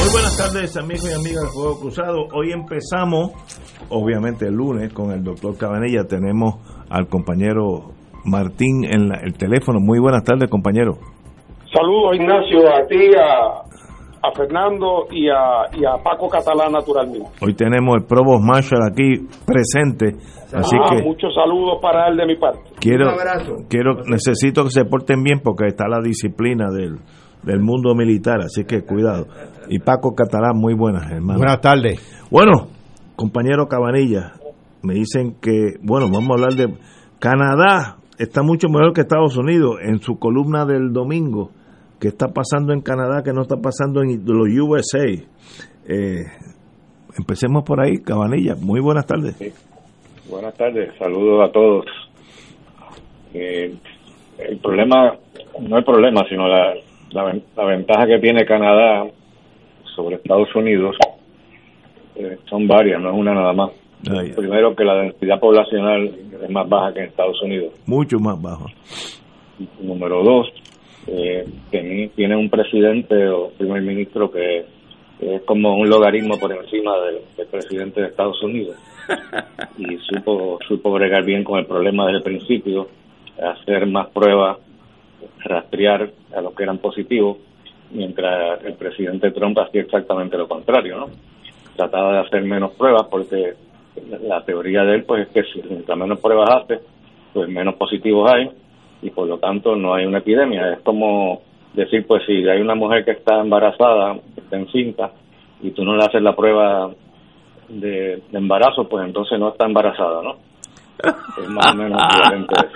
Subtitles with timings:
[0.00, 2.26] Muy buenas tardes amigos y amigas del Fuego Cruzado.
[2.32, 3.32] Hoy empezamos,
[3.90, 6.04] obviamente el lunes, con el doctor Cabanilla.
[6.08, 6.54] Tenemos
[6.88, 7.92] al compañero
[8.24, 9.78] Martín en el teléfono.
[9.78, 10.92] Muy buenas tardes compañero.
[11.70, 17.28] Saludos Ignacio a ti, a, a Fernando y a, y a, Paco Catalán naturalmente.
[17.42, 20.16] Hoy tenemos el Provost Marshall aquí presente.
[20.50, 22.70] Así ah, que muchos saludos para él de mi parte.
[22.80, 23.52] Quiero, Un abrazo.
[23.68, 27.00] quiero, necesito que se porten bien porque está la disciplina del,
[27.42, 29.26] del mundo militar, así que cuidado.
[29.68, 31.38] Y Paco Catalán, muy buenas, hermano.
[31.38, 32.00] Buenas tardes.
[32.30, 32.68] Bueno,
[33.16, 34.32] compañero Cabanilla,
[34.82, 36.74] me dicen que, bueno, vamos a hablar de
[37.18, 39.76] Canadá, está mucho mejor que Estados Unidos.
[39.82, 41.50] En su columna del domingo,
[42.00, 45.06] ¿qué está pasando en Canadá que no está pasando en los USA?
[45.86, 46.24] Eh,
[47.18, 48.54] empecemos por ahí, Cabanilla.
[48.60, 49.36] Muy buenas tardes.
[50.28, 51.84] Buenas tardes, saludos a todos.
[53.34, 53.74] Eh,
[54.38, 55.16] el problema,
[55.60, 56.74] no el problema, sino la,
[57.10, 59.06] la, la, ventaja que tiene Canadá
[59.94, 60.96] sobre Estados Unidos
[62.16, 63.70] eh, son varias, no es una nada más.
[64.34, 66.10] Primero que la densidad poblacional
[66.42, 67.74] es más baja que en Estados Unidos.
[67.86, 68.66] Mucho más bajo.
[69.78, 70.48] Número dos,
[71.06, 74.64] eh, tiene un presidente o primer ministro que
[75.20, 78.76] es como un logaritmo por encima del, del presidente de Estados Unidos.
[79.78, 82.88] y supo, supo bregar bien con el problema desde el principio,
[83.38, 84.58] hacer más pruebas,
[85.44, 87.38] rastrear a los que eran positivos,
[87.90, 91.06] mientras el presidente Trump hacía exactamente lo contrario, ¿no?
[91.76, 93.54] Trataba de hacer menos pruebas porque
[94.22, 96.80] la teoría de él pues es que si mientras menos pruebas hace,
[97.32, 98.50] pues menos positivos hay
[99.02, 100.74] y por lo tanto no hay una epidemia.
[100.74, 101.42] Es como
[101.72, 105.12] decir, pues si hay una mujer que está embarazada, que está encinta,
[105.62, 106.90] y tú no le haces la prueba
[107.68, 110.36] de, de embarazo, pues entonces no está embarazada, ¿no?
[111.42, 112.02] Es más o menos.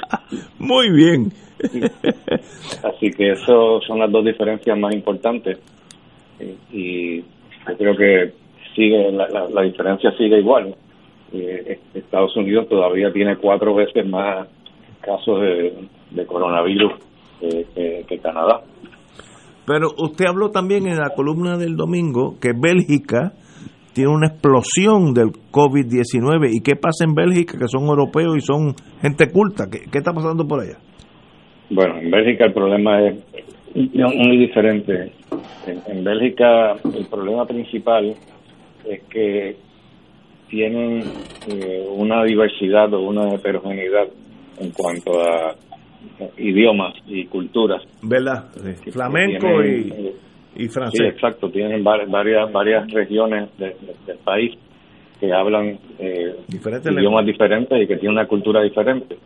[0.58, 1.32] Muy bien.
[2.82, 5.58] Así que eso son las dos diferencias más importantes
[6.72, 8.32] y, yo creo que
[8.74, 10.74] sigue la, la, la diferencia sigue igual.
[11.32, 14.46] Eh, Estados Unidos todavía tiene cuatro veces más
[15.00, 16.92] casos de, coronavirus
[17.40, 18.62] eh, que Canadá.
[19.66, 23.32] Pero usted habló también en la columna del domingo que Bélgica
[23.94, 26.50] tiene una explosión del COVID-19.
[26.52, 29.64] ¿Y qué pasa en Bélgica, que son europeos y son gente culta?
[29.70, 30.78] ¿Qué, qué está pasando por allá?
[31.74, 33.16] Bueno, en Bélgica el problema es
[33.74, 35.10] muy diferente.
[35.66, 38.14] En, en, Bélgica el problema principal
[38.88, 39.56] es que
[40.48, 41.02] tienen
[41.48, 44.06] eh, una diversidad o una heterogeneidad
[44.60, 45.56] en cuanto a
[46.38, 47.82] idiomas y culturas.
[48.02, 48.44] ¿Verdad?
[48.52, 48.92] Sí.
[48.92, 50.12] Flamenco tienen,
[50.56, 51.00] y, y, francés.
[51.00, 51.50] Sí, exacto.
[51.50, 54.52] Tienen varias varias regiones de, de, del país
[55.18, 59.16] que hablan eh, Diferente idiomas diferentes y que tienen una cultura diferente.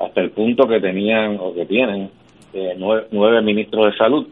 [0.00, 2.10] Hasta el punto que tenían o que tienen
[2.52, 4.26] eh, nueve, nueve, ministros de salud.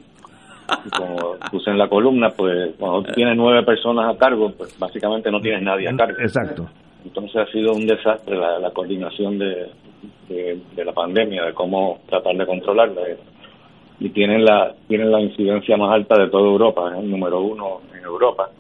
[0.87, 5.31] Y como puse en la columna, pues cuando tienes nueve personas a cargo, pues básicamente
[5.31, 6.19] no tienes nadie a cargo.
[6.21, 6.69] Exacto.
[7.05, 9.71] Entonces ha sido un desastre la, la coordinación de,
[10.29, 13.03] de, de, la pandemia, de cómo tratar de controlarla.
[13.99, 17.03] Y tienen la, tienen la incidencia más alta de toda Europa, ¿eh?
[17.03, 18.51] número uno en Europa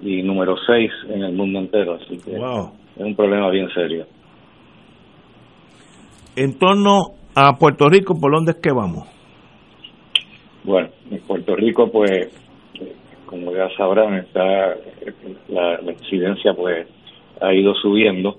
[0.00, 1.94] y número seis en el mundo entero.
[1.94, 2.70] Así que wow.
[2.96, 4.06] es un problema bien serio.
[6.40, 9.08] En torno a Puerto Rico, ¿por dónde es que vamos?
[10.62, 12.28] Bueno, en Puerto Rico, pues,
[13.26, 14.76] como ya sabrán, está
[15.48, 16.86] la, incidencia, pues,
[17.40, 18.36] ha ido subiendo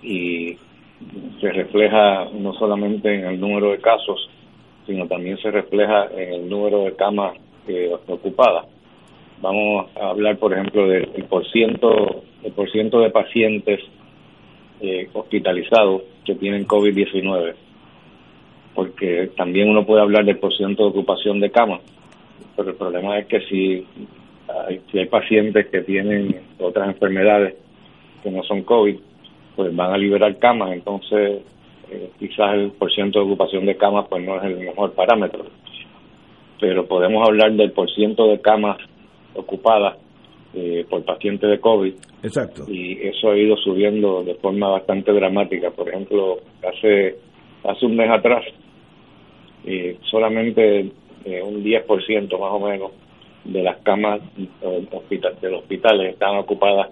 [0.00, 0.56] y
[1.40, 4.30] se refleja no solamente en el número de casos,
[4.86, 7.36] sino también se refleja en el número de camas
[7.66, 8.66] eh, ocupadas.
[9.42, 13.80] Vamos a hablar, por ejemplo, del por ciento, el por ciento de pacientes
[14.80, 17.54] eh, hospitalizados que tienen COVID-19,
[18.74, 21.80] porque también uno puede hablar del por ciento de ocupación de camas,
[22.56, 23.86] pero el problema es que si
[24.66, 27.54] hay, si hay pacientes que tienen otras enfermedades
[28.22, 28.96] que no son COVID,
[29.56, 31.42] pues van a liberar camas, entonces
[31.90, 35.44] eh, quizás el porciento de ocupación de camas pues no es el mejor parámetro.
[36.60, 38.76] Pero podemos hablar del porciento de camas
[39.34, 39.96] ocupadas
[40.54, 41.94] eh, por pacientes de COVID.
[42.22, 42.64] Exacto.
[42.68, 45.70] Y eso ha ido subiendo de forma bastante dramática.
[45.70, 46.38] Por ejemplo,
[46.68, 47.16] hace,
[47.64, 48.44] hace un mes atrás,
[49.64, 50.92] eh, solamente
[51.24, 52.92] eh, un 10% más o menos
[53.44, 54.20] de las camas
[54.92, 56.88] hospital, de los hospitales estaban ocupadas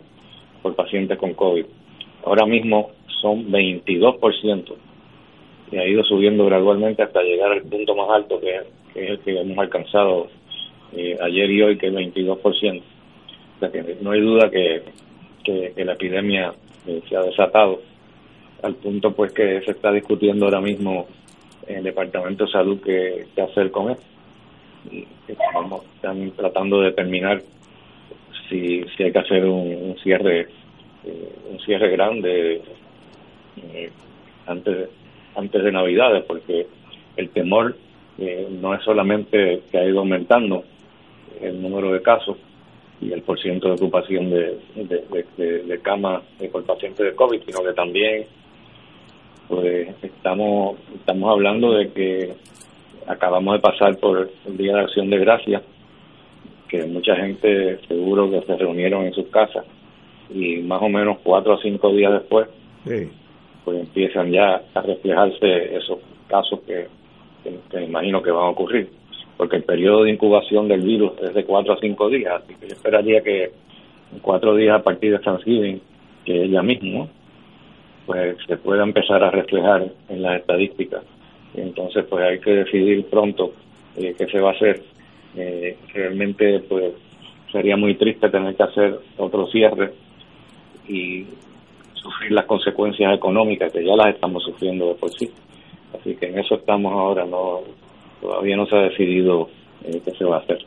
[0.63, 1.65] por pacientes con COVID
[2.25, 2.91] ahora mismo
[3.21, 4.75] son 22%
[5.71, 8.57] y ha ido subiendo gradualmente hasta llegar al punto más alto que,
[8.95, 10.29] es el que hemos alcanzado
[10.97, 12.83] eh, ayer y hoy, que es 22%.
[14.01, 14.83] No hay duda que,
[15.43, 16.53] que, la epidemia
[16.87, 17.81] eh, se ha desatado
[18.63, 21.07] al punto pues que se está discutiendo ahora mismo
[21.67, 24.05] en el Departamento de Salud qué, hacer con esto.
[25.27, 27.43] Estamos, están tratando de determinar
[28.49, 30.49] si, si hay que hacer un, cierre
[31.05, 32.63] eh, un cierre grande
[33.57, 33.91] eh,
[34.47, 34.89] antes
[35.37, 36.67] antes de Navidades porque
[37.17, 37.77] el temor
[38.61, 40.65] no es solamente que ha ido aumentando
[41.41, 42.37] el número de casos
[43.01, 47.73] y el porcentaje de ocupación de, de, de, camas por pacientes de COVID, sino que
[47.73, 48.27] también
[49.47, 52.35] pues estamos estamos hablando de que
[53.07, 55.63] acabamos de pasar por el Día de Acción de Gracias,
[56.69, 59.65] que mucha gente seguro que se reunieron en sus casas
[60.31, 62.49] y más o menos cuatro o cinco días después
[63.65, 66.87] pues empiezan ya a reflejarse esos casos que,
[67.43, 68.91] que, me imagino que van a ocurrir
[69.39, 72.69] porque el periodo de incubación del virus es de cuatro a cinco días así que
[72.69, 75.81] yo esperaría que en cuatro días a partir de Thanksgiving
[76.27, 77.09] que ella mismo
[78.05, 81.03] pues se pueda empezar a reflejar en las estadísticas
[81.55, 83.55] entonces pues hay que decidir pronto
[83.97, 84.83] eh, qué se va a hacer
[85.37, 86.93] eh, realmente pues
[87.51, 89.93] sería muy triste tener que hacer otro cierre
[90.87, 91.27] y
[91.95, 95.31] sufrir las consecuencias económicas que ya las estamos sufriendo de por sí.
[95.99, 97.61] Así que en eso estamos ahora, no
[98.21, 99.49] todavía no se ha decidido
[99.85, 100.59] eh, qué se va a hacer.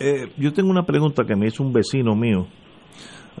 [0.00, 2.46] Eh, yo tengo una pregunta que me hizo un vecino mío.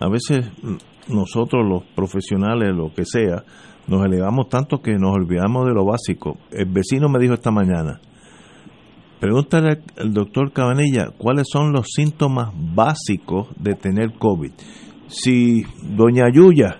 [0.00, 3.44] A veces mm, nosotros los profesionales, lo que sea,
[3.86, 6.38] nos elevamos tanto que nos olvidamos de lo básico.
[6.50, 8.00] El vecino me dijo esta mañana,
[9.20, 14.52] pregúntale al doctor Cabanilla cuáles son los síntomas básicos de tener COVID
[15.12, 16.78] si doña Yuya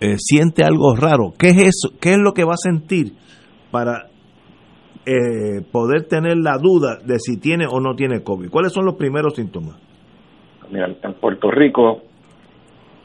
[0.00, 1.94] eh, siente algo raro, ¿qué es eso?
[2.00, 3.14] ¿Qué es lo que va a sentir
[3.70, 4.10] para
[5.06, 8.50] eh, poder tener la duda de si tiene o no tiene COVID?
[8.50, 9.76] ¿Cuáles son los primeros síntomas?
[10.70, 12.02] Mira, en Puerto Rico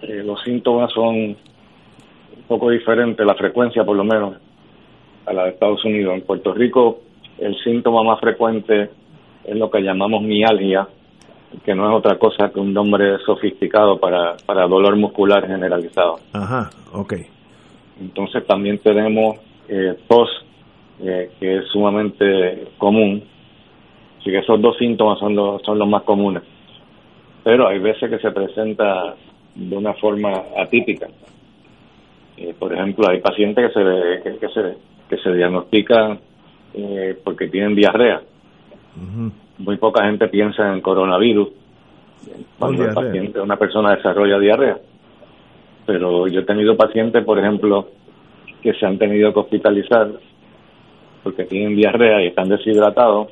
[0.01, 1.37] eh, los síntomas son un
[2.47, 4.37] poco diferentes, la frecuencia por lo menos,
[5.25, 6.15] a la de Estados Unidos.
[6.15, 7.01] En Puerto Rico
[7.39, 8.89] el síntoma más frecuente
[9.43, 10.87] es lo que llamamos mialgia,
[11.63, 16.19] que no es otra cosa que un nombre sofisticado para, para dolor muscular generalizado.
[16.33, 17.13] Ajá, ok.
[17.99, 19.37] Entonces también tenemos
[19.67, 20.29] eh, tos,
[21.01, 23.23] eh, que es sumamente común.
[24.19, 26.43] Así que esos dos síntomas son los, son los más comunes.
[27.43, 29.15] Pero hay veces que se presenta
[29.55, 31.07] de una forma atípica.
[32.37, 34.77] Eh, por ejemplo, hay pacientes que se, que, se,
[35.09, 36.19] que se diagnostican
[37.23, 38.21] porque tienen diarrea
[39.59, 41.49] muy poca gente piensa en coronavirus
[42.57, 44.77] cuando el paciente, una persona desarrolla diarrea.
[45.85, 47.87] Pero yo he tenido pacientes, por ejemplo,
[48.61, 50.11] que se han tenido que hospitalizar
[51.23, 53.29] porque tienen diarrea y están deshidratados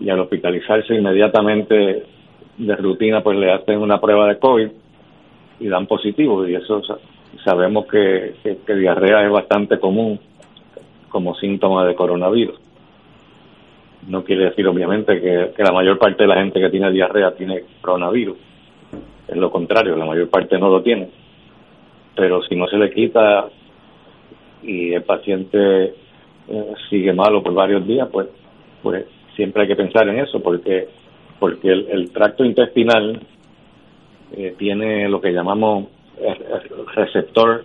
[0.00, 2.04] y al hospitalizarse inmediatamente
[2.58, 4.68] de rutina pues le hacen una prueba de COVID
[5.60, 6.82] y dan positivo y eso
[7.44, 8.34] sabemos que
[8.66, 10.18] diarrea es bastante común
[11.08, 12.66] como síntoma de coronavirus
[14.06, 17.64] no quiere decir obviamente que, la mayor parte de la gente que tiene diarrea tiene
[17.80, 18.38] coronavirus.
[19.28, 21.08] Es lo contrario, la mayor parte no lo tiene.
[22.14, 23.48] Pero si no se le quita
[24.62, 25.94] y el paciente
[26.48, 28.28] eh, sigue malo por varios días, pues,
[28.82, 30.88] pues siempre hay que pensar en eso, porque,
[31.38, 33.20] porque el, tracto intestinal
[34.32, 35.86] eh, tiene lo que llamamos
[36.94, 37.64] receptor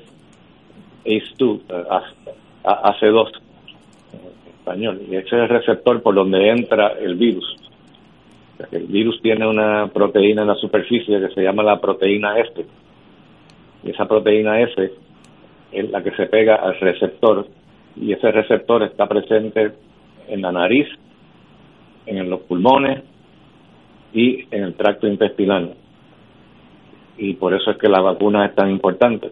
[1.05, 1.61] ACE2,
[2.63, 3.31] AC2,
[4.61, 5.01] español.
[5.09, 7.55] Y ese es el receptor por donde entra el virus.
[8.71, 12.63] El virus tiene una proteína en la superficie que se llama la proteína F.
[13.83, 14.91] Y esa proteína F
[15.71, 17.47] es la que se pega al receptor.
[17.95, 19.73] Y ese receptor está presente
[20.27, 20.87] en la nariz,
[22.05, 23.03] en los pulmones
[24.13, 25.75] y en el tracto intestinal.
[27.17, 29.31] Y por eso es que la vacuna es tan importante,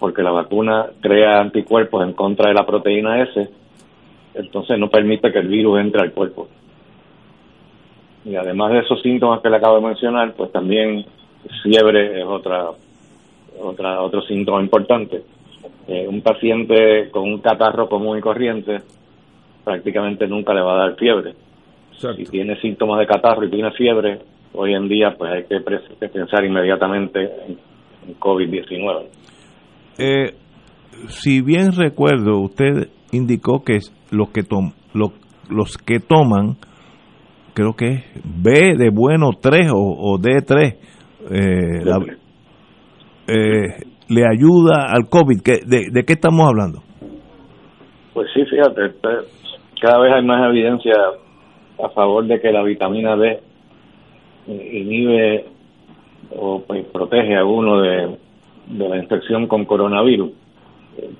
[0.00, 3.48] porque la vacuna crea anticuerpos en contra de la proteína S
[4.34, 6.48] entonces no permite que el virus entre al cuerpo.
[8.24, 11.04] Y además de esos síntomas que le acabo de mencionar, pues también
[11.62, 12.70] fiebre es otra,
[13.60, 15.22] otra otro síntoma importante.
[15.88, 18.78] Eh, un paciente con un catarro común y corriente
[19.64, 21.34] prácticamente nunca le va a dar fiebre.
[21.92, 24.20] Si tiene síntomas de catarro y tiene fiebre,
[24.54, 27.72] hoy en día pues hay que, pensar inmediatamente en,
[28.18, 29.06] COVID-19.
[29.98, 30.34] Eh,
[31.06, 33.78] si bien recuerdo, usted indicó que
[34.10, 36.56] los que, tom, los que toman,
[37.54, 40.76] creo que es B de bueno 3 o, D3,
[41.30, 41.84] eh,
[43.28, 45.40] eh, le ayuda al COVID?
[45.42, 46.82] de, ¿De qué estamos hablando?
[48.12, 49.08] Pues sí, fíjate, este,
[49.80, 50.94] cada vez hay más evidencia
[51.82, 53.40] a favor de que la vitamina D
[54.46, 55.46] inhibe
[56.30, 58.18] o pues, protege a uno de,
[58.76, 60.30] la infección con coronavirus.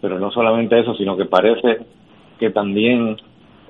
[0.01, 1.79] Pero no solamente eso, sino que parece
[2.39, 3.17] que también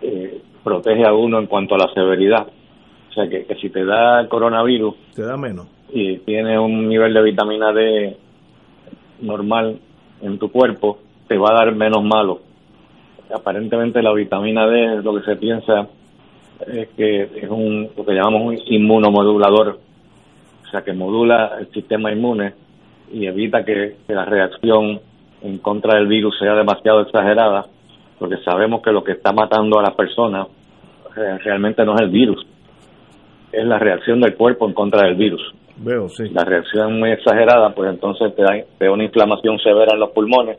[0.02, 2.48] eh, protege a uno en cuanto a la severidad.
[3.08, 4.94] O sea, que, que si te da coronavirus...
[5.14, 5.68] Te da menos.
[5.92, 8.16] Y tiene un nivel de vitamina D
[9.22, 9.78] normal
[10.20, 10.98] en tu cuerpo,
[11.28, 12.40] te va a dar menos malo.
[13.34, 15.88] Aparentemente la vitamina D, lo que se piensa
[16.66, 19.78] es que es un lo que llamamos un inmunomodulador,
[20.66, 22.52] o sea que modula el sistema inmune
[23.12, 25.00] y evita que, la reacción
[25.42, 27.66] en contra del virus sea demasiado exagerada,
[28.18, 30.46] porque sabemos que lo que está matando a las personas
[31.16, 32.46] eh, realmente no es el virus,
[33.50, 35.42] es la reacción del cuerpo en contra del virus.
[35.76, 36.28] Veo, sí.
[36.30, 40.10] La reacción muy exagerada, pues entonces te da, te da una inflamación severa en los
[40.10, 40.58] pulmones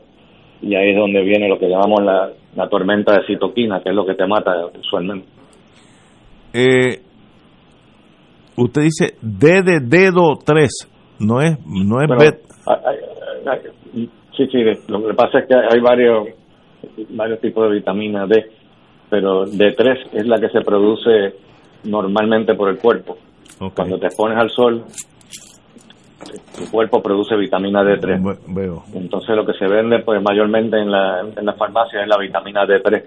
[0.62, 3.96] y ahí es donde viene lo que llamamos la, la tormenta de citoquina, que es
[3.96, 5.28] lo que te mata usualmente.
[6.54, 7.02] Eh,
[8.56, 10.70] usted dice D de dedo 3,
[11.20, 12.10] no es, no es
[14.38, 16.28] sí, sí, lo que pasa es que hay varios,
[17.10, 18.46] varios tipos de vitamina D,
[19.10, 21.36] pero D3 es la que se produce
[21.84, 23.18] normalmente por el cuerpo.
[23.76, 24.84] Cuando te pones al sol,
[26.58, 28.54] tu cuerpo produce vitamina D3.
[28.54, 28.84] Veo.
[28.94, 32.66] Entonces lo que se vende pues mayormente en la, en la farmacia es la vitamina
[32.66, 33.04] D3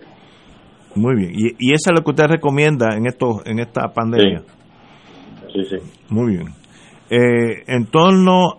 [0.97, 1.33] muy bien.
[1.35, 4.43] ¿Y, ¿Y, esa es lo que usted recomienda en esto, en esta pandemia?
[5.52, 5.76] Sí, sí.
[6.09, 6.49] Muy bien.
[7.11, 8.59] Eh, en torno,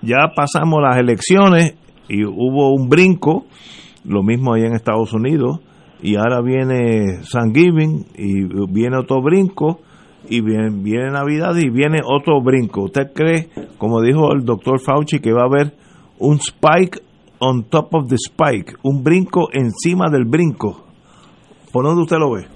[0.00, 1.76] ya pasamos las elecciones
[2.08, 3.46] y hubo un brinco,
[4.04, 5.60] lo mismo ahí en Estados Unidos,
[6.00, 9.80] y ahora viene Thanksgiving y viene otro brinco,
[10.28, 12.84] y viene, viene Navidad y viene otro brinco.
[12.84, 13.48] ¿Usted cree,
[13.78, 15.72] como dijo el doctor Fauci, que va a haber
[16.18, 17.00] un spike
[17.38, 20.84] on top of the spike, un brinco encima del brinco?
[21.72, 22.46] ¿Por dónde usted lo ve?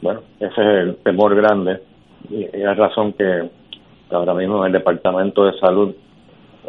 [0.00, 1.82] Bueno, ese es el temor grande
[2.30, 3.50] y es razón que
[4.10, 5.94] ahora mismo en el Departamento de Salud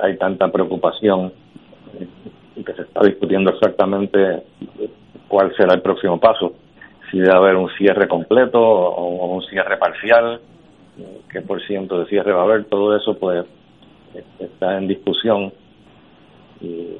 [0.01, 1.31] hay tanta preocupación
[2.55, 4.43] y que se está discutiendo exactamente
[5.27, 6.53] cuál será el próximo paso,
[7.11, 10.41] si debe haber un cierre completo o un cierre parcial,
[11.31, 13.45] qué por ciento de cierre va a haber, todo eso pues
[14.39, 15.53] está en discusión
[16.61, 16.97] y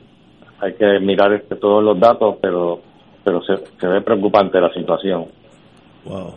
[0.59, 2.81] hay que mirar este, todos los datos, pero
[3.23, 5.27] pero se, ve preocupante la situación.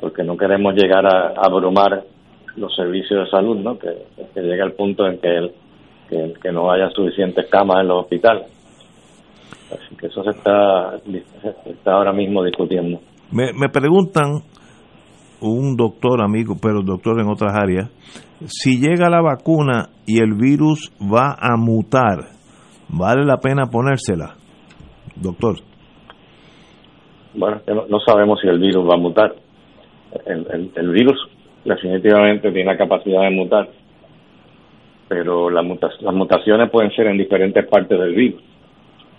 [0.01, 2.03] Porque no queremos llegar a, abrumar
[2.57, 3.79] los servicios de salud, ¿no?
[3.79, 5.53] Que, llegue al punto en que, el,
[6.39, 8.45] que, no haya suficientes camas en los hospitales.
[9.71, 10.99] Así que eso se está,
[11.65, 13.01] está ahora mismo discutiendo.
[13.33, 14.43] Me, me preguntan,
[15.41, 17.91] un doctor amigo, pero doctor en otras áreas,
[18.47, 22.29] si llega la vacuna y el virus va a mutar,
[22.89, 24.35] ¿vale la pena ponérsela?
[25.17, 25.57] Doctor
[27.35, 29.35] bueno, no, sabemos si el virus va a mutar.
[30.27, 31.17] El, virus
[31.65, 33.69] definitivamente tiene la capacidad de mutar,
[35.09, 38.43] pero las mutaciones pueden ser en diferentes partes del virus.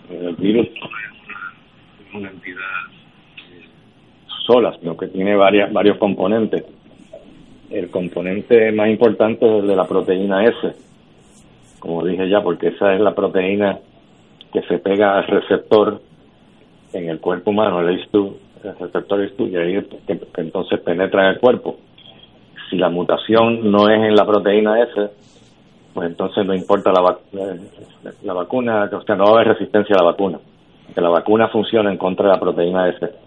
[0.08, 2.60] El virus es una entidad
[4.46, 6.64] sola, sino que tiene varias, varios componentes.
[7.70, 10.74] El componente más importante es el de la proteína S,
[11.78, 13.78] como dije ya, porque esa es la proteína
[14.52, 16.00] que se pega al receptor
[16.92, 18.32] en el cuerpo humano, el ACE2,
[18.62, 21.76] el receptor ACE2, y ahí que, entonces penetra en el cuerpo.
[22.70, 25.10] Si la mutación no es en la proteína S,
[25.92, 27.60] pues entonces no importa la, eh,
[28.22, 30.38] la vacuna, o sea, no va a haber resistencia a la vacuna.
[30.94, 33.23] Que la vacuna funciona en contra de la proteína S.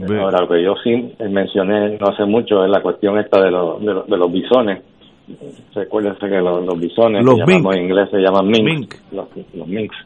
[0.00, 4.16] Ahora, lo que yo sí mencioné no hace mucho es la cuestión esta de, de,
[4.16, 4.82] los bisones.
[5.74, 9.96] Recuerden que los, bisones, los en inglés se llaman mink, Los, los minks.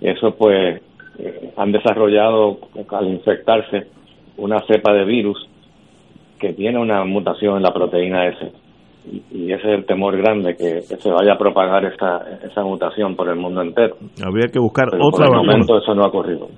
[0.00, 0.82] Eso pues
[1.18, 2.58] eh, han desarrollado
[2.90, 3.88] al infectarse
[4.36, 5.48] una cepa de virus
[6.38, 8.52] que tiene una mutación en la proteína S.
[9.30, 13.28] Y, ese es el temor grande, que, se vaya a propagar esa, esa mutación por
[13.28, 13.96] el mundo entero.
[14.24, 16.48] Habría que buscar otra Por el momento eso no ha ocurrido.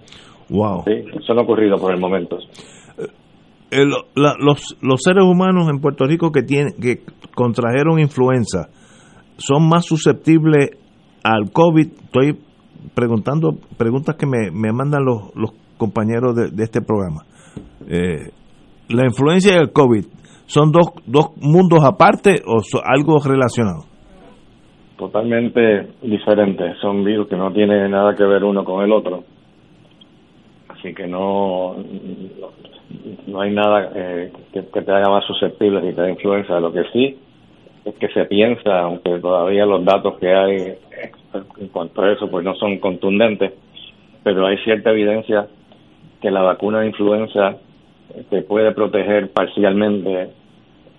[0.48, 0.84] Wow.
[0.84, 2.38] Sí, eso no ha ocurrido por el momento.
[3.70, 7.00] Eh, los, los seres humanos en Puerto Rico que, tienen, que
[7.34, 8.68] contrajeron influenza
[9.38, 10.70] son más susceptibles
[11.24, 11.86] al COVID.
[12.04, 12.38] Estoy
[12.94, 17.22] preguntando preguntas que me, me mandan los, los compañeros de, este programa.
[17.88, 18.30] Eh,
[18.88, 20.04] ¿La influencia del COVID
[20.46, 23.84] son dos, dos mundos aparte o son algo relacionado?
[24.96, 26.78] Totalmente diferentes.
[26.80, 29.24] Son virus que no tienen nada que ver uno con el otro.
[30.86, 31.74] Así que no,
[33.26, 36.60] no hay nada eh, que, te haga más susceptible si te da influenza.
[36.60, 37.18] Lo que sí
[37.84, 40.74] es que se piensa, aunque todavía los datos que hay
[41.58, 43.52] en cuanto a eso, pues no son contundentes,
[44.22, 45.48] pero hay cierta evidencia
[46.22, 47.56] que la vacuna de influenza
[48.30, 50.28] te puede proteger parcialmente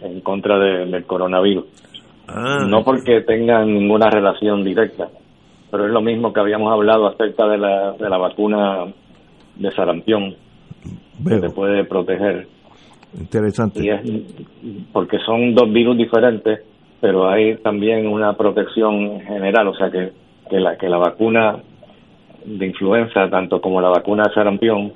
[0.01, 1.63] en contra del coronavirus.
[2.27, 2.65] Ah.
[2.67, 5.07] No porque tengan ninguna relación directa,
[5.71, 8.87] pero es lo mismo que habíamos hablado acerca de la, de la vacuna
[9.59, 10.35] de sarampión,
[11.27, 12.47] que te puede proteger.
[13.17, 13.83] Interesante.
[13.83, 14.01] Y es
[14.91, 16.61] porque son dos virus diferentes,
[16.99, 20.11] pero hay también una protección general, o sea que,
[20.49, 21.57] que, la, que la vacuna
[22.45, 24.93] de influenza, tanto como la vacuna de sarampión,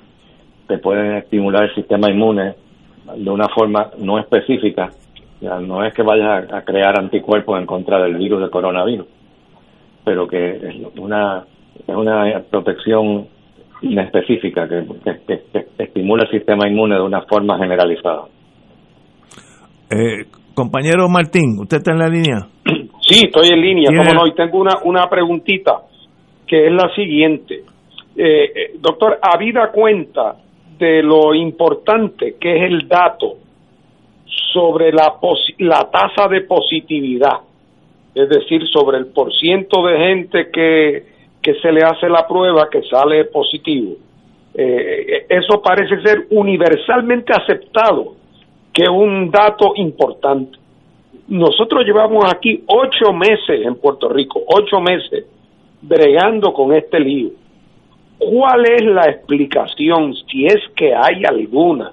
[0.66, 2.54] te pueden estimular el sistema inmune
[3.16, 4.90] de una forma no específica.
[5.40, 9.06] Ya, no es que vayas a, crear anticuerpos en contra del virus del coronavirus,
[10.04, 11.44] pero que es una,
[11.86, 13.26] es una protección
[13.82, 14.84] inespecífica que,
[15.26, 18.24] que, estimula el sistema inmune de una forma generalizada.
[19.90, 20.24] Eh,
[20.54, 22.48] compañero Martín, ¿usted está en la línea?
[23.04, 25.82] Sí, estoy en línea, como no, y tengo una, una preguntita
[26.46, 27.64] que es la siguiente.
[28.16, 30.36] Eh, eh, doctor, habida cuenta
[30.78, 33.38] de lo importante que es el dato
[34.52, 35.14] sobre la,
[35.58, 37.40] la tasa de positividad,
[38.14, 41.11] es decir, sobre el porciento de gente que,
[41.42, 43.96] que se le hace la prueba que sale positivo.
[44.54, 48.14] Eh, eso parece ser universalmente aceptado,
[48.72, 50.58] que es un dato importante.
[51.28, 55.24] Nosotros llevamos aquí ocho meses en Puerto Rico, ocho meses,
[55.80, 57.30] bregando con este lío.
[58.18, 61.92] ¿Cuál es la explicación, si es que hay alguna,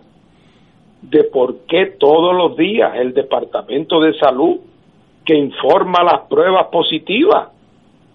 [1.02, 4.58] de por qué todos los días el Departamento de Salud,
[5.26, 7.50] que informa las pruebas positivas,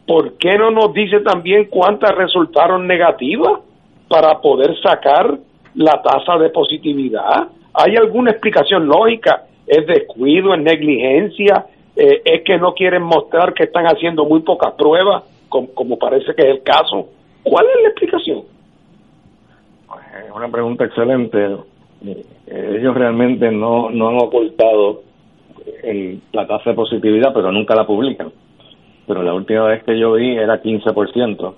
[0.07, 3.61] ¿por qué no nos dice también cuántas resultaron negativas
[4.09, 5.39] para poder sacar
[5.75, 7.49] la tasa de positividad?
[7.73, 9.45] ¿Hay alguna explicación lógica?
[9.67, 11.67] ¿Es descuido, es negligencia?
[11.97, 16.43] Eh, ¿Es que no quieren mostrar que están haciendo muy pocas pruebas, como parece que
[16.43, 17.09] es el caso?
[17.43, 18.43] ¿Cuál es la explicación?
[20.27, 21.57] Es una pregunta excelente.
[22.47, 25.03] Ellos realmente no, no han ocultado
[25.83, 28.33] el, la tasa de positividad, pero nunca la publican.
[29.07, 31.55] Pero la última vez que yo vi era 15%,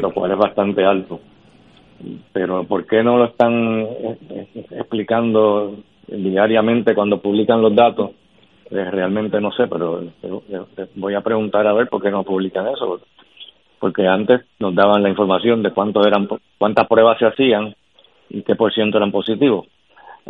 [0.00, 1.20] lo cual es bastante alto.
[2.32, 8.10] Pero ¿por qué no lo están eh, eh, explicando diariamente cuando publican los datos?
[8.70, 10.02] Eh, realmente no sé, pero
[10.94, 13.00] voy a preguntar a ver por qué no publican eso
[13.82, 17.74] porque antes nos daban la información de cuántos eran, cuántas pruebas se hacían
[18.30, 19.66] y qué por ciento eran positivos.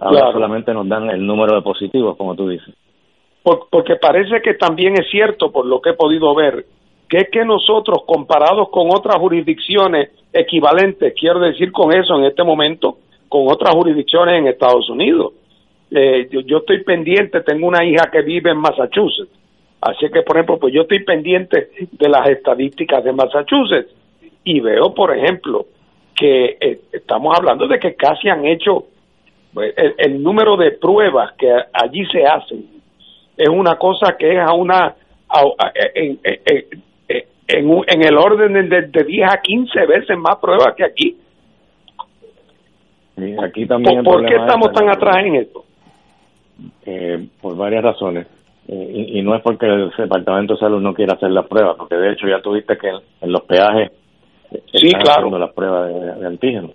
[0.01, 2.75] Ahora solamente nos dan el número de positivos, como tú dices.
[3.43, 6.65] Porque parece que también es cierto, por lo que he podido ver,
[7.09, 12.45] que es que nosotros, comparados con otras jurisdicciones equivalentes, quiero decir con eso en este
[12.45, 15.33] momento, con otras jurisdicciones en Estados Unidos.
[15.91, 19.43] Eh, yo estoy pendiente, tengo una hija que vive en Massachusetts
[19.83, 23.93] Así que, por ejemplo, pues yo estoy pendiente de las estadísticas de Massachusetts
[24.45, 25.67] y veo, por ejemplo,
[26.15, 28.85] que eh, estamos hablando de que casi han hecho
[29.53, 32.65] pues, el, número de pruebas que allí se hacen
[33.43, 34.95] es una cosa que es a una
[35.95, 36.19] en,
[37.49, 41.17] en, el orden de, de 10 a 15 veces más pruebas que aquí.
[43.43, 45.65] aquí también ¿Por, qué estamos tan atrás en esto?
[46.87, 48.27] Eh, por varias razones.
[48.69, 51.97] Eh, y, no es porque el Departamento de Salud no quiera hacer las pruebas, porque
[51.97, 52.89] de hecho ya tuviste que
[53.21, 53.91] en, los peajes
[54.51, 55.19] sí, están claro.
[55.19, 56.71] haciendo las pruebas de, antígenos.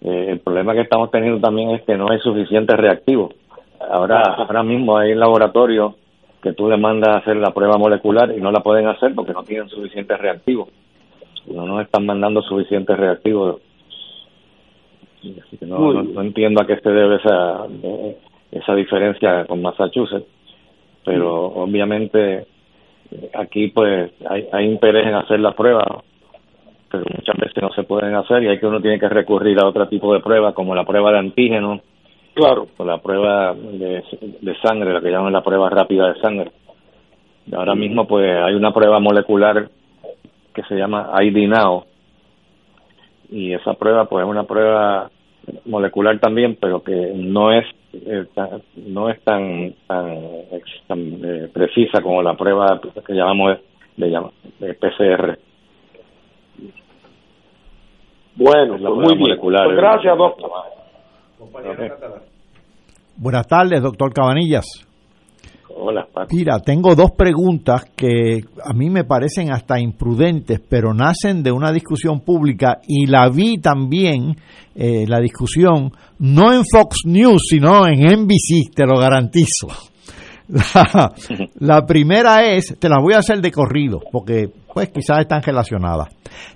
[0.00, 3.34] Eh, el problema que estamos teniendo también es que no hay suficiente reactivo.
[3.80, 5.94] Ahora, ahora mismo hay laboratorios
[6.42, 9.32] que tú le mandas a hacer la prueba molecular y no la pueden hacer porque
[9.32, 10.68] no tienen suficientes reactivos.
[11.46, 13.60] No nos están mandando suficientes reactivos.
[15.18, 17.66] Así que no, no, entiendo a qué se debe esa,
[18.52, 20.38] esa diferencia con Massachusetts
[21.08, 22.46] pero obviamente
[23.34, 25.86] aquí pues hay, interés en hacer las pruebas
[26.90, 29.66] pero muchas veces no se pueden hacer y hay que uno tiene que recurrir a
[29.66, 31.80] otro tipo de pruebas como la prueba de antígeno
[32.38, 34.02] claro o la prueba de,
[34.62, 36.50] sangre la que llaman la prueba rápida de sangre
[37.52, 39.68] ahora mismo pues hay una prueba molecular
[40.54, 41.84] que se llama ID Now
[43.30, 45.10] y esa prueba pues es una prueba
[45.66, 48.26] molecular también pero que no es eh,
[48.76, 50.08] no es tan tan,
[51.24, 53.58] eh, precisa como la prueba que llamamos
[53.96, 55.38] de, PCR.
[58.36, 59.38] Bueno, pues muy bien.
[59.40, 60.50] Pues gracias, doctor.
[63.16, 64.64] Buenas tardes, doctor Cabanillas.
[65.80, 71.52] Hola, Mira, tengo dos preguntas que a mí me parecen hasta imprudentes, pero nacen de
[71.52, 74.36] una discusión pública y la vi también,
[74.74, 79.68] eh, la discusión, no en Fox News, sino en NBC, te lo garantizo.
[80.48, 81.12] La,
[81.58, 84.48] la, primera es, te la voy a hacer de corrido, porque
[84.78, 86.06] pues quizás están relacionadas.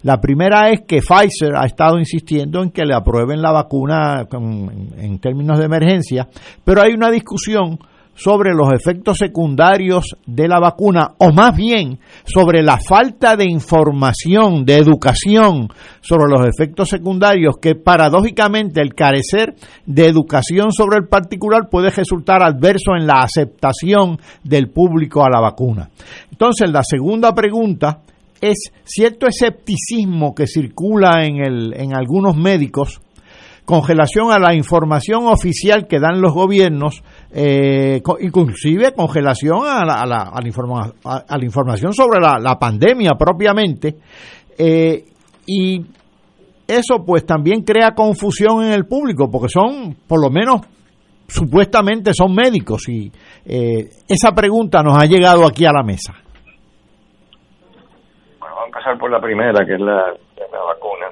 [0.05, 5.19] La primera es que Pfizer ha estado insistiendo en que le aprueben la vacuna en
[5.19, 6.29] términos de emergencia,
[6.65, 7.81] pero hay una discusión
[8.15, 14.65] sobre los efectos secundarios de la vacuna o más bien sobre la falta de información,
[14.65, 15.69] de educación
[16.01, 19.55] sobre los efectos secundarios que paradójicamente el carecer
[19.87, 25.41] de educación sobre el particular puede resultar adverso en la aceptación del público a la
[25.41, 25.89] vacuna.
[26.31, 28.03] Entonces la segunda pregunta
[28.43, 33.01] es cierto escepticismo que circula en, el, en algunos médicos
[33.65, 40.07] congelación a la información oficial que dan los gobiernos, eh, inclusive congelación a la, a
[40.07, 40.41] la, a
[41.39, 43.97] la, información sobre la, pandemia propiamente,
[44.59, 45.05] eh,
[45.47, 45.81] y
[46.67, 50.63] eso pues también crea confusión en el público, porque son, por lo menos,
[51.29, 53.13] supuestamente son médicos, y
[53.47, 56.15] eh, esa pregunta nos ha llegado aquí a la mesa.
[58.73, 60.15] Empezar por la primera, que es la,
[60.51, 61.09] vacuna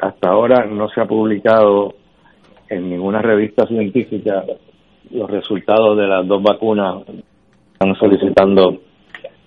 [0.00, 1.94] hasta ahora no se ha publicado
[2.68, 4.44] en ninguna revista científica
[5.10, 7.02] los resultados de las dos vacunas.
[7.72, 8.78] Están solicitando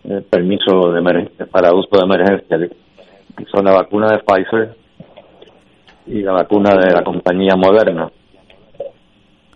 [0.03, 2.69] eh, permiso de para uso de emergencia.
[3.49, 4.75] Son la vacuna de Pfizer
[6.05, 8.11] y la vacuna de la compañía Moderna.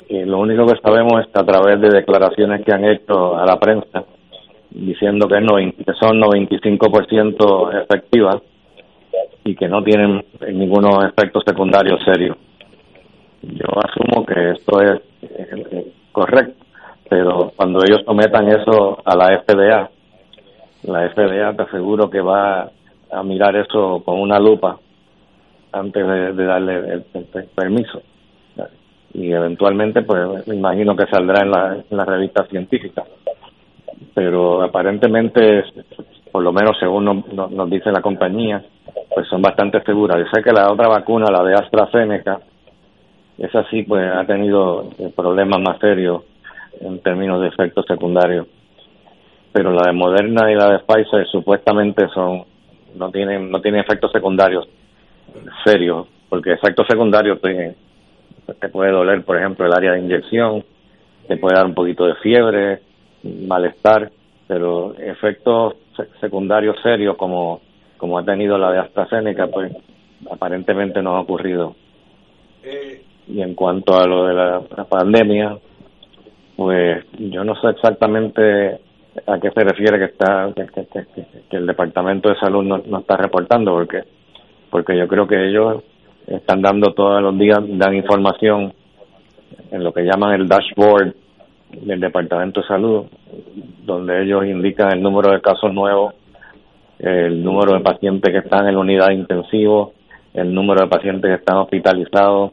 [0.07, 3.45] Y lo único que sabemos es que a través de declaraciones que han hecho a
[3.45, 4.05] la prensa
[4.71, 8.41] diciendo que, no, que son 95% efectivas,
[9.43, 12.37] y que no tienen ninguno efectos secundarios serios.
[13.41, 16.63] Yo asumo que esto es eh, correcto,
[17.09, 19.89] pero cuando ellos sometan eso a la FDA,
[20.83, 22.69] la FDA te aseguro que va
[23.11, 24.77] a mirar eso con una lupa
[25.71, 27.03] antes de, darle el,
[27.55, 28.01] permiso.
[29.13, 33.03] Y eventualmente, pues me imagino que saldrá en la, en la revista científica.
[34.13, 35.63] Pero aparentemente,
[36.31, 38.63] por lo menos según nos dice la compañía,
[39.13, 40.17] pues son bastante seguras.
[40.17, 42.39] Yo sé que la otra vacuna, la de AstraZeneca,
[43.37, 46.23] esa sí pues ha tenido problemas más serios
[46.79, 48.47] en términos de efectos secundarios.
[49.51, 52.45] Pero la de Moderna y la de Pfizer supuestamente son
[52.95, 54.67] no tienen no tienen efectos secundarios
[55.65, 57.75] serios, porque efectos secundarios te,
[58.59, 60.63] te puede doler, por ejemplo, el área de inyección,
[61.27, 62.81] te puede dar un poquito de fiebre,
[63.23, 64.11] malestar,
[64.47, 65.75] pero efectos
[66.19, 67.61] secundarios serios como
[68.01, 69.71] como ha tenido la de AstraZeneca, pues
[70.31, 71.75] aparentemente no ha ocurrido.
[73.27, 75.55] Y en cuanto a lo de la, pandemia,
[76.55, 78.79] pues yo no sé exactamente
[79.27, 83.71] a qué se refiere que está que, el departamento de salud no, no, está reportando
[83.71, 84.03] porque
[84.71, 85.83] porque yo creo que ellos
[86.25, 88.73] están dando todos los días dan información
[89.69, 91.13] en lo que llaman el dashboard
[91.81, 93.05] del departamento de salud
[93.85, 96.13] donde ellos indican el número de casos nuevos
[97.01, 99.93] el número de pacientes que están en la unidad intensivo,
[100.35, 102.51] el número de pacientes que están hospitalizados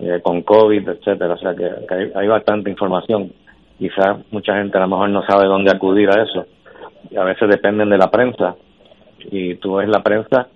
[0.00, 1.34] eh, con COVID, etcétera.
[1.34, 1.70] O sea que,
[2.16, 3.32] hay, bastante información.
[3.78, 6.46] Quizás mucha gente a lo mejor no sabe dónde acudir a eso.
[7.08, 8.56] Y a veces dependen de la prensa.
[9.30, 10.48] Y tú ves la prensa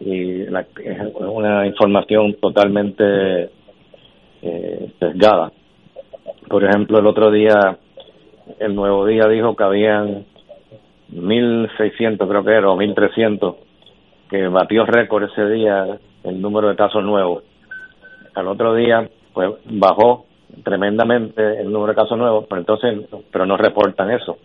[0.00, 3.50] y es una información totalmente
[4.42, 5.52] eh, sesgada.
[6.48, 7.78] Por ejemplo, el otro día,
[8.58, 10.24] el Nuevo Día dijo que habían
[11.12, 13.56] 1.600 creo que era, o 1.300,
[14.28, 17.44] que batió récord ese día el número de casos nuevos.
[18.34, 20.26] Al otro día, pues bajó
[20.62, 24.38] tremendamente el número de casos nuevos, pero entonces, pero no reportan eso.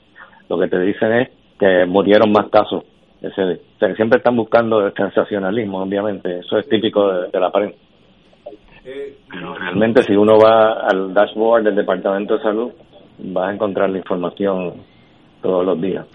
[0.50, 2.84] Lo que te dicen es que murieron más casos.
[3.22, 3.62] Ese,
[3.96, 7.78] siempre están buscando el sensacionalismo, obviamente, eso es típico de, la prensa.
[8.84, 12.72] Pero realmente si uno va al dashboard del Departamento de Salud,
[13.36, 14.74] va a encontrar la información
[15.42, 16.08] todos los días.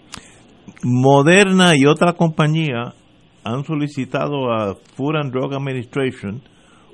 [0.82, 2.92] Moderna y otra compañía
[3.44, 6.42] han solicitado a Food and Drug Administration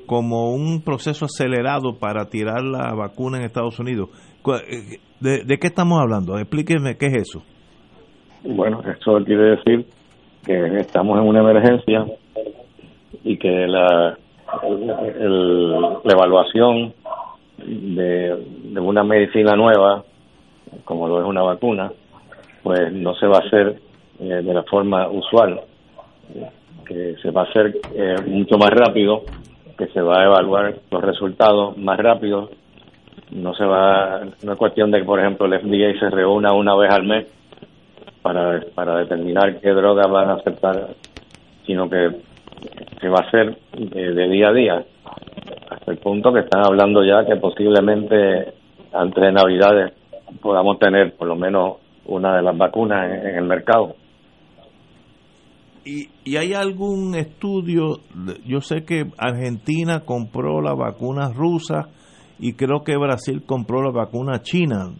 [0.06, 4.10] como un proceso acelerado para tirar la vacuna en Estados Unidos.
[4.46, 6.36] Eh, ¿De, qué estamos hablando?
[6.38, 7.42] Explíqueme qué es eso.
[8.44, 9.86] Bueno, eso quiere decir
[10.44, 12.04] que estamos en una emergencia
[13.22, 14.18] y que la,
[14.60, 16.92] la evaluación
[17.58, 20.04] de, de una medicina nueva,
[20.84, 21.92] como lo es una vacuna,
[22.62, 23.80] pues no se va a hacer
[24.20, 25.60] eh, de la forma usual,
[26.86, 29.22] que se va a hacer eh, mucho más rápido,
[29.76, 32.50] que se va a evaluar los resultados más rápido,
[33.30, 36.76] no se va, no es cuestión de que por ejemplo el FDA se reúna una
[36.76, 37.26] vez al mes
[38.20, 40.88] para, para determinar qué drogas van a aceptar,
[41.66, 42.10] sino que
[43.00, 44.86] se va a eh, de día a día,
[45.70, 48.54] hasta el punto que están hablando ya que posiblemente
[48.92, 49.92] antes de Navidades
[50.40, 53.94] podamos tener por lo menos una de las vacunas en, el mercado.
[55.84, 57.98] ¿Y, ¿Y hay algún estudio?
[58.46, 61.88] Yo sé que Argentina compró la vacuna rusa
[62.38, 64.90] y creo que Brasil compró la vacuna china.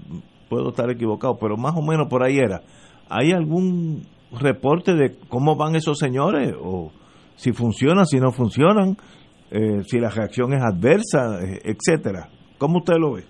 [0.48, 2.62] Puedo estar equivocado, pero más o menos por ahí era.
[3.09, 4.03] ¿Hay algún
[4.40, 6.53] reporte de cómo van esos señores?
[6.61, 6.90] ¿O
[7.35, 8.97] si funcionan, si no funcionan?
[9.51, 12.29] Eh, si la reacción es adversa, eh, etcétera.
[12.57, 13.25] ¿Cómo usted lo ve?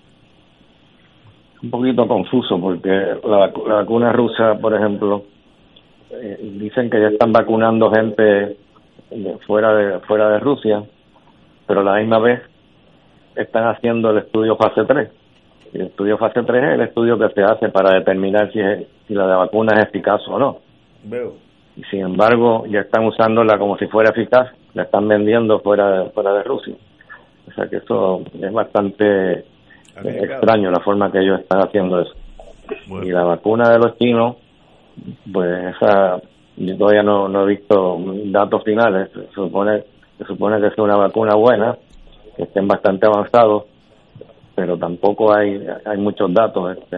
[1.63, 2.91] Un poquito confuso porque
[3.25, 5.25] la, vacuna rusa, por ejemplo,
[6.11, 8.57] eh, dicen que ya están vacunando gente
[9.47, 10.85] fuera de fuera de Rusia,
[11.67, 12.43] pero a la misma vez
[13.35, 15.11] están haciendo el estudio fase 3.
[15.73, 18.61] Y el estudio fase 3 es el estudio que se hace para determinar si,
[19.09, 20.59] si la vacuna es eficaz o no.
[21.05, 21.35] Veo.
[21.77, 26.35] Y sin embargo, ya están usándola como si fuera eficaz, la están vendiendo fuera, fuera
[26.35, 26.75] de Rusia.
[27.49, 29.45] O sea que eso es bastante
[29.97, 32.15] extraño la forma que ellos están haciendo eso.
[33.03, 34.37] Y la vacuna de los chinos,
[35.33, 36.21] pues esa,
[36.57, 39.11] yo todavía no, no he visto datos finales.
[39.13, 39.83] Se supone,
[40.19, 41.77] se supone que es una vacuna buena,
[42.37, 43.65] que estén bastante avanzados,
[44.55, 46.77] pero tampoco hay, hay muchos datos.
[46.77, 46.97] Este,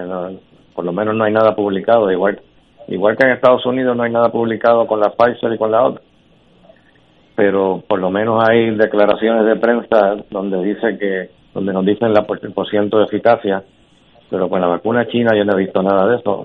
[0.74, 2.10] por lo menos no hay nada publicado.
[2.10, 2.40] Igual,
[2.88, 5.84] igual que en Estados Unidos no hay nada publicado con la Pfizer y con la
[5.84, 6.02] otra.
[7.36, 12.22] Pero por lo menos hay declaraciones de prensa donde dice que donde nos dicen la
[12.22, 13.62] por, ciento de eficacia
[14.30, 16.44] pero con la vacuna china yo no he visto nada de eso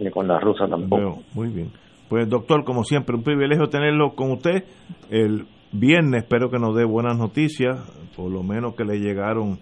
[0.00, 1.20] ni con la rusa tampoco.
[1.34, 1.70] Muy bien.
[2.08, 4.64] Pues doctor como siempre un privilegio tenerlo con usted.
[5.10, 7.78] El viernes espero que nos dé buenas noticias
[8.16, 9.58] por lo menos que le llegaron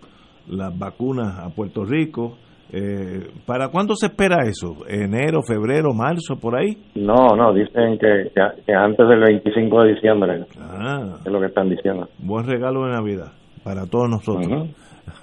[0.49, 2.37] las vacunas a Puerto Rico
[2.75, 4.87] eh, ¿Para cuándo se espera eso?
[4.89, 6.79] ¿Enero, febrero, marzo, por ahí?
[6.95, 10.47] No, no, dicen que, que, antes del 25 de diciembre.
[10.59, 12.09] Ah, es lo que están diciendo.
[12.19, 13.33] Buen regalo de Navidad
[13.63, 14.71] para todos nosotros.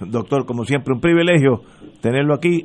[0.00, 1.62] Doctor, como siempre, un privilegio
[2.00, 2.64] tenerlo aquí.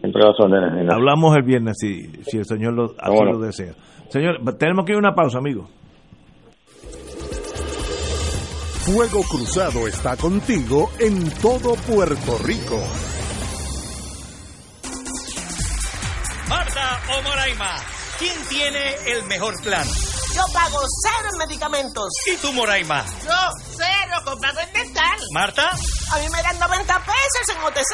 [0.89, 3.73] Hablamos el viernes si, si el señor lo, así lo desea.
[4.09, 5.65] Señor, tenemos que ir a una pausa, amigo.
[8.85, 12.77] Fuego Cruzado está contigo en todo Puerto Rico.
[16.47, 17.75] Marta o Moraima,
[18.19, 19.87] ¿quién tiene el mejor plan?
[20.35, 22.09] Yo pago cero en medicamentos.
[22.27, 23.03] ¿Y tú, Moraima?
[23.23, 23.33] Yo,
[23.75, 25.19] cero comprado en dental.
[25.31, 25.71] ¿Marta?
[26.11, 27.93] A mí me dan 90 pesos en OTC.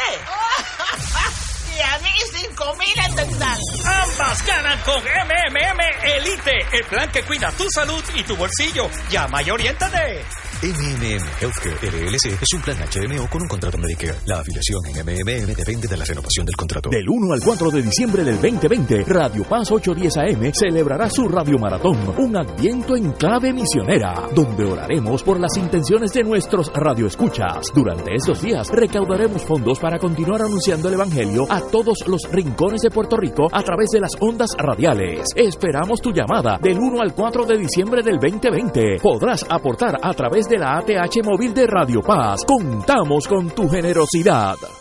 [1.78, 2.10] y a mí
[2.42, 3.60] 5 mil en dental.
[3.86, 8.90] Ambas ganan con MMM Elite, el plan que cuida tu salud y tu bolsillo.
[9.10, 10.26] Llama y oriéntate.
[10.64, 14.14] MMM Healthcare LLC es un plan HMO con un contrato Medicare.
[14.28, 16.88] La afiliación en MMM depende de la renovación del contrato.
[16.92, 21.58] Del 1 al 4 de diciembre del 2020, Radio Paz 810 AM celebrará su Radio
[21.58, 27.66] Maratón, un adviento en clave misionera, donde oraremos por las intenciones de nuestros radioescuchas.
[27.74, 32.92] Durante estos días recaudaremos fondos para continuar anunciando el Evangelio a todos los rincones de
[32.92, 35.26] Puerto Rico a través de las ondas radiales.
[35.36, 38.98] Esperamos tu llamada del 1 al 4 de diciembre del 2020.
[39.02, 42.44] Podrás aportar a través de de la ATH móvil de Radio Paz.
[42.46, 44.81] Contamos con tu generosidad.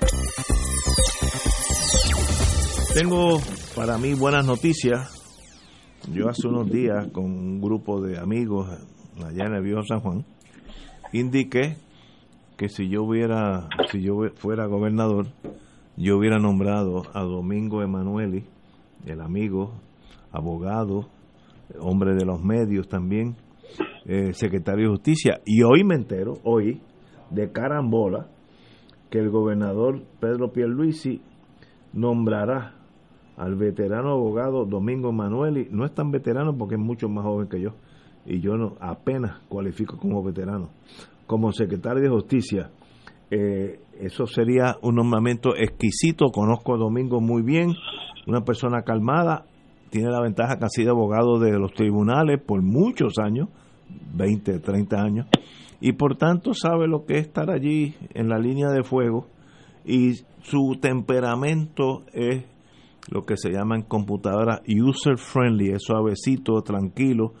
[2.93, 3.39] Tengo
[3.73, 5.17] para mí buenas noticias.
[6.13, 8.67] Yo hace unos días con un grupo de amigos
[9.25, 10.25] allá en el Viejo San Juan
[11.13, 11.77] indiqué
[12.57, 15.27] que si yo hubiera, si yo fuera gobernador,
[15.95, 18.43] yo hubiera nombrado a Domingo Emanueli,
[19.05, 19.73] el amigo,
[20.31, 21.07] abogado,
[21.79, 23.37] hombre de los medios también,
[24.05, 25.39] eh, secretario de Justicia.
[25.45, 26.81] Y hoy me entero, hoy,
[27.29, 28.27] de carambola,
[29.09, 31.21] que el gobernador Pedro Pierluisi
[31.93, 32.80] nombrará
[33.37, 35.67] al veterano abogado Domingo Manueli.
[35.71, 37.71] No es tan veterano porque es mucho más joven que yo.
[38.25, 40.69] Y yo no apenas cualifico como veterano.
[41.27, 42.69] Como secretario de Justicia.
[43.29, 46.31] Eh, eso sería un nombramiento exquisito.
[46.31, 47.73] Conozco a Domingo muy bien,
[48.27, 49.45] una persona calmada,
[49.89, 53.49] tiene la ventaja que ha sido abogado de los tribunales por muchos años,
[54.15, 55.27] 20, 30 años,
[55.79, 59.27] y por tanto sabe lo que es estar allí en la línea de fuego
[59.85, 60.13] y
[60.43, 62.45] su temperamento es
[63.09, 67.33] lo que se llama en computadora user friendly, es suavecito, tranquilo,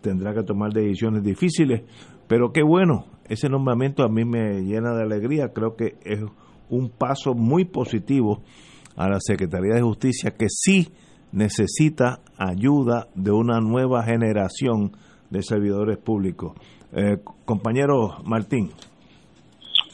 [0.00, 1.82] tendrá que tomar decisiones difíciles,
[2.26, 6.20] pero qué bueno, ese nombramiento a mí me llena de alegría, creo que es
[6.68, 8.42] un paso muy positivo
[8.96, 10.88] a la Secretaría de Justicia que sí
[11.32, 14.92] necesita ayuda de una nueva generación
[15.30, 16.52] de servidores públicos.
[16.92, 18.70] Eh, compañero Martín.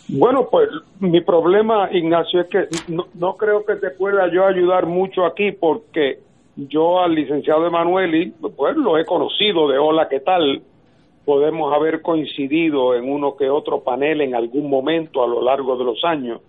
[0.09, 0.69] Bueno, pues
[1.01, 6.19] mi problema, Ignacio, es que no, creo que te pueda yo ayudar mucho aquí porque
[6.57, 10.63] yo al licenciado Emanueli, pues lo he conocido de hola, ¿qué tal?
[11.25, 15.85] Podemos haber coincidido en uno que otro panel en algún momento a lo largo de
[15.85, 16.41] los años,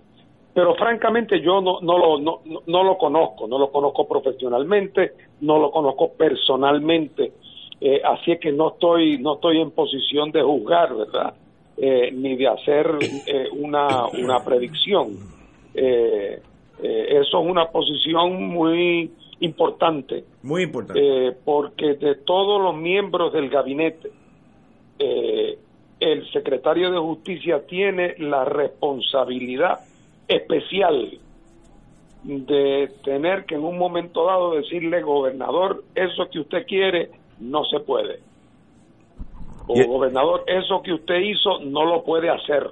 [0.53, 5.59] pero francamente yo no, no, lo, no, no lo conozco, no lo conozco profesionalmente, no
[5.59, 7.31] lo conozco personalmente,
[7.79, 11.33] eh, así es que no estoy, no estoy en posición de juzgar, ¿verdad?
[11.75, 12.87] Eh, ni de hacer
[13.25, 15.17] eh, una, una predicción.
[15.73, 16.39] Eh,
[16.79, 20.23] eso es una posición muy importante.
[20.43, 21.35] Muy importante.
[21.43, 24.11] porque de todos los miembros del gabinete,
[24.99, 29.79] el secretario de Justicia tiene la responsabilidad
[30.27, 31.17] especial
[32.23, 37.09] de tener que en un momento dado decirle, gobernador, eso que usted quiere
[37.39, 38.32] no se puede
[39.67, 42.69] o gobernador, eso que usted hizo no lo puede hacer.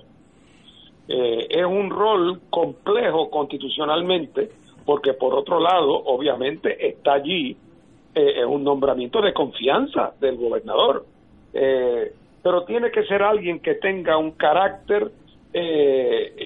[1.08, 4.50] Eh, es un rol complejo constitucionalmente,
[4.86, 7.56] porque por otro lado, obviamente, está allí
[8.14, 11.06] eh, un nombramiento de confianza del gobernador.
[11.54, 15.12] Eh, pero tiene que ser alguien que tenga un carácter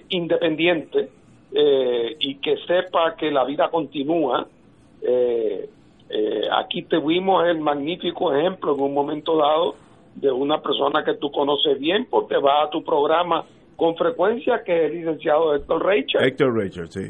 [0.09, 1.09] independiente
[2.19, 4.47] y que sepa que la vida continúa.
[6.51, 9.75] aquí tuvimos el magnífico ejemplo en un momento dado
[10.15, 13.43] de una persona que tú conoces bien porque va a tu programa
[13.75, 16.23] con frecuencia, que es el licenciado Héctor Rachel.
[16.23, 17.09] Héctor Rachel, sí.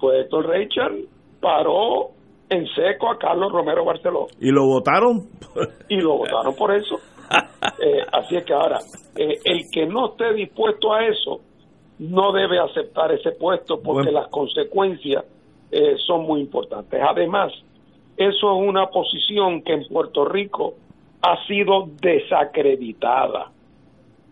[0.00, 1.08] Pues Héctor Rachel
[1.40, 2.10] paró
[2.48, 4.26] en seco a Carlos Romero Barceló.
[4.40, 5.28] ¿Y lo votaron?
[5.88, 6.96] y lo votaron por eso.
[7.80, 8.78] Eh, así es que ahora,
[9.16, 11.40] eh, el que no esté dispuesto a eso,
[11.98, 15.24] no debe aceptar ese puesto porque las consecuencias
[15.70, 17.00] eh, son muy importantes.
[17.02, 17.52] Además,
[18.16, 20.74] eso es una posición que en Puerto Rico
[21.22, 23.50] ha sido desacreditada.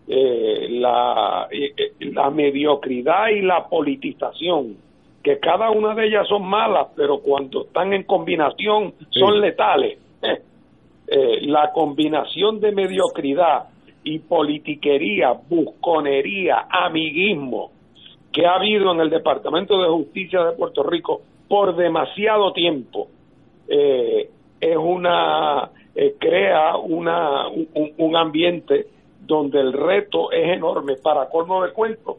[0.07, 4.75] Eh, la, eh, eh, la mediocridad y la politización,
[5.23, 9.97] que cada una de ellas son malas, pero cuando están en combinación son letales.
[11.41, 13.65] la combinación de mediocridad
[14.03, 17.71] y politiquería, busconería, amiguismo
[18.31, 23.09] que ha habido en el Departamento de Justicia de Puerto Rico por demasiado tiempo
[23.67, 28.87] es una eh, crea una, un, ambiente
[29.25, 30.95] donde el reto es enorme.
[30.95, 32.17] Para colmo de cuento,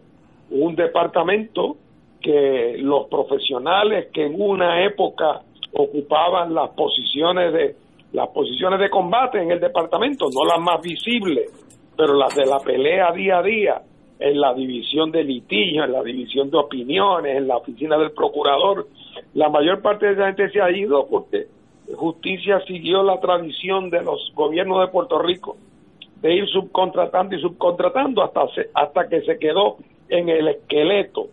[0.51, 1.77] un departamento
[2.21, 7.77] que los profesionales que en una época ocupaban las posiciones de
[8.13, 11.51] las posiciones de combate en el departamento, no las más visibles,
[11.97, 13.83] pero las de la pelea día a día,
[14.19, 18.87] en la división de litigios, en la división de opiniones, en la oficina del procurador,
[19.35, 21.47] la mayor parte de esa gente se ha ido porque
[21.95, 25.57] Justicia siguió la tradición de los gobiernos de Puerto Rico
[26.21, 29.77] de ir subcontratando y subcontratando hasta, hasta que se quedó
[30.09, 31.27] en el esqueleto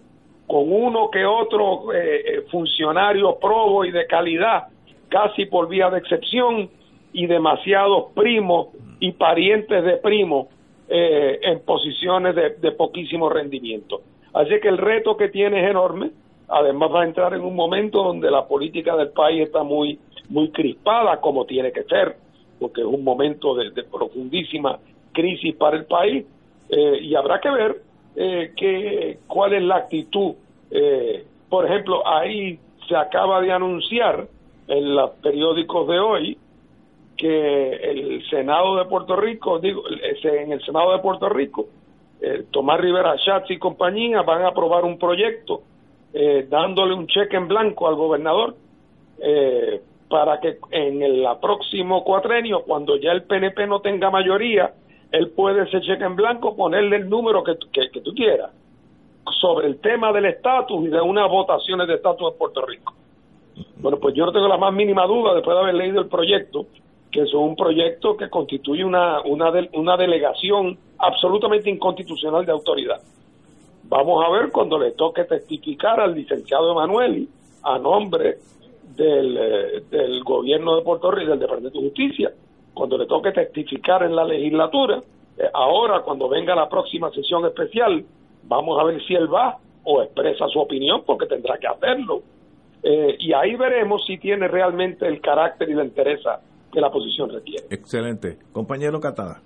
[0.48, 4.64] con uno que otro eh, eh, funcionario probo y de calidad,
[5.08, 6.70] casi por vía de excepción,
[7.14, 10.48] y demasiados primos y parientes de primos
[10.88, 14.02] eh, en posiciones de, de poquísimo rendimiento.
[14.34, 16.12] Así que el reto que tiene es enorme,
[16.48, 20.00] además va a entrar en un momento donde la política del país está muy
[20.30, 22.16] muy crispada como tiene que ser,
[22.60, 24.80] porque es un momento de, profundísima
[25.12, 26.26] crisis para el país
[26.70, 27.82] eh, y habrá que ver
[28.16, 30.34] eh, que, cuál es la actitud.
[30.72, 34.28] Eh, por ejemplo, ahí se acaba de anunciar
[34.68, 36.38] en los periódicos de hoy
[37.18, 41.68] que el Senado de Puerto Rico, digo, en el Senado de Puerto Rico,
[42.52, 45.62] Tomás Rivera Schatz y compañía van a aprobar un proyecto
[46.50, 48.56] dándole un cheque en blanco al gobernador
[49.22, 54.74] eh, para que en el próximo cuatrenio, cuando ya el PNP no tenga mayoría,
[55.12, 58.52] él puede ese cheque en blanco ponerle el número que, que, tú quieras
[59.40, 62.94] sobre el tema del estatus y de unas votaciones de estatus en Puerto Rico.
[63.78, 66.66] Bueno, pues yo no tengo la más mínima duda, después de haber leído el proyecto,
[67.12, 73.00] que es un proyecto que constituye una, una, una delegación absolutamente inconstitucional de autoridad.
[73.84, 77.28] Vamos a ver cuando le toque testificar al licenciado Emanueli
[77.64, 78.38] a nombre
[79.00, 82.32] del, eh, del gobierno de Puerto Rico y del Departamento de Justicia,
[82.74, 85.02] cuando le toque testificar en la legislatura,
[85.38, 88.04] eh, ahora cuando venga la próxima sesión especial,
[88.44, 92.22] vamos a ver si él va o expresa su opinión, porque tendrá que hacerlo.
[92.84, 96.22] Eh, y ahí veremos si tiene realmente el carácter y la interés
[96.72, 97.66] que la posición requiere.
[97.72, 98.38] Excelente.
[98.52, 99.42] Compañero Catada.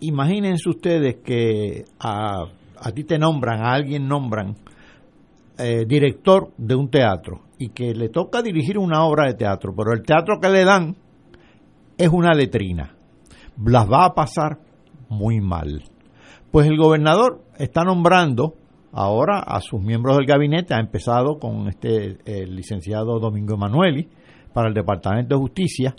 [0.00, 2.44] Imagínense ustedes que a,
[2.76, 4.54] a ti te nombran, a alguien nombran
[5.58, 9.92] eh, director de un teatro y que le toca dirigir una obra de teatro, pero
[9.92, 10.96] el teatro que le dan
[11.96, 12.94] es una letrina.
[13.64, 14.58] Las va a pasar
[15.08, 15.82] muy mal.
[16.50, 18.54] Pues el gobernador está nombrando
[18.92, 24.08] ahora a sus miembros del gabinete, ha empezado con este el licenciado Domingo Emanueli
[24.52, 25.94] para el Departamento de Justicia.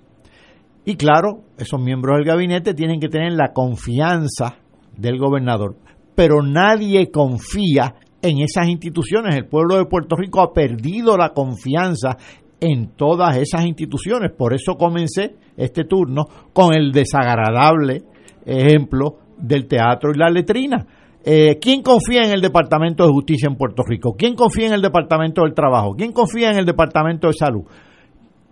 [0.86, 4.56] Y claro, esos miembros del gabinete tienen que tener la confianza
[4.98, 5.76] del gobernador,
[6.16, 9.36] pero nadie confía en esas instituciones.
[9.36, 12.18] El pueblo de Puerto Rico ha perdido la confianza
[12.60, 14.32] en todas esas instituciones.
[14.38, 18.04] Por eso comencé este turno con el desagradable
[18.46, 20.86] ejemplo del teatro y la letrina.
[21.24, 24.16] Eh, ¿Quién confía en el Departamento de Justicia en Puerto Rico?
[24.18, 25.96] ¿Quién confía en el Departamento del Trabajo?
[25.96, 27.64] ¿Quién confía en el Departamento de Salud?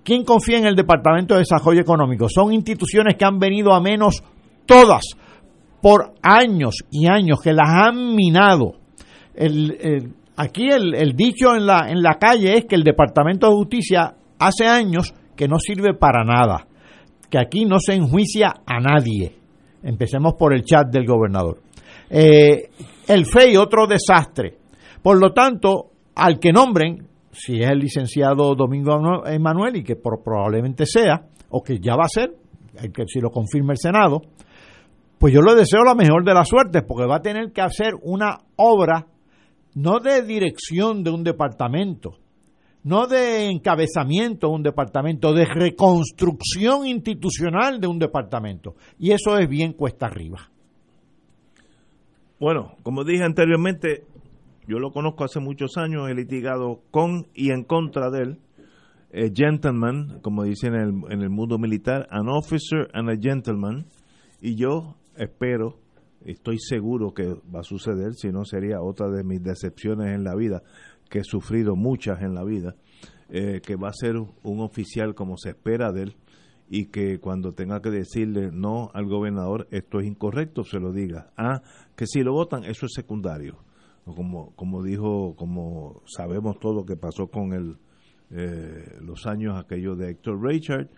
[0.03, 2.27] ¿Quién confía en el Departamento de Desarrollo Económico?
[2.29, 4.23] Son instituciones que han venido a menos
[4.65, 5.03] todas
[5.81, 8.75] por años y años, que las han minado
[9.37, 14.15] el, aquí el, dicho en la, en la calle es que el Departamento de Justicia
[14.39, 16.67] hace años que no sirve para nada,
[17.29, 19.35] que aquí no se enjuicia a nadie.
[19.83, 21.61] Empecemos por el chat del gobernador.
[22.09, 22.69] Eh,
[23.07, 24.57] el FEI, otro desastre.
[25.01, 30.85] Por lo tanto, al que nombren, si es el licenciado Domingo Emanuel, y que probablemente
[30.85, 32.33] sea, o que ya va a ser,
[33.07, 34.21] si lo confirma el Senado,
[35.17, 37.93] pues yo le deseo la mejor de las suertes, porque va a tener que hacer
[38.01, 39.05] una obra
[39.77, 42.17] no de dirección de un departamento,
[42.83, 48.75] no de encabezamiento de un departamento, de reconstrucción institucional de un departamento.
[48.97, 50.49] Y eso es bien cuesta arriba.
[52.39, 54.03] Bueno, como dije anteriormente,
[54.67, 58.39] yo lo conozco hace muchos años, he litigado con y en contra de él.
[59.13, 63.85] A gentleman, como dicen en el, en el mundo militar, an officer and a gentleman.
[64.41, 65.77] Y yo espero
[66.31, 70.35] estoy seguro que va a suceder, si no sería otra de mis decepciones en la
[70.35, 70.61] vida,
[71.09, 72.75] que he sufrido muchas en la vida,
[73.29, 76.15] eh, que va a ser un oficial como se espera de él
[76.69, 81.31] y que cuando tenga que decirle no al gobernador, esto es incorrecto, se lo diga.
[81.37, 81.61] Ah,
[81.95, 83.63] que si lo votan, eso es secundario.
[84.03, 87.77] Como, como dijo, como sabemos todo lo que pasó con el,
[88.31, 90.89] eh, los años aquellos de Héctor Richard,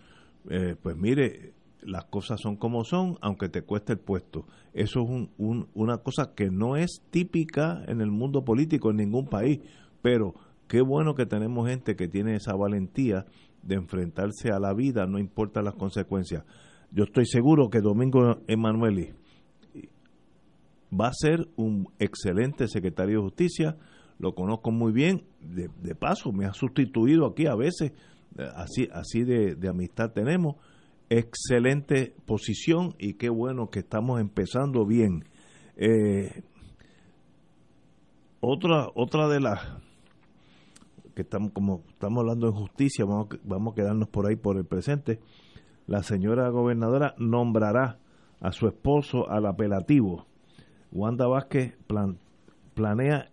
[0.50, 4.46] eh, pues mire, las cosas son como son, aunque te cueste el puesto.
[4.74, 5.30] Eso es
[5.74, 9.60] una cosa que no es típica en el mundo político en ningún país,
[10.02, 10.34] pero
[10.68, 13.26] qué bueno que tenemos gente que tiene esa valentía
[13.64, 16.44] de enfrentarse a la vida, no importa las consecuencias.
[16.92, 19.14] Yo estoy seguro que Domingo Emanueli
[20.92, 23.78] va a ser un excelente secretario de justicia,
[24.18, 27.94] lo conozco muy bien, de, paso me ha sustituido aquí a veces,
[28.56, 30.56] así, así de amistad tenemos
[31.10, 35.26] excelente posición y qué bueno que estamos empezando bien.
[35.76, 36.43] Eh,
[38.41, 39.60] otra, otra de las
[41.16, 44.66] que estamos como estamos hablando de justicia, vamos, vamos a quedarnos por ahí por el
[44.66, 45.20] presente.
[45.88, 47.97] La señora gobernadora nombrará
[48.39, 50.26] a su esposo al apelativo.
[50.91, 51.76] Wanda Vázquez
[52.74, 53.30] planea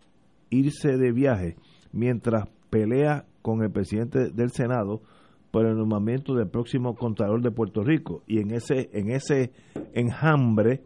[0.50, 1.56] irse de viaje
[1.92, 5.02] mientras pelea con el presidente del Senado
[5.51, 8.22] por el nombramiento del próximo Contralor de Puerto Rico.
[8.26, 9.53] Y en ese, en ese
[9.94, 10.82] enjambre,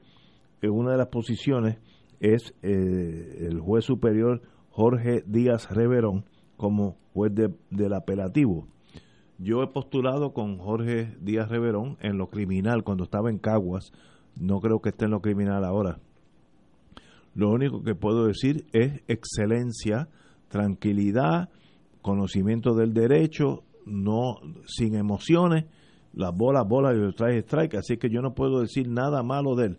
[0.63, 1.79] eh, una de las posiciones
[2.21, 6.25] es eh, el juez superior Jorge Díaz Reverón
[6.57, 7.33] como juez
[7.71, 8.69] del apelativo.
[9.39, 13.93] Yo he postulado con Jorge Díaz Reverón en lo criminal cuando estaba en Caguas.
[14.39, 15.99] No creo que esté en lo criminal ahora.
[17.35, 20.09] Lo único que puedo decir es excelencia,
[20.49, 21.49] tranquilidad,
[22.03, 24.37] conocimiento del derecho, no
[24.67, 25.67] sin emociones,
[26.13, 29.55] las bolas, bolas y los strike, strike, así que yo no puedo decir nada malo
[29.55, 29.79] de él.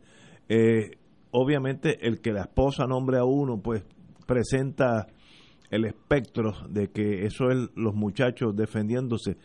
[0.49, 0.91] Eh,
[1.32, 3.84] obviamente el que la esposa nombre a uno, pues
[4.28, 5.07] presenta
[5.70, 9.38] el espectro de que eso es los muchachos defendiéndose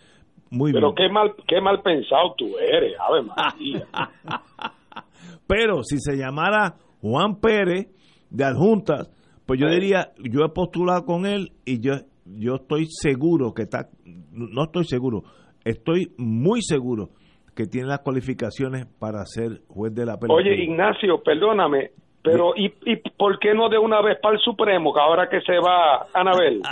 [0.51, 3.87] muy Pero qué mal, qué mal pensado tú eres, Ave María.
[5.47, 7.89] Pero si se llamara Juan Pérez
[8.31, 9.11] de Adjuntas,
[9.45, 11.95] pues yo diría, yo he postulado con él y yo
[12.27, 13.89] yo estoy seguro que está,
[14.33, 15.23] no estoy seguro,
[15.65, 17.11] estoy muy seguro
[17.55, 20.19] que tiene las cualificaciones para ser juez de la.
[20.29, 21.91] Oye, Ignacio, perdóname,
[22.23, 25.41] pero ¿y, ¿y por qué no de una vez para el Supremo, que ahora que
[25.41, 26.63] se va Anabel?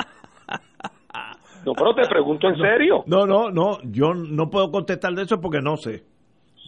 [1.65, 3.05] No, pero te pregunto en serio.
[3.07, 6.05] No, no, no, yo no puedo contestar de eso porque no sé.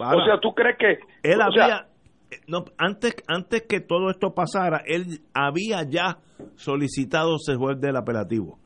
[0.00, 1.86] o sea, ¿tú crees que él había
[2.46, 6.18] no, antes antes que todo esto pasara, él había ya
[6.56, 8.58] solicitado ser juez del apelativo.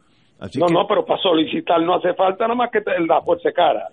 [0.59, 3.89] No, no, pero para solicitar no hace falta nada más que la fuerza cara.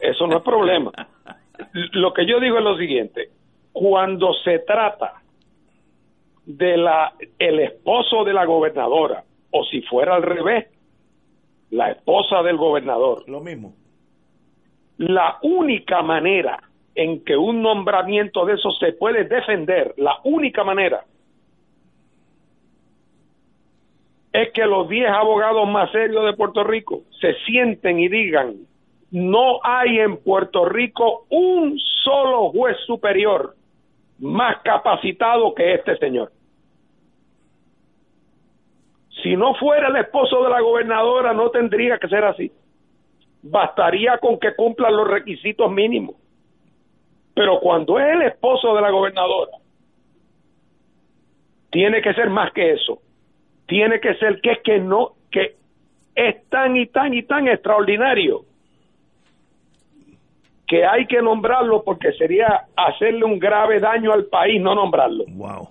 [0.00, 0.92] Eso no es problema.
[1.92, 3.30] Lo que yo digo es lo siguiente,
[3.72, 5.14] cuando se trata
[6.46, 10.68] de la el esposo de la gobernadora o si fuera al revés,
[11.70, 13.28] la esposa del gobernador.
[13.28, 13.74] Lo mismo.
[14.98, 16.60] La única manera
[16.94, 21.04] en que un nombramiento de eso se puede defender, la única manera
[24.32, 28.56] es que los 10 abogados más serios de Puerto Rico se sienten y digan,
[29.10, 33.54] no hay en Puerto Rico un solo juez superior
[34.18, 36.32] más capacitado que este señor.
[39.22, 42.52] Si no fuera el esposo de la gobernadora, no tendría que ser así.
[43.42, 46.16] Bastaría con que cumplan los requisitos mínimos.
[47.34, 49.52] Pero cuando es el esposo de la gobernadora,
[51.70, 53.00] tiene que ser más que eso.
[53.68, 55.54] Tiene que ser que es que no, que
[56.14, 58.40] es tan y tan y tan extraordinario
[60.66, 65.24] que hay que nombrarlo porque sería hacerle un grave daño al país no nombrarlo.
[65.28, 65.68] Wow.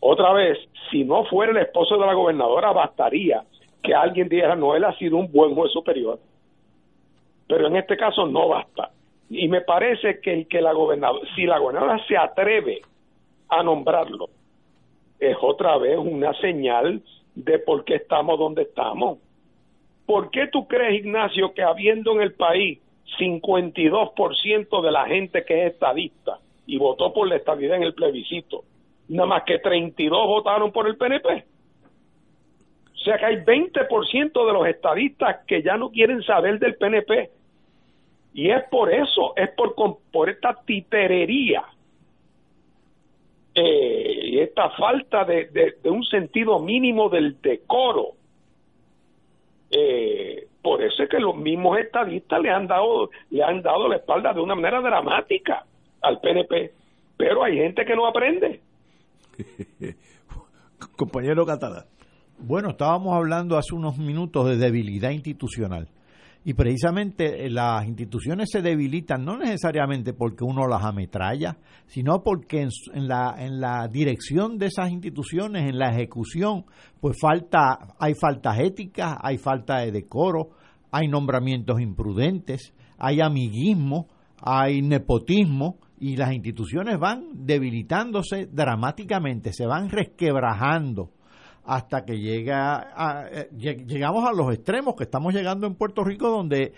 [0.00, 0.58] Otra vez,
[0.90, 3.44] si no fuera el esposo de la gobernadora, bastaría
[3.82, 6.18] que alguien dijera, no, él ha sido un buen juez superior.
[7.46, 8.90] Pero en este caso no basta.
[9.28, 12.80] Y me parece que, que la gobernadora, si la gobernadora se atreve
[13.48, 14.28] a nombrarlo,
[15.22, 17.00] es otra vez una señal
[17.34, 19.18] de por qué estamos donde estamos.
[20.04, 22.80] ¿Por qué tú crees, Ignacio, que habiendo en el país
[23.18, 28.64] 52% de la gente que es estadista y votó por la estabilidad en el plebiscito,
[29.08, 31.44] nada más que 32 votaron por el PNP.
[32.94, 37.30] O sea que hay 20% de los estadistas que ya no quieren saber del PNP.
[38.34, 39.74] Y es por eso, es por,
[40.10, 41.64] por esta titerería
[43.54, 45.46] eh, y esta falta de,
[45.82, 48.12] de, un sentido mínimo del decoro.
[49.70, 53.96] Eh, por eso es que los mismos estadistas le han dado le han dado la
[53.96, 55.64] espalda de una manera dramática
[56.00, 56.72] al PNP.
[57.16, 58.60] Pero hay gente que no aprende.
[60.96, 61.86] Compañero Catalá.
[62.38, 65.88] Bueno, estábamos hablando hace unos minutos de debilidad institucional.
[66.44, 72.62] Y precisamente eh, las instituciones se debilitan no necesariamente porque uno las ametralla, sino porque
[72.62, 76.64] en, la, en la dirección de esas instituciones, en la ejecución,
[77.00, 80.50] pues falta, hay faltas éticas, hay falta de decoro,
[80.90, 84.08] hay nombramientos imprudentes, hay amiguismo,
[84.40, 91.12] hay nepotismo, y las instituciones van debilitándose dramáticamente, se van resquebrajando
[91.64, 96.72] hasta que llega eh, llegamos a los extremos que estamos llegando en Puerto Rico donde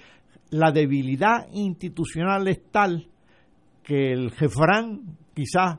[0.50, 3.08] la debilidad institucional es tal
[3.82, 5.78] que el jefrán quizás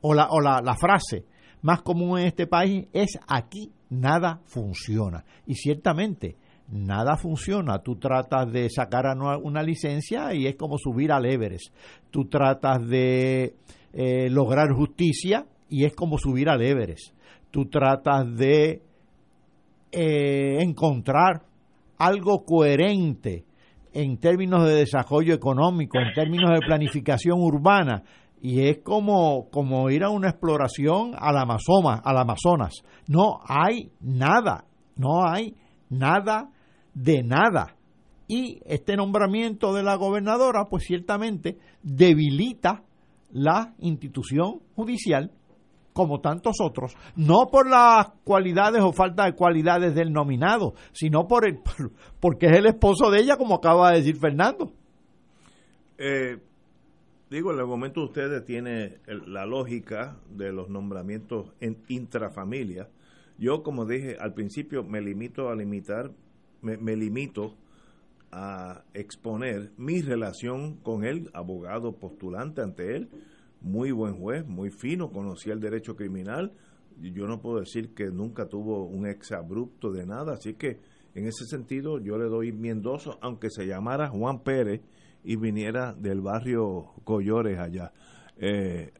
[0.00, 1.24] o la, o la, la frase
[1.62, 6.36] más común en este país es aquí nada funciona y ciertamente
[6.70, 7.80] nada funciona.
[7.80, 9.04] Tú tratas de sacar
[9.42, 11.74] una licencia y es como subir al Everest.
[12.10, 13.56] Tú tratas de
[13.92, 17.14] eh, lograr justicia y es como subir al Everest.
[17.50, 18.82] Tú tratas de
[19.92, 21.42] eh, encontrar
[21.98, 23.44] algo coherente
[23.92, 28.04] en términos de desarrollo económico, en términos de planificación urbana,
[28.40, 32.74] y es como, como ir a una exploración al Amazonas, al Amazonas.
[33.06, 34.64] No hay nada,
[34.96, 35.56] no hay
[35.90, 36.50] nada
[36.94, 37.76] de nada.
[38.28, 42.84] Y este nombramiento de la gobernadora, pues ciertamente debilita
[43.32, 45.32] la institución judicial
[45.92, 51.46] como tantos otros, no por las cualidades o falta de cualidades del nominado, sino por
[51.46, 51.58] el,
[52.20, 54.72] porque es el esposo de ella, como acaba de decir Fernando.
[55.98, 56.38] Eh,
[57.28, 62.88] digo, el argumento de ustedes tiene la lógica de los nombramientos en intrafamilia.
[63.38, 66.10] Yo, como dije al principio, me limito a limitar,
[66.62, 67.56] me, me limito
[68.32, 73.08] a exponer mi relación con él, abogado postulante ante él,
[73.60, 76.52] muy buen juez, muy fino, conocía el derecho criminal.
[77.00, 80.78] Yo no puedo decir que nunca tuvo un exabrupto de nada, así que
[81.14, 84.82] en ese sentido yo le doy mi endoso, aunque se llamara Juan Pérez
[85.24, 87.92] y viniera del barrio Collores allá.
[88.36, 88.92] Eh,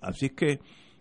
[0.00, 0.60] así que,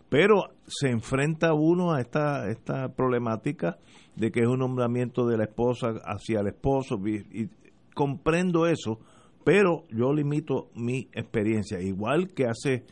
[0.09, 3.77] pero se enfrenta uno a esta, esta problemática
[4.15, 7.49] de que es un nombramiento de la esposa hacia el esposo, y
[7.93, 8.99] comprendo eso,
[9.43, 12.85] pero yo limito mi experiencia, igual que hace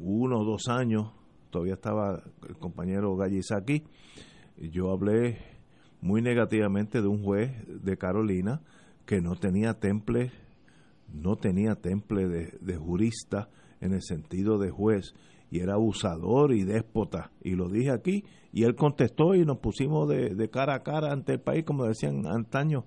[0.00, 1.12] uno o dos años,
[1.50, 3.84] todavía estaba el compañero Gallizaki,
[4.56, 5.38] yo hablé
[6.00, 8.62] muy negativamente de un juez de Carolina
[9.06, 10.32] que no tenía temple
[11.12, 13.48] no tenía temple de, jurista
[13.80, 15.14] en el sentido de juez
[15.50, 17.32] y era abusador y déspota.
[17.42, 21.12] Y lo dije aquí y él contestó y nos pusimos de, de cara a cara
[21.12, 22.84] ante el país, como decían antaño.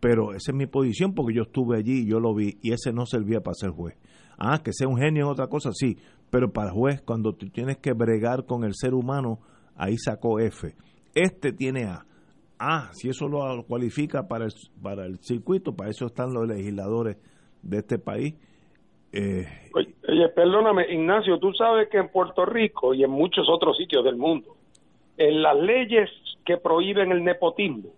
[0.00, 2.92] Pero esa es mi posición porque yo estuve allí y yo lo vi y ese
[2.92, 3.96] no servía para ser juez.
[4.38, 5.98] Ah, que sea un genio es otra cosa, sí,
[6.30, 9.38] pero para juez, cuando tú tienes que bregar con el ser humano,
[9.76, 10.74] ahí sacó F.
[11.14, 12.04] Este tiene A.
[12.58, 14.52] Ah, si eso lo cualifica para el,
[14.82, 17.16] para el circuito, para eso están los legisladores
[17.62, 18.34] de este país.
[19.12, 24.04] Eh, oye, perdóname, Ignacio, tú sabes que en Puerto Rico y en muchos otros sitios
[24.04, 24.56] del mundo,
[25.16, 26.10] en las leyes
[26.44, 27.90] que prohíben el nepotismo,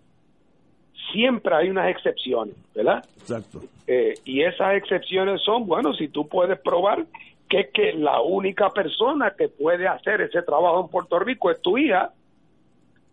[1.13, 3.05] siempre hay unas excepciones, ¿verdad?
[3.19, 3.61] Exacto.
[3.87, 7.07] Eh, y esas excepciones son, bueno, si tú puedes probar
[7.51, 11.61] que es que la única persona que puede hacer ese trabajo en Puerto Rico es
[11.61, 12.13] tu hija,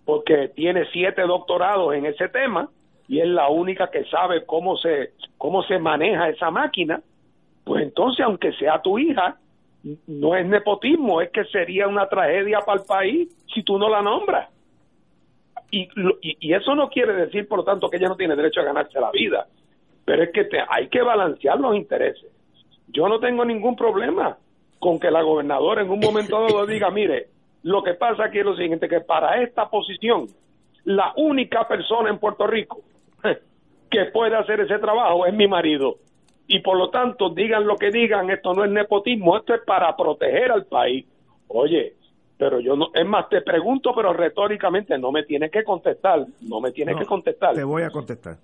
[0.06, 2.70] porque tiene siete doctorados en ese tema
[3.08, 7.02] y es la única que sabe cómo se cómo se maneja esa máquina,
[7.66, 9.38] pues entonces aunque sea tu hija,
[10.06, 14.04] no es nepotismo, es que sería una tragedia para el país si tú no la
[14.04, 14.50] nombras.
[15.72, 15.90] Y,
[16.22, 19.02] y, eso no quiere decir, por lo tanto, que ella no tiene derecho a ganarse
[19.02, 19.48] la vida,
[20.06, 22.37] pero es que hay que balancear los intereses.
[22.88, 24.38] Yo no tengo ningún problema
[24.80, 27.28] con que la gobernadora en un momento dado diga, mire,
[27.64, 30.28] lo que pasa aquí es lo siguiente, que para esta posición,
[30.86, 32.82] la única persona en Puerto Rico
[33.92, 35.98] que puede hacer ese trabajo es mi marido.
[36.48, 39.96] Y por lo tanto, digan lo que digan, esto no es nepotismo, esto es para
[39.98, 41.06] proteger al país.
[41.50, 41.96] Oye,
[42.38, 46.62] pero yo no, es más, te pregunto, pero retóricamente no me tienes que contestar, no
[46.62, 47.56] me tienes que contestar.
[47.56, 48.38] Te voy a contestar.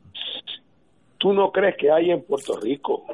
[1.17, 3.05] ¿Tú no crees que hay en Puerto Rico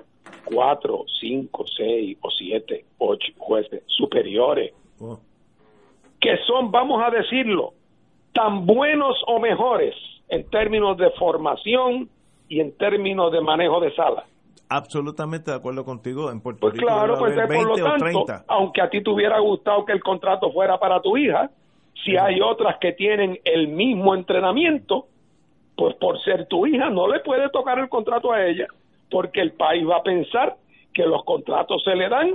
[0.51, 5.19] cuatro, cinco, seis o siete, ocho jueces superiores oh.
[6.19, 7.73] que son, vamos a decirlo,
[8.33, 9.95] tan buenos o mejores
[10.27, 12.09] en términos de formación
[12.47, 14.25] y en términos de manejo de sala?
[14.69, 16.31] absolutamente de acuerdo contigo.
[16.31, 19.83] En Puerto pues Rico claro, pues por lo tanto, aunque a ti te hubiera gustado
[19.83, 21.49] que el contrato fuera para tu hija,
[22.05, 25.07] si hay otras que tienen el mismo entrenamiento,
[25.75, 28.67] pues por ser tu hija no le puede tocar el contrato a ella,
[29.09, 30.57] porque el país va a pensar
[30.93, 32.31] que los contratos se le dan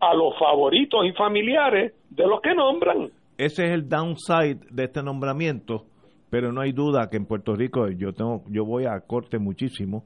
[0.00, 3.10] a los favoritos y familiares de los que nombran.
[3.38, 5.84] Ese es el downside de este nombramiento,
[6.30, 10.04] pero no hay duda que en Puerto Rico yo tengo yo voy a corte muchísimo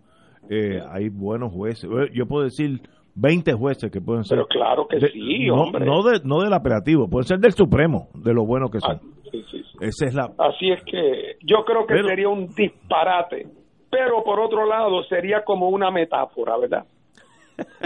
[0.49, 1.89] eh, hay buenos jueces.
[2.13, 2.81] Yo puedo decir
[3.15, 4.37] 20 jueces que pueden ser.
[4.37, 5.85] Pero claro que sí, no, hombre.
[5.85, 8.97] No, no del apelativo, pueden ser del Supremo, de lo bueno que son.
[8.97, 9.39] Ah,
[9.81, 10.31] Esa es la...
[10.39, 13.47] Así es que yo creo que sería un disparate,
[13.91, 16.85] pero por otro lado sería como una metáfora, ¿verdad?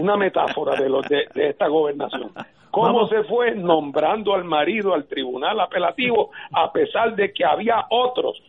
[0.01, 2.33] Una metáfora de, los de, esta gobernación.
[2.71, 8.41] ¿Cómo se fue nombrando al marido al tribunal apelativo a pesar de que había otros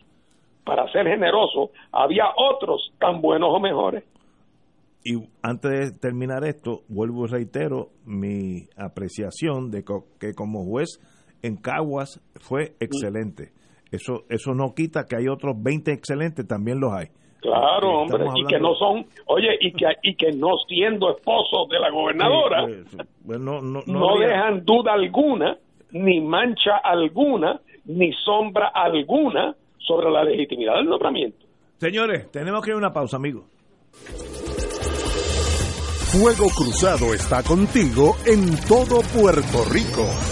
[0.64, 4.04] para ser generoso, había otros tan buenos o mejores.
[5.04, 9.82] Y antes de terminar esto, vuelvo y reitero mi apreciación de
[10.20, 11.00] que como juez
[11.42, 13.50] en Caguas fue excelente.
[13.90, 17.08] Eso eso no quita que hay otros 20 excelentes, también los hay.
[17.42, 21.80] Claro, hombre, y que no son, oye, y que y que no siendo esposos de
[21.80, 22.64] la gobernadora,
[23.26, 25.58] pues, no, no dejan duda alguna,
[25.90, 31.44] ni mancha alguna, ni sombra alguna sobre la legitimidad del nombramiento.
[31.78, 33.44] Señores, tenemos que ir a una pausa, amigos.
[36.12, 40.31] Fuego Cruzado está contigo en todo Puerto Rico.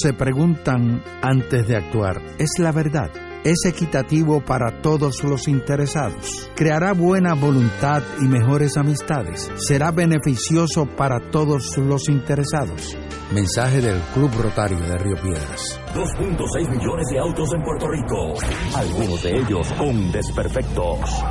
[0.00, 3.10] se preguntan antes de actuar, ¿es la verdad?
[3.44, 6.48] ¿Es equitativo para todos los interesados?
[6.54, 9.50] ¿Creará buena voluntad y mejores amistades?
[9.56, 12.96] ¿Será beneficioso para todos los interesados?
[13.34, 15.80] Mensaje del Club Rotario de Río Piedras.
[15.94, 18.34] 2.6 millones de autos en Puerto Rico,
[18.76, 21.24] algunos de ellos con desperfectos.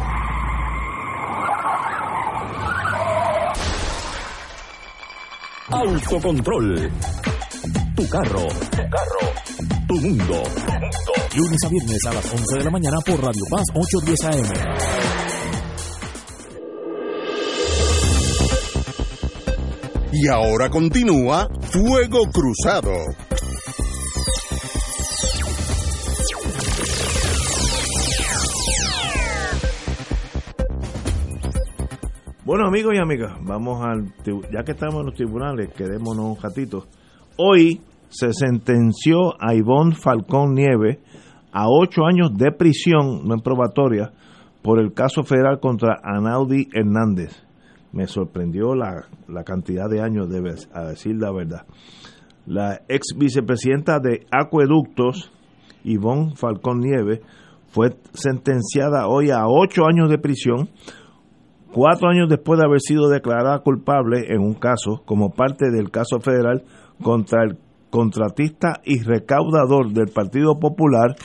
[5.69, 6.91] Autocontrol.
[7.95, 8.47] Tu carro.
[8.47, 9.33] Tu carro.
[9.87, 10.43] Tu mundo.
[11.35, 14.53] Lunes a viernes a las 11 de la mañana por Radio Paz 810 AM.
[20.13, 22.91] Y ahora continúa Fuego Cruzado.
[32.43, 34.13] Bueno, amigos y amigas, vamos al.
[34.51, 36.87] Ya que estamos en los tribunales, quedémonos un ratito.
[37.37, 40.99] Hoy se sentenció a Ivonne Falcón Nieves
[41.51, 44.11] a ocho años de prisión, no en probatoria,
[44.61, 47.31] por el caso federal contra Anaudi Hernández.
[47.93, 51.65] Me sorprendió la, la cantidad de años, de, a decir la verdad.
[52.45, 55.31] La ex vicepresidenta de Acueductos,
[55.83, 57.21] Ivonne Falcón Nieves,
[57.69, 60.69] fue sentenciada hoy a ocho años de prisión
[61.71, 66.19] cuatro años después de haber sido declarada culpable en un caso como parte del caso
[66.19, 66.63] federal
[67.03, 67.57] contra el
[67.89, 71.15] contratista y recaudador del Partido Popular,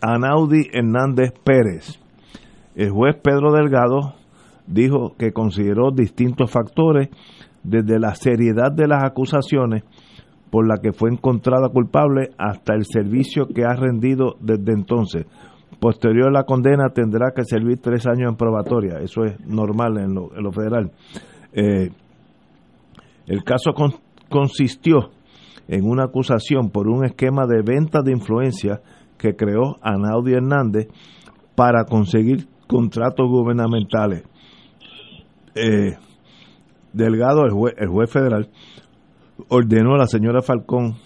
[0.00, 1.98] Anaudi Hernández Pérez.
[2.74, 4.14] El juez Pedro Delgado
[4.66, 7.08] dijo que consideró distintos factores
[7.62, 9.84] desde la seriedad de las acusaciones
[10.50, 15.26] por la que fue encontrada culpable hasta el servicio que ha rendido desde entonces,
[15.82, 19.00] Posterior a la condena tendrá que servir tres años en probatoria.
[19.00, 20.92] Eso es normal en lo, federal.
[21.52, 21.90] Eh,
[23.26, 23.72] el caso
[24.32, 25.10] consistió
[25.68, 28.80] en una acusación por un esquema de venta de influencia
[29.16, 30.88] que creó Anaudi Hernández
[31.54, 34.24] para conseguir contratos gubernamentales.
[35.54, 35.96] Eh,
[36.92, 38.50] Delgado, el juez, federal,
[39.48, 40.96] ordenó a la señora Falcón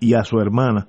[0.00, 0.88] y a su hermana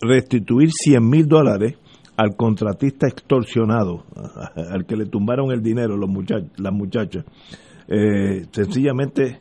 [0.00, 1.76] restituir 100 mil dólares
[2.16, 4.04] al contratista extorsionado,
[4.70, 6.10] al que le tumbaron el dinero los
[6.56, 7.24] las muchachas.
[7.88, 9.40] Eh, sencillamente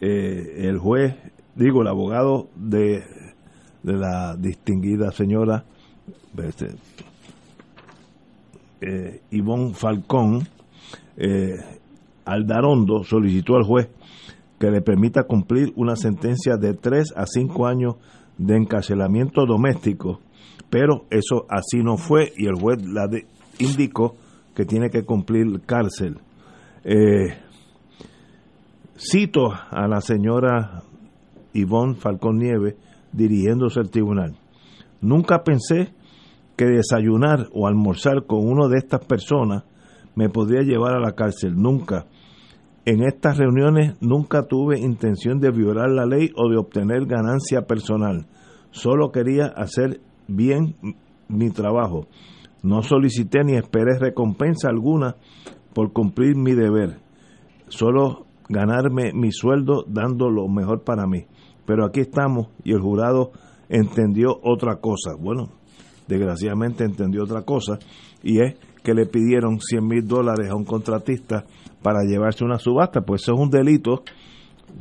[0.00, 1.14] eh, el juez,
[1.54, 3.02] digo, el abogado de,
[3.82, 5.64] de la distinguida señora
[6.42, 6.68] este,
[8.80, 10.46] eh, Ivonne Falcón,
[11.16, 11.56] eh,
[12.24, 13.88] Aldarondo solicitó al juez
[14.58, 17.96] que le permita cumplir una sentencia de tres a cinco años
[18.38, 20.20] de encarcelamiento doméstico
[20.70, 23.10] pero eso así no fue y el juez la
[23.58, 24.14] indicó
[24.54, 26.18] que tiene que cumplir cárcel.
[26.84, 27.36] Eh,
[29.00, 30.82] cito a la señora
[31.54, 32.74] Ivonne Falcón Nieves
[33.12, 34.36] dirigiéndose al tribunal.
[35.00, 35.94] Nunca pensé
[36.56, 39.64] que desayunar o almorzar con uno de estas personas
[40.14, 41.54] me podría llevar a la cárcel.
[41.56, 42.06] Nunca.
[42.84, 48.26] En estas reuniones nunca tuve intención de violar la ley o de obtener ganancia personal.
[48.70, 50.76] Solo quería hacer bien
[51.28, 52.06] mi trabajo.
[52.62, 55.16] No solicité ni esperé recompensa alguna
[55.72, 56.98] por cumplir mi deber.
[57.68, 61.24] Solo ganarme mi sueldo dando lo mejor para mí.
[61.64, 63.32] Pero aquí estamos y el jurado
[63.68, 65.12] entendió otra cosa.
[65.18, 65.50] Bueno,
[66.06, 67.78] desgraciadamente entendió otra cosa
[68.22, 71.44] y es que le pidieron 100 mil dólares a un contratista
[71.82, 73.00] para llevarse una subasta.
[73.00, 74.02] Pues eso es un delito.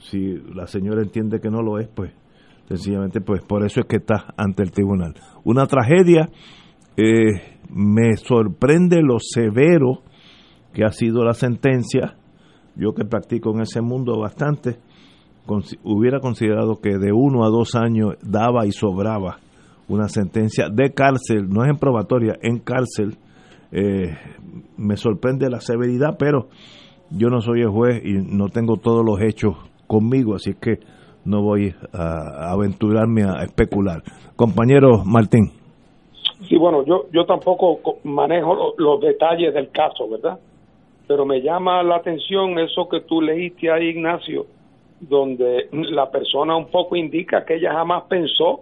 [0.02, 2.12] Si la señora entiende que no lo es, pues
[2.70, 5.16] Sencillamente, pues por eso es que está ante el tribunal.
[5.44, 6.30] Una tragedia,
[6.96, 10.04] eh, me sorprende lo severo
[10.72, 12.19] que ha sido la sentencia.
[12.80, 14.78] Yo que practico en ese mundo bastante,
[15.84, 19.40] hubiera considerado que de uno a dos años daba y sobraba
[19.90, 23.18] una sentencia de cárcel, no es en probatoria, en cárcel.
[23.72, 24.16] Eh,
[24.78, 26.48] me sorprende la severidad, pero
[27.10, 29.56] yo no soy el juez y no tengo todos los hechos
[29.86, 30.80] conmigo, así que
[31.26, 34.04] no voy a aventurarme a especular.
[34.38, 35.52] Compañero Martín.
[36.48, 40.40] Sí, bueno, yo, yo tampoco manejo los detalles del caso, ¿verdad?
[41.10, 44.46] Pero me llama la atención eso que tú leíste ahí, Ignacio,
[45.00, 48.62] donde la persona un poco indica que ella jamás pensó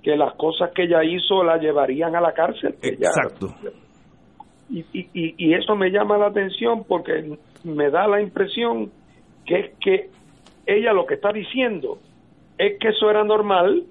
[0.00, 2.76] que las cosas que ella hizo la llevarían a la cárcel.
[2.80, 3.48] Exacto.
[4.70, 8.92] y, y, y eso me llama la atención porque me da la impresión
[9.44, 10.10] que es que
[10.66, 11.98] ella lo que está diciendo
[12.56, 13.82] es que eso era normal.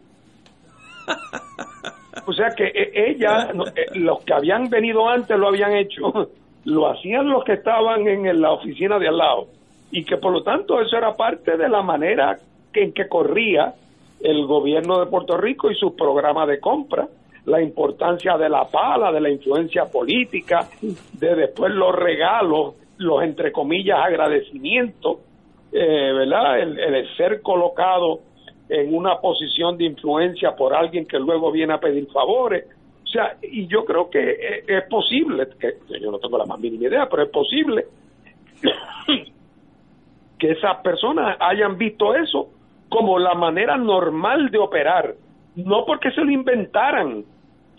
[2.25, 6.29] O sea que e, ella, eh, los que habían venido antes lo habían hecho,
[6.69, 9.47] lo hacían los que estaban en la oficina de al lado.
[9.91, 12.37] Y que por lo tanto eso era parte de la manera
[12.73, 13.73] en que corría
[14.21, 17.07] el gobierno de Puerto Rico y sus programas de compra,
[17.45, 23.51] la importancia de la pala, de la influencia política, de después los regalos, los entre
[23.51, 25.17] comillas agradecimientos,
[25.71, 26.59] eh, ¿verdad?
[26.59, 28.19] el ser colocado
[28.69, 32.65] en una posición de influencia por alguien que luego viene a pedir favores.
[33.09, 36.83] O sea, y yo creo que es, posible, que yo no tengo la más mínima
[36.83, 37.85] idea, pero es posible
[40.37, 42.49] que esas personas hayan visto eso
[42.87, 45.15] como la manera normal de operar,
[45.55, 47.23] no porque se lo inventaran,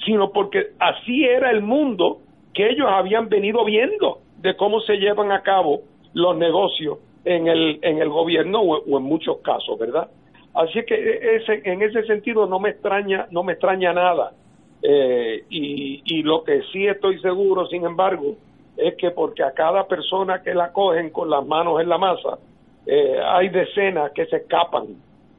[0.05, 2.19] sino porque así era el mundo
[2.53, 7.79] que ellos habían venido viendo de cómo se llevan a cabo los negocios en el,
[7.83, 10.11] en el gobierno o en muchos casos, ¿verdad?
[10.55, 14.33] Así que e, ese, en ese sentido no me extraña, no me extraña nada.
[14.83, 18.37] Eh, y, y lo que sí estoy seguro, sin embargo,
[18.77, 22.39] es que porque a cada persona que la cogen con las manos en la masa,
[22.87, 24.87] eh, hay decenas que se escapan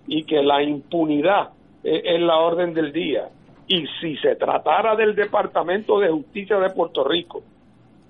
[0.08, 1.50] y que la impunidad
[1.84, 3.30] es la orden del día.
[3.68, 7.42] Y si se tratara del Departamento de Justicia de Puerto Rico,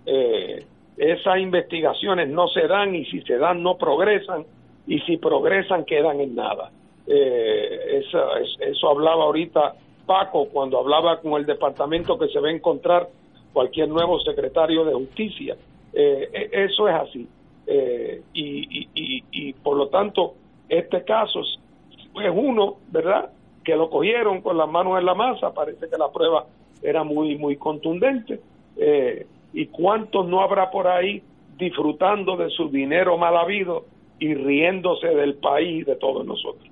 [0.05, 0.65] eh,
[0.97, 4.45] esas investigaciones no se dan y si se dan no progresan
[4.87, 6.71] y si progresan quedan en nada.
[7.07, 9.75] Eh, eso, eso hablaba ahorita
[10.11, 13.07] Paco cuando hablaba con el departamento que se va a encontrar
[13.53, 15.55] cualquier nuevo secretario de justicia.
[15.93, 17.29] Eh, e, eso es así.
[17.65, 20.33] Eh, y, por lo tanto,
[20.67, 23.29] este caso es uno, ¿verdad?
[23.63, 26.45] Que lo cogieron con las manos en la masa, parece que la prueba
[26.83, 28.41] era muy, muy contundente.
[28.75, 31.23] Eh, ¿Y cuántos no habrá por ahí
[31.57, 33.85] disfrutando de su dinero mal habido
[34.19, 36.69] y riéndose del país de todos nosotros?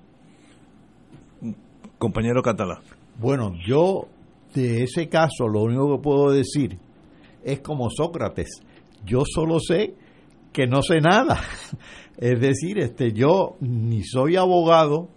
[1.98, 2.82] Compañero Catalá.
[3.20, 4.08] Bueno, yo
[4.54, 6.80] de ese caso lo único que puedo decir
[7.44, 8.62] es como Sócrates.
[9.06, 9.96] Yo solo sé
[10.54, 11.42] que no sé nada.
[12.22, 15.08] Es decir, este, yo ni soy abogado,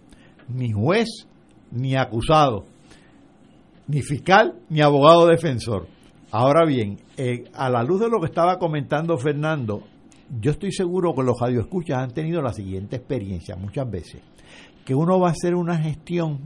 [0.47, 1.27] ni juez,
[1.69, 2.63] ni acusado,
[3.89, 5.87] ni fiscal, ni abogado defensor.
[6.31, 9.83] Ahora bien, eh, a la luz de lo que estaba comentando Fernando,
[10.39, 14.21] yo estoy seguro que los radioescuchas han tenido la siguiente experiencia muchas veces,
[14.85, 16.39] que uno va a hacer una gestión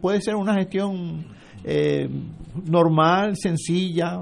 [0.00, 1.24] puede ser una gestión
[1.64, 2.08] eh,
[2.64, 4.20] normal, sencilla,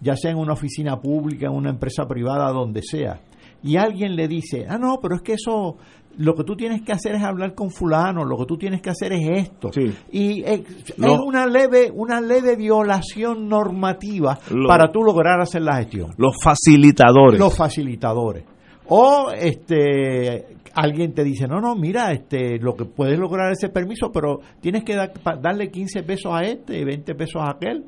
[0.00, 3.20] ya sea en una oficina pública, en una empresa privada, donde sea.
[3.62, 5.76] Y alguien le dice, ah, no, pero es que eso,
[6.18, 8.90] lo que tú tienes que hacer es hablar con fulano, lo que tú tienes que
[8.90, 9.70] hacer es esto.
[10.12, 10.62] Y es,
[10.96, 16.12] una leve, una leve violación normativa para tú lograr hacer la gestión.
[16.16, 17.38] Los facilitadores.
[17.38, 18.44] Los facilitadores.
[18.90, 24.12] O este alguien te dice, no, no, mira, este, lo que puedes lograr ese permiso,
[24.12, 27.84] pero tienes que darle 15 pesos a este y 20 pesos a aquel.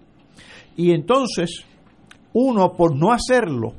[0.76, 1.64] Y entonces,
[2.32, 3.74] uno, por no hacerlo,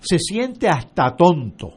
[0.00, 1.72] se siente hasta tonto.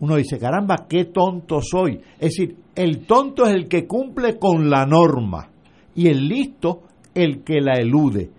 [0.00, 2.00] Uno dice, caramba, qué tonto soy.
[2.18, 5.48] Es decir, el tonto es el que cumple con la norma
[5.94, 6.82] y el listo
[7.14, 8.30] el que la elude.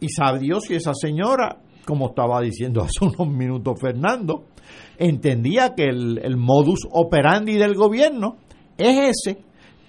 [0.00, 4.46] Y sabe Dios si esa señora, como estaba diciendo hace unos minutos Fernando,
[4.98, 8.36] entendía que el, modus operandi del gobierno
[8.78, 9.38] es ese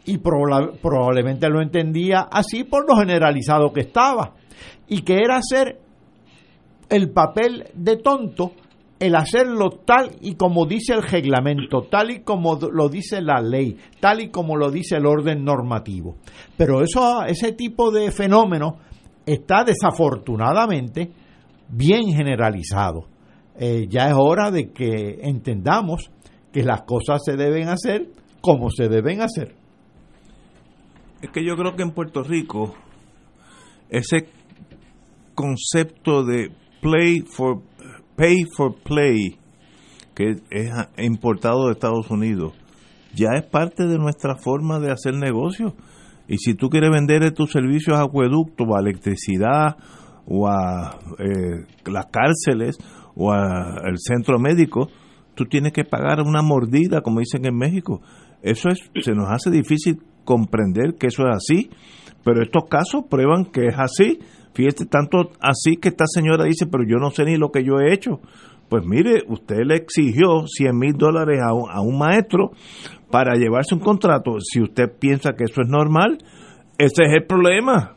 [0.05, 4.33] y probablemente lo entendía así por lo generalizado que estaba
[4.87, 5.79] y que era hacer
[6.89, 8.53] el papel de tonto
[8.99, 13.75] el hacerlo tal y como dice el reglamento, tal y como lo dice la ley,
[13.99, 16.15] tal y como lo dice el orden normativo.
[16.55, 18.77] Pero eso, ese tipo de fenómeno
[19.25, 21.11] está desafortunadamente
[21.67, 23.12] bien generalizado.
[23.59, 26.09] Eh, ya es hora de que entendamos
[26.51, 28.07] que las cosas se deben hacer
[28.41, 29.55] como se deben hacer.
[31.21, 32.75] Es que yo creo que en Puerto Rico
[33.89, 34.27] ese
[35.35, 36.51] concepto de
[36.81, 37.61] play for
[38.15, 39.37] pay for play
[40.13, 42.53] que es importado de Estados Unidos
[43.15, 45.75] ya es parte de nuestra forma de hacer negocio
[46.27, 49.77] y si tú quieres vender tus servicios a acueducto o a electricidad
[50.25, 52.77] o a eh, las cárceles
[53.15, 54.89] o al centro médico,
[55.35, 58.01] tú tienes que pagar una mordida, como dicen en México.
[58.41, 61.69] Eso es, se nos hace difícil comprender que eso es así,
[62.23, 64.19] pero estos casos prueban que es así.
[64.53, 67.79] Fíjate, tanto así que esta señora dice, pero yo no sé ni lo que yo
[67.79, 68.21] he hecho,
[68.69, 72.51] pues mire, usted le exigió 100 mil dólares a un, a un maestro
[73.11, 74.37] para llevarse un contrato.
[74.39, 76.17] Si usted piensa que eso es normal,
[76.77, 77.95] ese es el problema.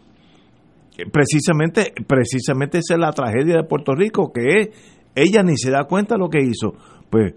[1.13, 4.69] Precisamente, precisamente esa es la tragedia de Puerto Rico, que es,
[5.17, 6.75] ella ni se da cuenta lo que hizo.
[7.11, 7.35] Pues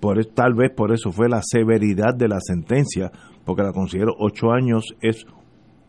[0.00, 3.10] por, tal vez por eso fue la severidad de la sentencia,
[3.44, 5.26] porque la considero ocho años es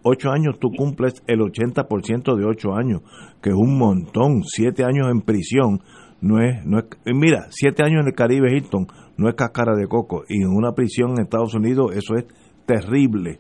[0.03, 3.01] ocho años tú cumples el 80% de ocho años,
[3.41, 5.80] que es un montón, siete años en prisión,
[6.20, 8.88] no es, no es, mira, siete años en el Caribe Hilton
[9.18, 12.26] no es cascara de coco, y en una prisión en Estados Unidos eso es
[12.66, 13.39] terrible.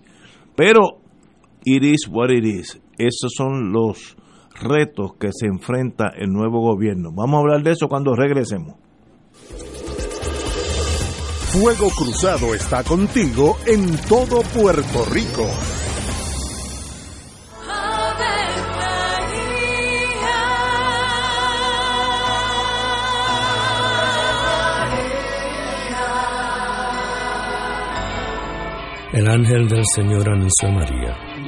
[0.55, 0.99] Pero
[1.65, 2.81] it is what it is.
[2.97, 4.15] Esos son los
[4.55, 7.11] retos que se enfrenta el nuevo gobierno.
[7.13, 8.75] Vamos a hablar de eso cuando regresemos.
[11.51, 15.47] Fuego Cruzado está contigo en todo Puerto Rico.
[29.13, 31.32] El ángel del Señor anunció a María.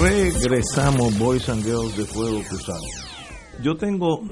[0.00, 2.86] Regresamos, Boys and Girls de Fuego Cruzado.
[3.62, 4.22] Yo tengo,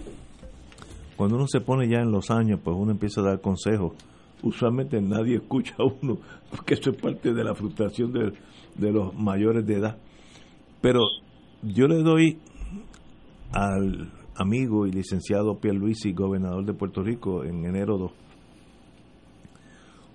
[1.14, 3.93] cuando uno se pone ya en los años, pues uno empieza a dar consejos.
[4.43, 8.33] Usualmente nadie escucha a uno, porque eso es parte de la frustración de,
[8.77, 9.99] de los mayores de edad.
[10.81, 11.01] Pero
[11.62, 12.39] yo le doy
[13.53, 18.12] al amigo y licenciado Pierluisi, gobernador de Puerto Rico, en enero 2,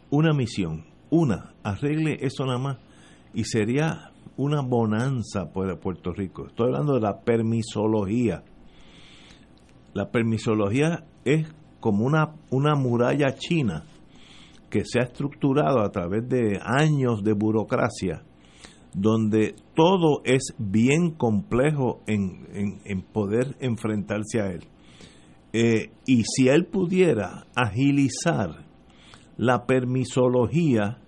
[0.09, 0.85] una misión.
[1.11, 2.77] Una, arregle eso nada más.
[3.35, 6.47] Y sería una bonanza para Puerto Rico.
[6.47, 8.43] Estoy hablando de la permisología.
[9.93, 11.47] La permisología es
[11.79, 13.83] como una, una muralla china
[14.69, 18.23] que se ha estructurado a través de años de burocracia
[18.95, 24.65] donde todo es bien complejo en, en, poder enfrentarse a él.
[25.51, 28.65] Eh, y si él pudiera agilizar
[29.37, 30.99] la permisología,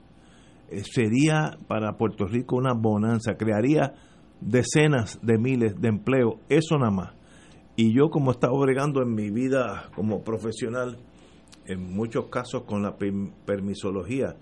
[0.84, 3.94] sería para Puerto Rico una bonanza, crearía
[4.42, 7.14] decenas de miles de empleos, eso nada más.
[7.76, 10.98] Y yo como he estado bregando en mi vida como profesional,
[11.66, 12.96] en muchos casos con la
[13.46, 14.36] permisología,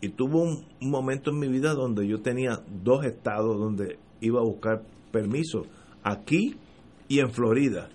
[0.00, 4.44] y tuvo un, momento en mi vida donde yo tenía dos estados donde iba a
[4.44, 5.64] buscar permiso,
[6.02, 6.56] aquí
[7.08, 7.88] y en Florida.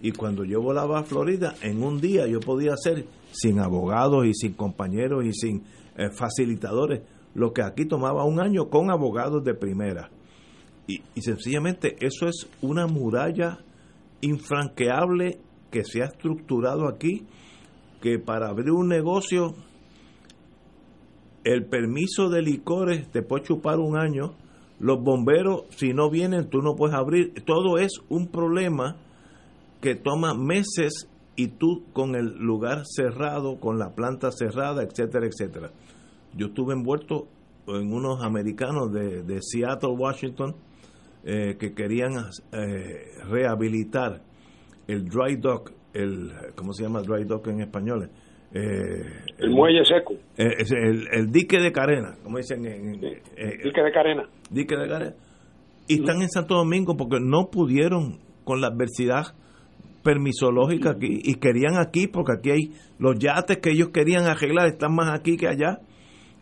[0.00, 4.34] Y cuando yo volaba a Florida, en un día yo podía hacer, sin abogados y
[4.34, 5.64] sin compañeros y sin
[5.98, 7.02] eh, facilitadores,
[7.34, 10.10] lo que aquí tomaba un año con abogados de primera.
[10.86, 13.58] Y, y sencillamente eso es una muralla
[14.22, 15.38] infranqueable
[15.70, 17.26] que se ha estructurado aquí,
[18.00, 19.54] que para abrir un negocio
[21.44, 24.34] el permiso de licores te puede chupar un año,
[24.80, 28.96] los bomberos si no vienen tú no puedes abrir, todo es un problema
[29.80, 35.70] que toma meses y tú con el lugar cerrado, con la planta cerrada, etcétera, etcétera.
[36.34, 37.28] Yo estuve envuelto
[37.66, 40.54] en unos americanos de, de Seattle, Washington,
[41.24, 42.12] eh, que querían
[42.52, 44.22] eh, rehabilitar
[44.86, 48.10] el dry dock, el, ¿cómo se llama dry dock en español?
[48.54, 49.02] Eh,
[49.38, 50.14] el, muelle seco.
[50.36, 54.28] El, dique de carena, como dicen en, dique de carena.
[54.50, 55.14] Dique de carena.
[55.86, 59.34] Y están en Santo Domingo porque no pudieron con la adversidad
[60.02, 64.94] permisológica aquí y querían aquí porque aquí hay los yates que ellos querían arreglar están
[64.94, 65.80] más aquí que allá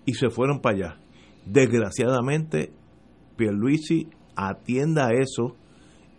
[0.07, 0.97] y se fueron para allá.
[1.45, 2.73] Desgraciadamente,
[3.37, 5.57] Pierluisi atienda a eso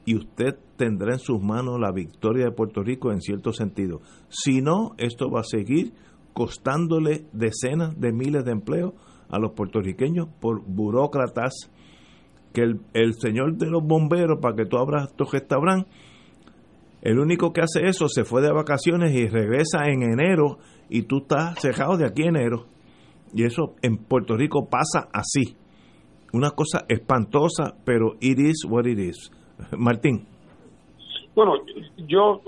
[0.05, 4.01] y usted tendrá en sus manos la victoria de Puerto Rico en cierto sentido.
[4.29, 5.93] Si no, esto va a seguir
[6.33, 8.93] costándole decenas de miles de empleos
[9.29, 11.71] a los puertorriqueños por burócratas
[12.53, 15.89] que el, señor de los bomberos, para que tú abras tu restaurante,
[17.01, 20.57] el único que hace eso se fue de vacaciones y regresa en enero
[20.89, 22.65] y tú estás cerrado de aquí en enero.
[23.33, 25.55] Y eso en Puerto Rico pasa así.
[26.33, 29.31] Una cosa espantosa, pero it is what it is.
[29.77, 30.25] Martín.
[31.35, 31.53] Bueno,
[31.97, 32.41] yo,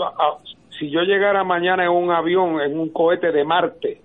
[0.80, 4.02] si yo llegara mañana en un avión, en un cohete de Marte,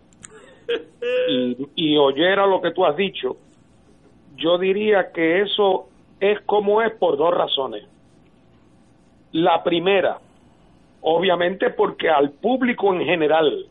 [1.75, 3.37] y, oyera lo que tú has dicho,
[4.37, 5.89] yo diría que eso
[6.21, 7.85] es como es por dos razones.
[9.33, 10.19] La primera,
[11.03, 13.67] obviamente porque al público en general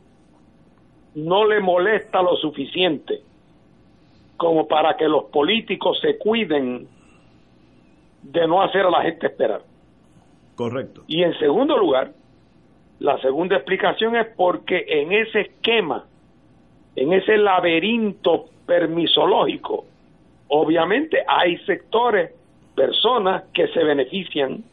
[1.16, 3.22] no le molesta lo suficiente
[4.38, 6.88] como para que los políticos se cuiden
[8.24, 9.62] de no hacer a la gente esperar.
[10.56, 11.04] Correcto.
[11.08, 12.12] Y en segundo lugar,
[13.00, 16.06] la segunda explicación es porque en ese esquema,
[16.96, 19.86] en ese laberinto permisológico,
[20.48, 22.32] obviamente hay sectores,
[22.76, 24.64] personas que se benefician.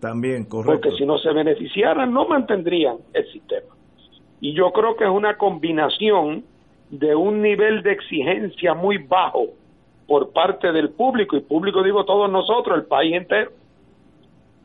[0.00, 0.80] También, correcto.
[0.80, 3.74] Porque si no se beneficiaran, no mantendrían el sistema.
[4.40, 6.44] Y yo creo que es una combinación
[6.90, 9.46] de un nivel de exigencia muy bajo
[10.06, 13.52] por parte del público, y público digo todos nosotros, el país entero,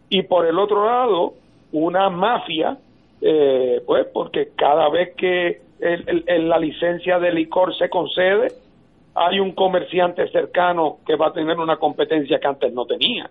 [0.09, 1.34] y por el otro lado,
[1.71, 2.78] una mafia,
[3.21, 8.47] eh, pues porque cada vez que el, la licencia de licor se concede,
[9.13, 13.30] hay un comerciante cercano que va a tener una competencia que antes no tenía.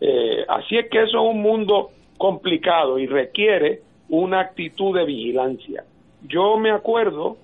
[0.00, 3.80] Eh, así es que eso es un mundo complicado y requiere
[4.16, 5.84] una actitud de vigilancia.
[6.22, 7.36] Yo me acuerdo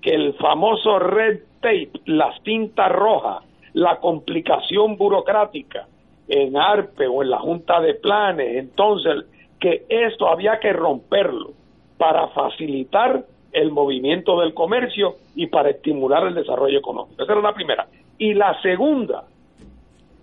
[0.00, 3.40] que el famoso red tape, la cinta roja,
[3.72, 5.88] la complicación burocrática
[6.28, 9.24] en ARPE o en la Junta de Planes, entonces
[9.58, 11.50] que esto había que romperlo
[11.98, 13.24] para facilitar
[13.54, 17.22] el movimiento del comercio y para estimular el desarrollo económico.
[17.22, 17.86] Esa era la primera.
[18.18, 19.24] Y la segunda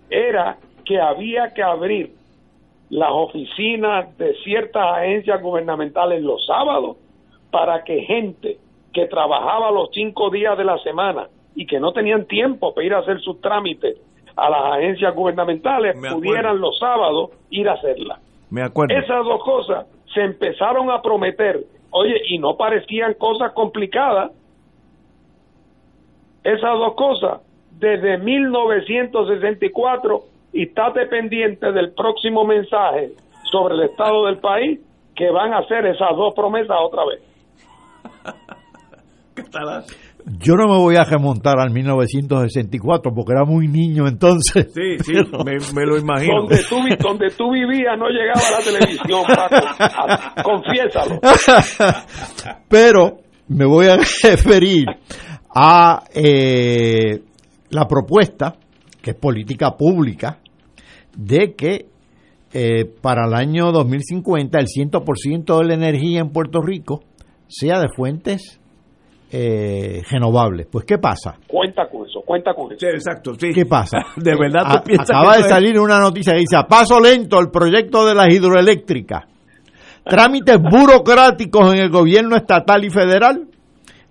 [0.08, 2.12] era que había que abrir
[2.90, 6.98] las oficinas de ciertas agencias gubernamentales los sábados
[7.50, 8.58] para que gente
[8.92, 12.94] que trabajaba los cinco días de la semana y que no tenían tiempo para ir
[12.94, 13.96] a hacer sus trámites
[14.36, 18.18] a las agencias gubernamentales pudieran los sábados ir a hacerla.
[18.50, 18.94] Me acuerdo.
[18.94, 24.32] Esas dos cosas se empezaron a prometer, oye, y no parecían cosas complicadas.
[26.42, 27.40] Esas dos cosas,
[27.78, 33.12] desde 1964, y estate pendiente del próximo mensaje
[33.50, 34.80] sobre el estado del país,
[35.14, 37.20] que van a hacer esas dos promesas otra vez.
[40.38, 44.72] Yo no me voy a remontar al 1964 porque era muy niño entonces.
[44.72, 45.12] Sí, sí,
[45.44, 46.42] me, me lo imagino.
[46.42, 50.42] Donde tú, vi- donde tú vivías no llegaba la televisión, Paco.
[50.44, 51.20] Confiésalo.
[52.68, 53.18] Pero
[53.48, 54.86] me voy a referir
[55.54, 57.20] a eh,
[57.70, 58.54] la propuesta,
[59.02, 60.38] que es política pública,
[61.16, 61.86] de que
[62.52, 67.02] eh, para el año 2050 el 100% de la energía en Puerto Rico
[67.48, 68.60] sea de fuentes
[69.32, 70.66] eh, renovables.
[70.70, 71.36] Pues, ¿qué pasa?
[71.46, 72.86] Cuenta con eso, cuenta con eso.
[72.86, 73.48] exacto, sí.
[73.54, 73.98] ¿Qué pasa?
[74.16, 77.00] De verdad tú A- piensas Acaba que de salir una noticia que dice, a paso
[77.00, 79.24] lento el proyecto de las hidroeléctricas.
[80.04, 83.46] Trámites burocráticos en el gobierno estatal y federal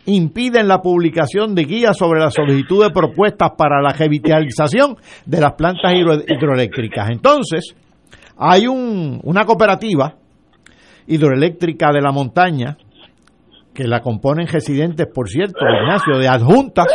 [0.05, 4.95] impiden la publicación de guías sobre la solicitud de propuestas para la revitalización
[5.25, 7.09] de las plantas hidro- hidroeléctricas.
[7.11, 7.75] Entonces,
[8.37, 10.15] hay un- una cooperativa
[11.07, 12.77] hidroeléctrica de la montaña
[13.73, 16.87] que la componen residentes, por cierto, Ignacio, de adjuntas,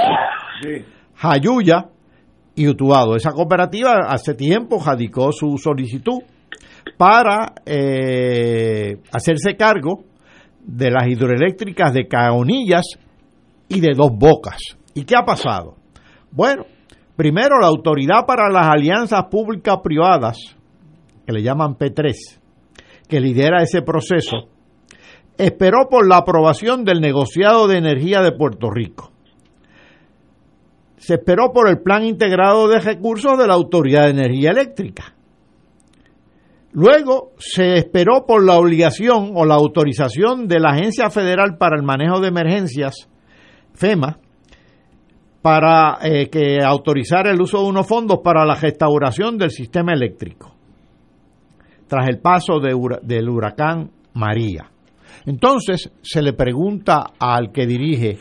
[1.14, 1.86] Jayuya
[2.54, 3.16] y Utuado.
[3.16, 6.22] Esa cooperativa hace tiempo radicó su solicitud
[6.96, 10.04] para eh, hacerse cargo
[10.60, 12.84] de las hidroeléctricas de Caonillas
[13.68, 14.58] y de Dos Bocas.
[14.94, 15.76] ¿Y qué ha pasado?
[16.30, 16.64] Bueno,
[17.16, 20.38] primero la Autoridad para las Alianzas Públicas Privadas,
[21.26, 22.12] que le llaman P3,
[23.08, 24.48] que lidera ese proceso,
[25.38, 29.12] esperó por la aprobación del negociado de energía de Puerto Rico.
[30.96, 35.14] Se esperó por el Plan Integrado de Recursos de la Autoridad de Energía Eléctrica.
[36.72, 41.82] Luego se esperó por la obligación o la autorización de la Agencia Federal para el
[41.82, 43.08] Manejo de Emergencias,
[43.72, 44.18] FEMA,
[45.40, 50.54] para eh, que autorizara el uso de unos fondos para la restauración del sistema eléctrico,
[51.86, 54.70] tras el paso del huracán María.
[55.26, 58.16] Entonces se le pregunta al que dirige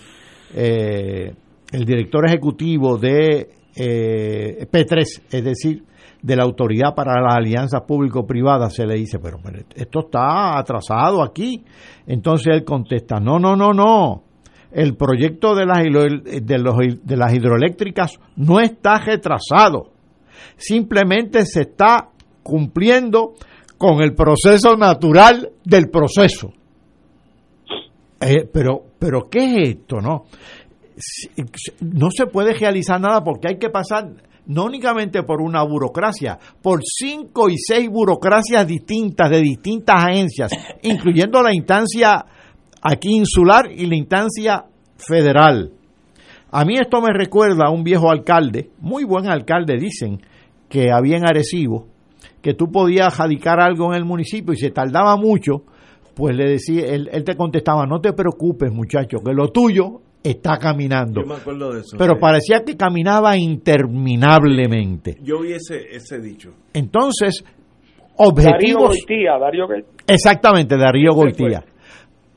[0.53, 1.33] eh,
[1.71, 5.83] el director ejecutivo de eh, P3, es decir,
[6.21, 9.37] de la Autoridad para las Alianzas Público-Privadas, se le dice, pero,
[9.75, 11.63] esto está atrasado aquí.
[12.07, 14.23] Entonces él contesta, no, no, no, no.
[14.71, 19.91] El proyecto de las, de los- de las hidroeléctricas no está retrasado.
[20.57, 22.09] Simplemente se está
[22.43, 23.33] cumpliendo
[23.77, 26.51] con el proceso natural del proceso.
[28.19, 30.25] Eh, pero, pero, ¿qué es esto, no?
[31.81, 34.13] No se puede realizar nada porque hay que pasar
[34.47, 40.51] no únicamente por una burocracia, por cinco y seis burocracias distintas de distintas agencias,
[40.83, 42.25] incluyendo la instancia
[42.81, 44.65] aquí insular y la instancia
[44.97, 45.71] federal.
[46.51, 50.21] A mí esto me recuerda a un viejo alcalde, muy buen alcalde, dicen,
[50.69, 51.87] que había en Arecibo,
[52.41, 55.63] que tú podías radicar algo en el municipio y se tardaba mucho,
[56.15, 60.57] pues le decía, él, él te contestaba, no te preocupes muchacho, que lo tuyo está
[60.57, 61.21] caminando.
[61.21, 61.97] Yo me acuerdo de eso.
[61.97, 62.19] Pero sí.
[62.19, 65.17] parecía que caminaba interminablemente.
[65.21, 66.51] Yo vi ese, ese dicho.
[66.73, 68.87] Entonces, Darío objetivos...
[68.89, 69.91] Goitía, Darío Goitía.
[70.07, 71.63] Exactamente, Darío Goitía.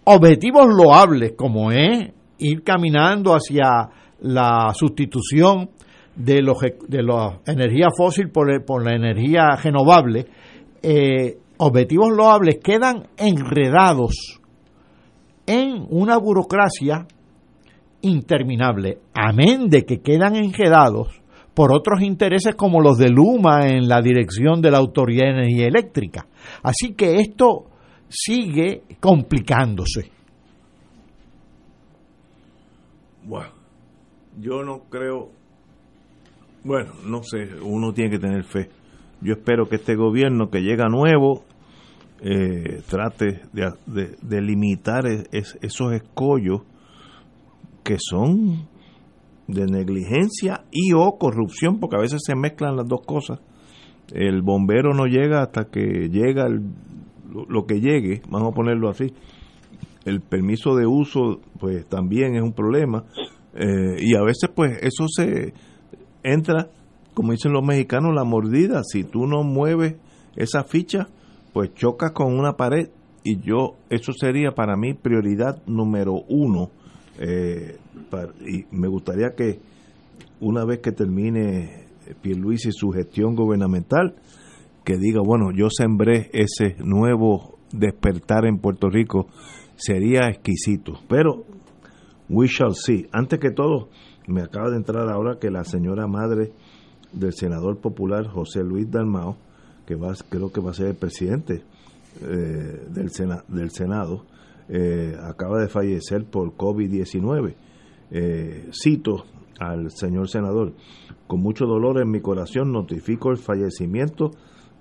[0.05, 3.89] Objetivos loables como es ir caminando hacia
[4.21, 5.71] la sustitución
[6.17, 10.27] de los de la energía fósil por, el- por la energía renovable,
[10.83, 14.41] eh, objetivos loables quedan enredados
[15.47, 17.07] en una burocracia
[18.03, 21.09] interminable, amén de que quedan enredados
[21.55, 25.67] por otros intereses como los de Luma en la dirección de la Autoridad de Energía
[25.67, 26.27] Eléctrica.
[26.63, 27.65] Así que esto
[28.09, 30.13] sigue complicándose.
[33.25, 33.51] Bueno,
[34.39, 35.31] yo no creo.
[36.63, 38.71] Bueno, no sé, uno tiene que tener fe.
[39.21, 41.43] Yo espero que este gobierno que llega nuevo
[42.21, 46.63] eh, trate de, limitar es- esos escollos
[47.85, 48.67] que son
[49.47, 53.41] de negligencia y o corrupción, porque a veces se mezclan las dos cosas.
[54.13, 59.13] El bombero no llega hasta que llega lo que llegue, vamos a ponerlo así.
[60.05, 63.05] El permiso de uso, pues también es un problema.
[63.55, 65.53] Eh, y a veces, pues, eso se
[66.23, 66.69] entra,
[67.15, 68.83] como dicen los mexicanos, la mordida.
[68.85, 69.97] Si tú no mueves
[70.37, 71.09] esa ficha,
[71.59, 72.89] pues chocas con una pared.
[73.25, 76.71] Y yo, eso sería para mí prioridad número uno.
[77.19, 77.79] Eh,
[78.47, 79.59] y me gustaría que
[80.39, 81.89] una vez que termine
[82.23, 84.15] Pierluisi su gestión gubernamental,
[84.85, 89.27] que diga, bueno, yo sembré ese nuevo despertar en Puerto Rico,
[89.75, 90.93] sería exquisito.
[91.09, 91.43] Pero,
[92.29, 93.09] we shall see.
[93.11, 93.89] Antes que todo,
[94.29, 96.53] me acaba de entrar ahora que la señora madre
[97.13, 99.39] del senador popular José Luis Dalmao,
[99.89, 101.63] que va, creo que va a ser el presidente
[102.21, 103.11] eh, del,
[103.49, 104.27] del Senado,
[104.69, 107.55] eh, acaba de fallecer por COVID-19.
[108.11, 109.25] Eh, cito
[109.59, 110.75] al señor senador,
[111.27, 114.33] con mucho dolor en mi corazón notifico el fallecimiento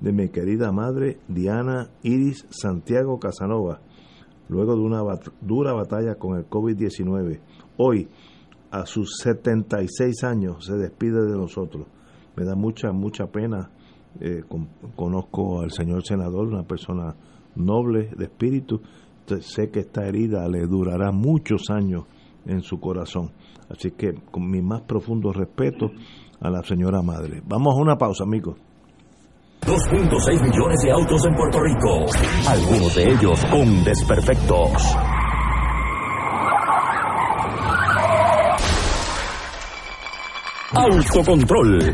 [0.01, 3.79] de mi querida madre Diana Iris Santiago Casanova,
[4.49, 5.03] luego de una
[5.39, 7.39] dura batalla con el COVID-19.
[7.77, 8.09] Hoy,
[8.71, 11.87] a sus 76 años, se despide de nosotros.
[12.35, 13.71] Me da mucha, mucha pena.
[14.19, 14.43] Eh,
[14.95, 17.15] conozco al señor senador, una persona
[17.55, 18.81] noble de espíritu.
[19.39, 22.05] Sé que esta herida le durará muchos años
[22.45, 23.31] en su corazón.
[23.69, 25.91] Así que con mi más profundo respeto
[26.39, 27.41] a la señora madre.
[27.45, 28.57] Vamos a una pausa, amigos.
[29.61, 32.05] 2.6 millones de autos en Puerto Rico,
[32.47, 34.95] algunos de ellos con desperfectos.
[40.73, 41.93] Autocontrol.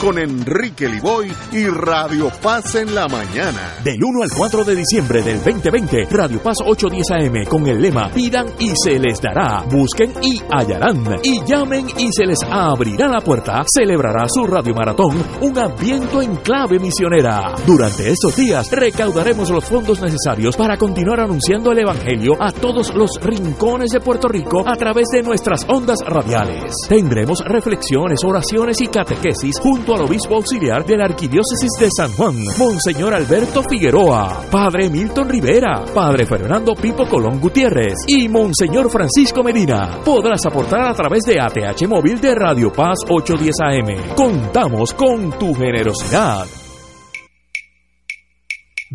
[0.00, 3.74] con Enrique Liboy y Radio Paz en la mañana.
[3.82, 8.10] Del 1 al 4 de diciembre del 2020, Radio Paz 810 AM con el lema
[8.10, 13.20] Pidan y se les dará, busquen y hallarán, y llamen y se les abrirá la
[13.20, 17.54] puerta, celebrará su Radio Maratón, un ambiente en clave misionera.
[17.66, 23.20] Durante estos días recaudaremos los fondos necesarios para continuar anunciando el Evangelio a todos los
[23.20, 26.74] rincones de Puerto Rico a través de nuestras ondas radiales.
[26.88, 32.36] Tendremos reflexiones, oraciones y catequesis junto al obispo auxiliar de la Arquidiócesis de San Juan,
[32.58, 40.00] Monseñor Alberto Figueroa, Padre Milton Rivera, Padre Fernando Pipo Colón Gutiérrez y Monseñor Francisco Medina.
[40.04, 44.14] Podrás aportar a través de ATH Móvil de Radio Paz 810 AM.
[44.16, 46.65] Contamos con tu generosidad.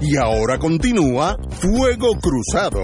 [0.00, 2.80] Y ahora continúa Fuego Cruzado.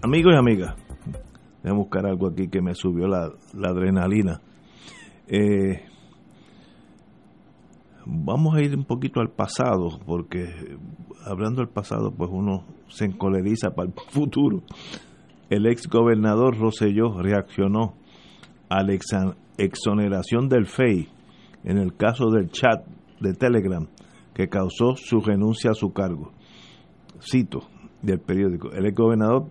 [0.00, 0.74] Amigos y amigas,
[1.62, 3.30] voy a buscar algo aquí que me subió la,
[3.62, 4.40] adrenalina.
[5.28, 5.84] Eh,
[8.06, 10.48] vamos a ir un poquito al pasado, porque
[11.26, 14.62] hablando del pasado, pues uno se encoleriza para el futuro.
[15.50, 18.01] El ex gobernador Rosselló reaccionó
[18.72, 18.94] a la
[19.58, 21.08] exoneración del FEI
[21.64, 22.84] en el caso del chat
[23.20, 23.86] de Telegram
[24.34, 26.32] que causó su renuncia a su cargo.
[27.20, 27.60] Cito
[28.00, 29.48] del periódico, el ex gobernador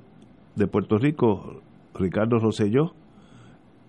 [0.56, 1.61] de Puerto Rico,
[1.93, 2.93] Ricardo Rosselló,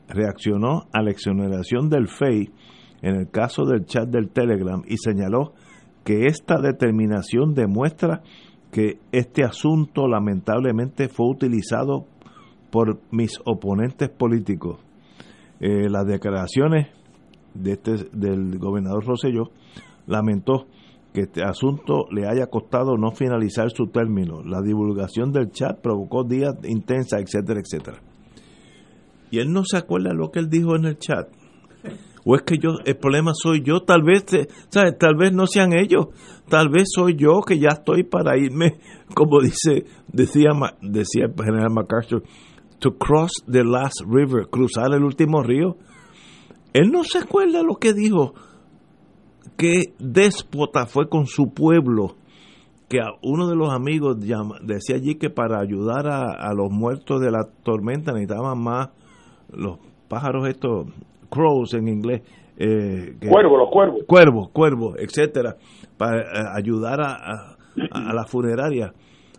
[0.06, 2.50] reaccionó a la exoneración del FEI
[3.00, 5.54] en el caso del chat del Telegram y señaló
[6.04, 8.22] que esta determinación demuestra
[8.70, 12.06] que este asunto lamentablemente fue utilizado
[12.70, 14.78] por mis oponentes políticos
[15.62, 16.89] eh, las declaraciones
[17.55, 19.52] de este, del gobernador Rosselló
[20.09, 20.66] lamentó
[21.14, 24.43] que este asunto le haya costado no finalizar su término.
[24.43, 27.98] La divulgación del chat provocó días intensas, etcétera, etcétera.
[29.30, 31.28] Y él no se acuerda lo que él dijo en el chat.
[32.24, 34.24] o es que yo el problema soy yo tal vez
[34.68, 34.98] ¿sabes?
[34.98, 36.06] tal vez no sean ellos
[36.48, 38.78] tal vez soy yo que ya estoy para irme
[39.14, 42.22] como dice decía decía el general MacArthur
[42.82, 45.76] to cross the last river cruzar el último río.
[46.72, 48.34] Él no se acuerda lo que dijo
[49.56, 52.16] que déspota fue con su pueblo
[52.88, 57.30] que a uno de los amigos decía allí que para ayudar a, los muertos de
[57.30, 58.90] la tormenta necesitaban más
[59.50, 59.78] los
[60.09, 60.88] pájaros estos
[61.30, 62.22] crows en inglés
[62.59, 64.00] eh, cuervos los cuervos.
[64.06, 65.56] cuervos cuervos etcétera
[65.96, 67.56] para eh, ayudar a,
[67.90, 68.92] a, la funeraria.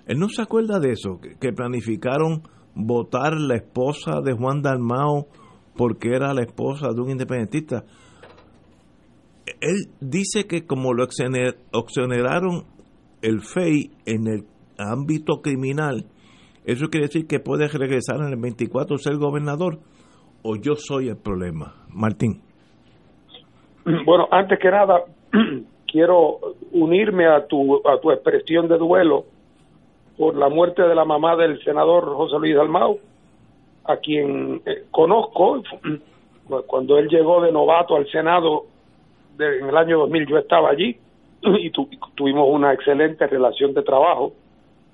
[0.05, 2.43] Él no se acuerda de eso que, planificaron
[2.75, 5.27] votar la esposa de Juan Dalmao
[5.75, 7.83] porque era la esposa de un independentista
[9.45, 12.63] él dice que como lo exoneraron
[13.21, 14.43] el FEI en el
[14.77, 16.05] ámbito criminal,
[16.65, 19.79] eso quiere decir que puede regresar en el 24 ser gobernador
[20.43, 21.75] o yo soy el problema.
[21.89, 22.41] Martín.
[23.85, 25.03] Bueno, antes que nada,
[25.87, 26.39] quiero
[26.71, 29.25] unirme a tu, a tu expresión de duelo
[30.17, 32.99] por la muerte de la mamá del senador José Luis Dalmau,
[33.85, 35.63] a quien eh, conozco.
[36.67, 38.65] Cuando él llegó de novato al Senado
[39.39, 40.97] en el año 2000, yo estaba allí
[41.41, 41.71] y
[42.15, 44.33] tuvimos una excelente relación de trabajo.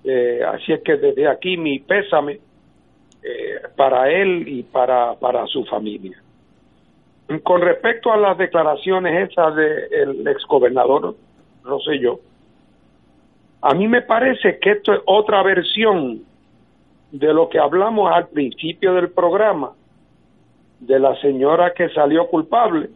[0.03, 2.39] Eh, así es que desde aquí mi pésame
[3.21, 6.21] eh, para él y para, para su familia.
[7.43, 11.15] Con respecto a las declaraciones esas del exgobernador
[11.63, 12.21] Rosselló,
[13.61, 16.21] a mí me parece que esto es otra versión
[17.11, 19.73] de lo que hablamos al principio del programa,
[20.79, 22.89] de la señora que salió culpable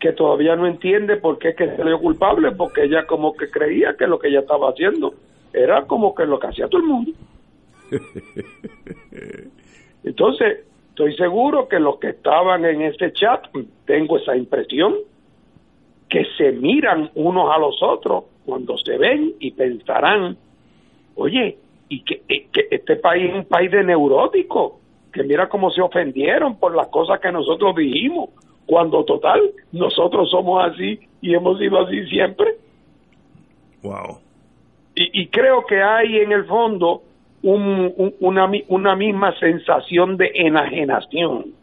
[0.00, 4.06] que todavía no entiende por qué que salió culpable, porque ella como que creía que
[4.06, 5.12] lo que ella estaba haciendo
[5.52, 7.12] era como que lo que hacía todo el mundo.
[10.04, 13.44] Entonces, estoy seguro que los que estaban en ese chat,
[13.84, 14.94] tengo esa impresión,
[16.08, 20.36] que se miran unos a los otros cuando se ven y pensarán,
[21.14, 21.58] oye,
[21.88, 24.74] y que, que este país es un país de neuróticos,
[25.12, 28.30] que mira cómo se ofendieron por las cosas que nosotros dijimos
[28.66, 29.40] cuando total
[29.72, 32.54] nosotros somos así y hemos sido así siempre.
[33.82, 34.18] Wow.
[34.94, 37.02] Y, creo que hay en el fondo
[37.42, 41.54] una, una misma sensación de enajenación.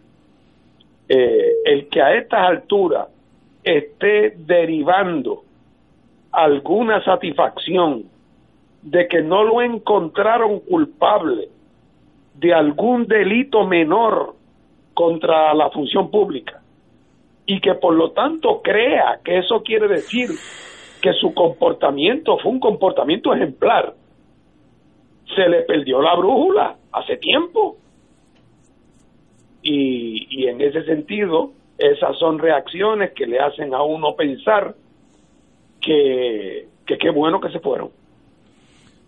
[1.08, 3.08] Eh, el que a estas alturas
[3.64, 5.44] esté derivando
[6.38, 8.04] alguna satisfacción
[8.84, 11.50] de que no lo encontraron culpable
[12.36, 14.36] de algún delito menor
[14.94, 16.62] contra la función pública
[17.48, 20.30] y que por lo tanto crea que eso quiere decir
[21.02, 23.96] que su comportamiento fue un comportamiento ejemplar,
[25.36, 27.78] se le perdió la brújula hace tiempo.
[29.64, 34.76] Y, en ese sentido, esas son reacciones que le hacen a uno pensar
[35.82, 37.90] que qué bueno que se fueron.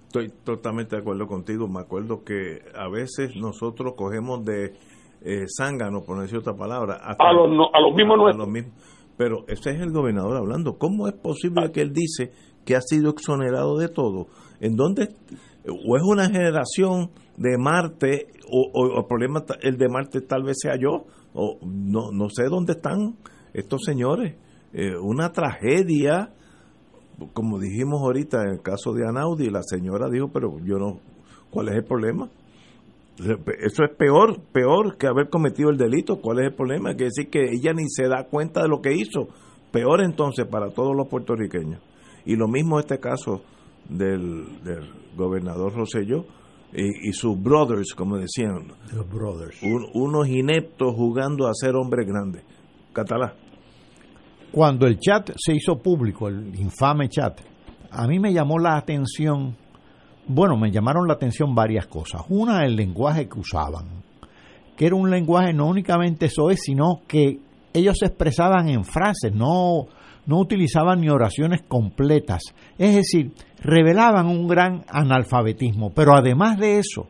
[0.08, 1.68] Estoy totalmente de acuerdo contigo.
[1.68, 4.74] Me acuerdo que a veces nosotros cogemos de
[5.22, 6.96] eh, zángano, por decir otra palabra.
[6.96, 8.50] a, los, a los mismos nuestros.
[9.18, 10.78] Pero ese es el gobernador hablando.
[10.78, 12.32] ¿Cómo es posible que él dice
[12.66, 14.28] que ha sido exonerado de todo?
[14.62, 15.10] ¿En dónde?
[15.68, 18.28] ¿O es una generación de Marte?
[18.50, 21.06] ¿O, el problema, el de Marte tal vez sea yo?
[21.34, 23.18] o No, no sé dónde están
[23.54, 24.38] estos señores.
[24.74, 26.34] Eh, una tragedia,
[27.34, 31.00] como dijimos ahorita en el caso de Anaudi, la señora dijo, pero yo no,
[31.52, 32.30] ¿cuál es el problema?
[33.20, 36.22] Eso es peor, peor que haber cometido el delito.
[36.22, 36.92] ¿Cuál es el problema?
[36.92, 39.28] Quiere decir que ella ni se da cuenta de lo que hizo.
[39.72, 41.82] Peor entonces para todos los puertorriqueños.
[42.26, 43.42] Y lo mismo este caso
[43.90, 44.46] del,
[45.18, 46.26] gobernador Rosselló
[46.72, 48.72] y, sus brothers, como decían.
[48.94, 49.60] Los brothers.
[49.94, 52.44] unos ineptos jugando a ser hombres grandes.
[52.94, 53.36] Catalá.
[54.52, 57.40] Cuando el chat se hizo público, el infame chat,
[57.92, 59.56] a mí me llamó la atención
[60.32, 62.22] bueno, me llamaron la atención varias cosas.
[62.30, 64.04] Una, el lenguaje que usaban,
[64.78, 67.40] que era un lenguaje no únicamente soe, sino que
[67.74, 69.88] ellos se expresaban en frases, no,
[70.28, 72.44] no utilizaban ni oraciones completas.
[72.78, 75.94] Es decir, revelaban un gran analfabetismo.
[75.96, 77.08] Pero además de eso,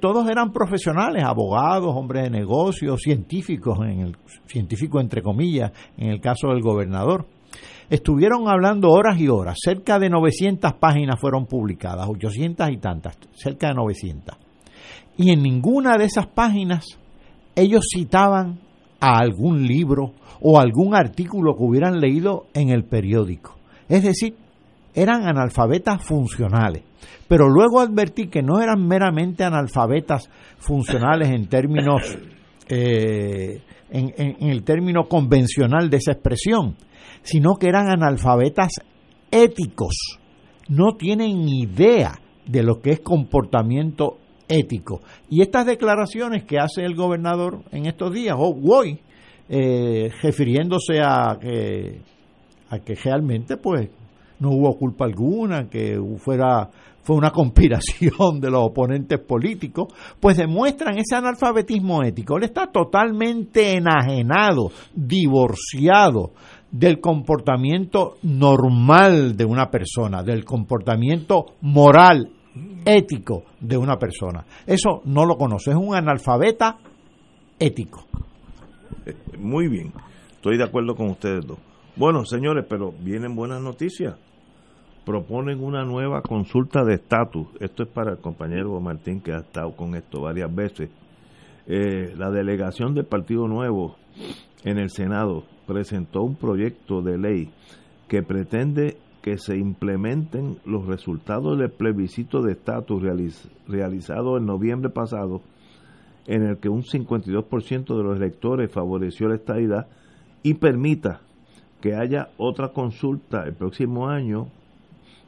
[0.00, 4.16] todos eran profesionales, abogados, hombres de negocios, científicos, en el,
[4.46, 7.26] científico entre comillas, en el caso del gobernador.
[7.90, 13.68] Estuvieron hablando horas y horas, cerca de 900 páginas fueron publicadas, 800 y tantas, cerca
[13.68, 14.36] de 900.
[15.18, 16.98] Y en ninguna de esas páginas
[17.54, 18.58] ellos citaban
[18.98, 23.56] a algún libro o algún artículo que hubieran leído en el periódico.
[23.88, 24.36] Es decir,
[24.94, 26.82] eran analfabetas funcionales.
[27.28, 32.16] Pero luego advertí que no eran meramente analfabetas funcionales en términos
[32.68, 36.76] eh, en, el término convencional de esa expresión,
[37.22, 38.72] sino que eran analfabetas
[39.30, 40.18] éticos.
[40.68, 44.18] No tienen idea de lo que es comportamiento
[44.48, 45.00] ético.
[45.30, 49.00] Y estas declaraciones que hace el gobernador en estos días, o hoy,
[49.48, 53.88] eh, refiriéndose a que realmente pues
[54.40, 56.70] no hubo culpa alguna, que fuera
[57.06, 62.36] fue una conspiración de los oponentes políticos, pues demuestran ese analfabetismo ético.
[62.36, 66.32] Él está totalmente enajenado, divorciado
[66.70, 72.28] del comportamiento normal de una persona, del comportamiento moral,
[72.84, 74.44] ético de una persona.
[74.66, 76.78] Eso no lo conoce, es un analfabeta
[77.58, 78.04] ético.
[79.38, 79.92] Muy bien,
[80.32, 81.58] estoy de acuerdo con ustedes dos.
[81.98, 84.16] Bueno, señores, pero vienen buenas noticias.
[85.06, 87.48] Proponen una nueva consulta de estatus.
[87.58, 90.90] Esto es para el compañero Martín que ha estado con esto varias veces.
[91.66, 93.96] Eh, la delegación del Partido Nuevo
[94.62, 97.50] en el Senado presentó un proyecto de ley
[98.08, 103.02] que pretende que se implementen los resultados del plebiscito de estatus
[103.66, 105.40] realizado en noviembre pasado,
[106.26, 109.88] en el que un 52% de los electores favoreció la estadidad
[110.42, 111.22] y permita
[111.80, 114.48] que haya otra consulta el próximo año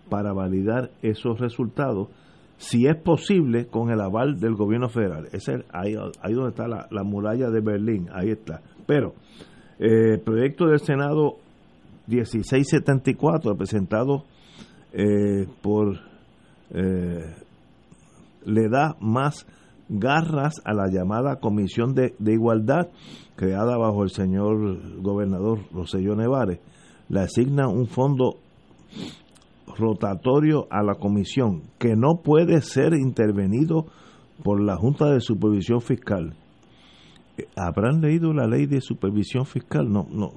[0.08, 2.08] para validar esos resultados,
[2.56, 5.28] si es posible, con el aval del gobierno federal.
[5.32, 8.60] Es ahí, ahí donde está la, la muralla de Berlín, ahí está.
[8.86, 9.14] Pero
[9.78, 11.36] el eh, proyecto del Senado
[12.06, 14.24] 1674, presentado
[14.92, 15.98] eh, por...
[16.70, 17.34] Eh,
[18.44, 19.46] le da más
[19.89, 22.89] garras a la llamada Comisión de, Igualdad,
[23.36, 26.60] creada bajo el señor gobernador Roselló Nevares.
[27.09, 28.36] Le asigna un fondo
[29.77, 33.86] rotatorio a la comisión que no puede ser intervenido
[34.43, 36.35] por la Junta de Supervisión Fiscal
[37.56, 39.90] ¿Habrán leído la ley de supervisión fiscal?
[39.90, 40.32] No, no,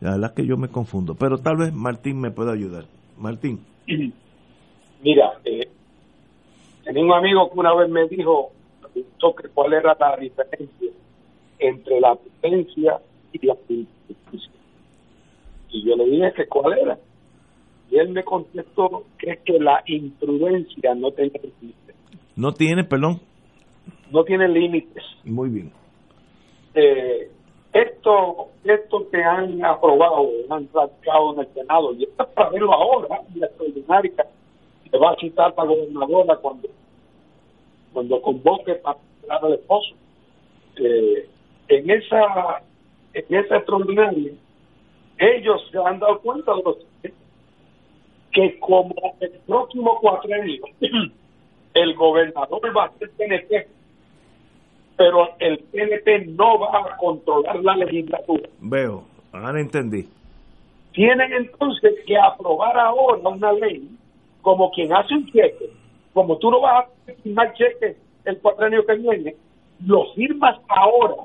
[0.00, 2.84] la verdad que yo me confundo, pero tal vez Martín me pueda ayudar.
[3.18, 3.60] Martín.
[3.86, 5.68] Mira, eh,
[6.94, 8.50] un amigo que una vez me dijo,
[8.94, 10.90] que cuál era la diferencia
[11.58, 13.00] entre la prudencia
[13.32, 14.52] y la imprudencia.
[15.70, 16.98] Y yo le dije que cuál era.
[17.90, 21.96] Y él me contestó que es que la imprudencia no tiene límites.
[22.36, 23.20] No tiene, perdón.
[24.10, 25.02] No tiene límites.
[25.24, 25.72] Muy bien
[26.74, 27.30] eh,
[27.72, 32.72] esto, esto que han aprobado, han radicado en el Senado, y esto es para verlo
[32.72, 34.26] ahora, la extraordinaria,
[34.90, 36.68] que va a citar la gobernadora cuando,
[37.94, 38.98] cuando convoque para
[39.30, 39.94] al esposo.
[40.76, 41.26] Eh,
[41.68, 42.62] en esa
[43.14, 44.32] en esa extraordinaria,
[45.18, 46.76] ellos se han dado cuenta de los
[48.32, 50.64] que como el próximo cuatrenio
[51.74, 53.68] el gobernador va a ser PNP
[54.96, 58.48] pero el PNP no va a controlar la legislatura.
[58.60, 60.08] Veo, ahora entendí.
[60.92, 63.88] Tienen entonces que aprobar ahora una ley
[64.42, 65.70] como quien hace un cheque,
[66.14, 69.36] como tú no vas a firmar cheque el cuatrenio que viene,
[69.84, 71.24] lo firmas ahora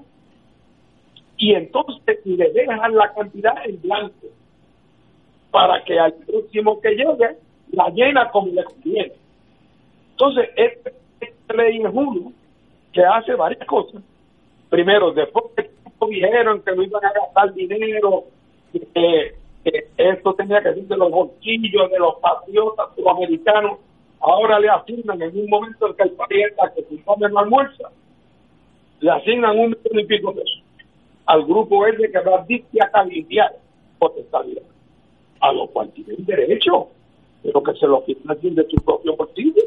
[1.37, 4.27] y entonces le dejan la cantidad en blanco
[5.51, 7.37] para que al próximo que llegue
[7.71, 9.13] la llena como le conviene.
[10.11, 12.31] Entonces, esta este ley es uno
[12.93, 14.01] que hace varias cosas.
[14.69, 15.69] Primero, después que
[16.07, 18.25] dijeron que no iban a gastar dinero,
[18.71, 19.35] que,
[19.97, 23.79] esto tenía que ser de los bolsillos, de los patriotas, de los americanos,
[24.19, 27.89] ahora le asignan en un momento en que el parienta que come no almuerza,
[28.99, 30.63] le asignan un millón y pico pesos.
[31.25, 32.45] Al grupo ese que va
[32.93, 33.55] a limpiar
[33.97, 34.45] potestad
[35.41, 36.89] a lo cual tienen derecho,
[37.43, 39.63] pero que se lo financien de su propio bolsillo.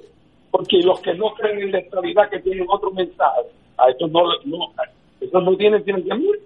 [0.50, 3.40] Porque los que no creen en la estabilidad que tienen otro mensaje,
[3.78, 4.72] a estos no, no,
[5.20, 6.44] estos no tienen financiamiento.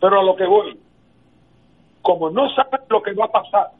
[0.00, 0.76] Pero a lo que voy,
[2.02, 3.70] como no saben lo que va a pasar,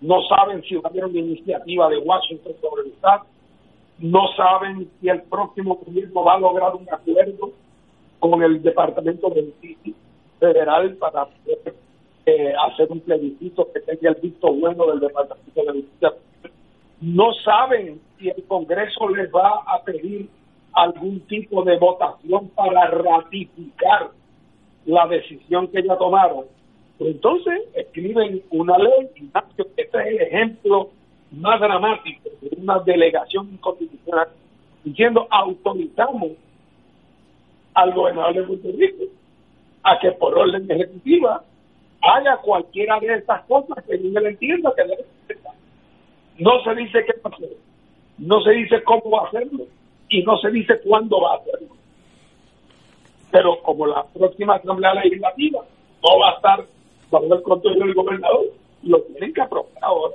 [0.00, 3.24] no saben si va una iniciativa de Washington sobre el Estado,
[3.98, 7.52] no saben si el próximo gobierno va a lograr un acuerdo
[8.18, 9.94] con el Departamento de Justicia
[10.40, 11.74] Federal para poder,
[12.26, 16.12] eh, hacer un plebiscito que tenga el visto bueno del Departamento de Justicia
[17.00, 20.28] no saben si el Congreso les va a pedir
[20.72, 24.10] algún tipo de votación para ratificar
[24.86, 26.46] la decisión que ya tomaron.
[27.04, 29.30] Pues entonces escriben una ley, y
[29.76, 30.88] este es el ejemplo
[31.32, 34.28] más dramático de una delegación constitucional,
[34.82, 36.30] diciendo autorizamos
[37.74, 39.04] al gobernador de Puerto Rico
[39.82, 41.44] a que por orden ejecutiva
[42.00, 45.04] haga cualquiera de estas cosas que él entienda que debe
[46.38, 47.50] no se dice qué va a hacer,
[48.16, 49.66] no se dice cómo va a hacerlo
[50.08, 51.76] y no se dice cuándo va a hacerlo.
[53.30, 55.60] Pero como la próxima Asamblea Legislativa
[56.02, 56.73] no va a estar
[57.14, 58.46] bajo el control del gobernador,
[58.82, 60.14] lo tienen que aprobar ahora.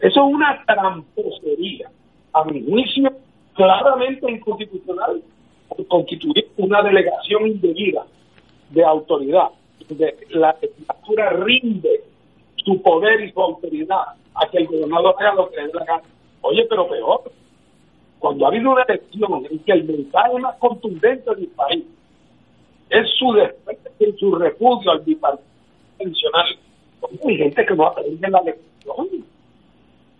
[0.00, 1.90] Eso es una tramposería,
[2.32, 3.12] a mi juicio,
[3.54, 5.22] claramente inconstitucional,
[5.88, 8.04] constituir una delegación indebida
[8.70, 9.50] de autoridad.
[10.30, 12.02] La legislatura rinde
[12.56, 14.02] su poder y su autoridad
[14.34, 16.02] a que el gobernador haga lo que le la gana.
[16.42, 17.30] Oye, pero peor,
[18.18, 21.84] cuando ha habido una elección en que el mensaje más contundente del país
[22.88, 25.49] es su desprecio y su repudio al bipartidismo
[26.00, 29.26] hay gente que no aprende la elección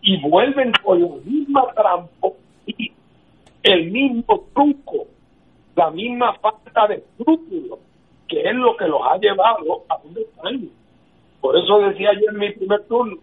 [0.03, 2.29] y vuelven con la misma trampa
[2.67, 2.93] y
[3.63, 5.07] el mismo truco,
[5.77, 7.79] la misma falta de escrúpulos,
[8.29, 10.69] que es lo que los ha llevado a un extraño.
[11.41, 13.19] Por eso decía yo en mi primer turno,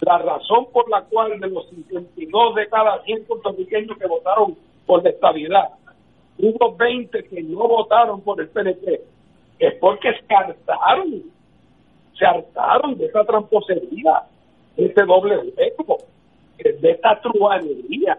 [0.00, 4.56] la razón por la cual de los 52 de cada 100 puertorriqueños que votaron
[4.86, 5.70] por la estabilidad,
[6.38, 9.00] hubo 20 que no votaron por el PNP,
[9.58, 10.34] es porque se
[12.18, 14.22] se hartaron de esta tramposería,
[14.76, 15.36] de este doble
[15.76, 15.98] juego,
[16.58, 18.18] de esta truanería.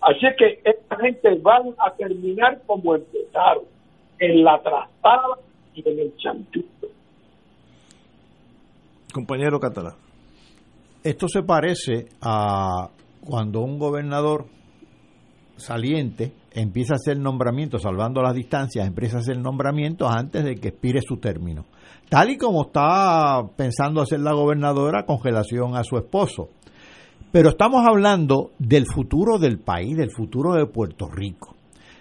[0.00, 3.64] Así que esta gente van a terminar como empezaron,
[4.18, 5.38] en la trastada
[5.74, 6.86] y en el chanchito.
[9.12, 9.94] Compañero Catalán.
[11.02, 12.88] Esto se parece a
[13.24, 14.46] cuando un gobernador
[15.56, 20.68] saliente empieza a hacer nombramientos, salvando las distancias, empieza a hacer nombramientos antes de que
[20.68, 21.66] expire su término.
[22.08, 26.50] Tal y como está pensando hacer la gobernadora con relación a su esposo.
[27.32, 31.56] Pero estamos hablando del futuro del país, del futuro de Puerto Rico.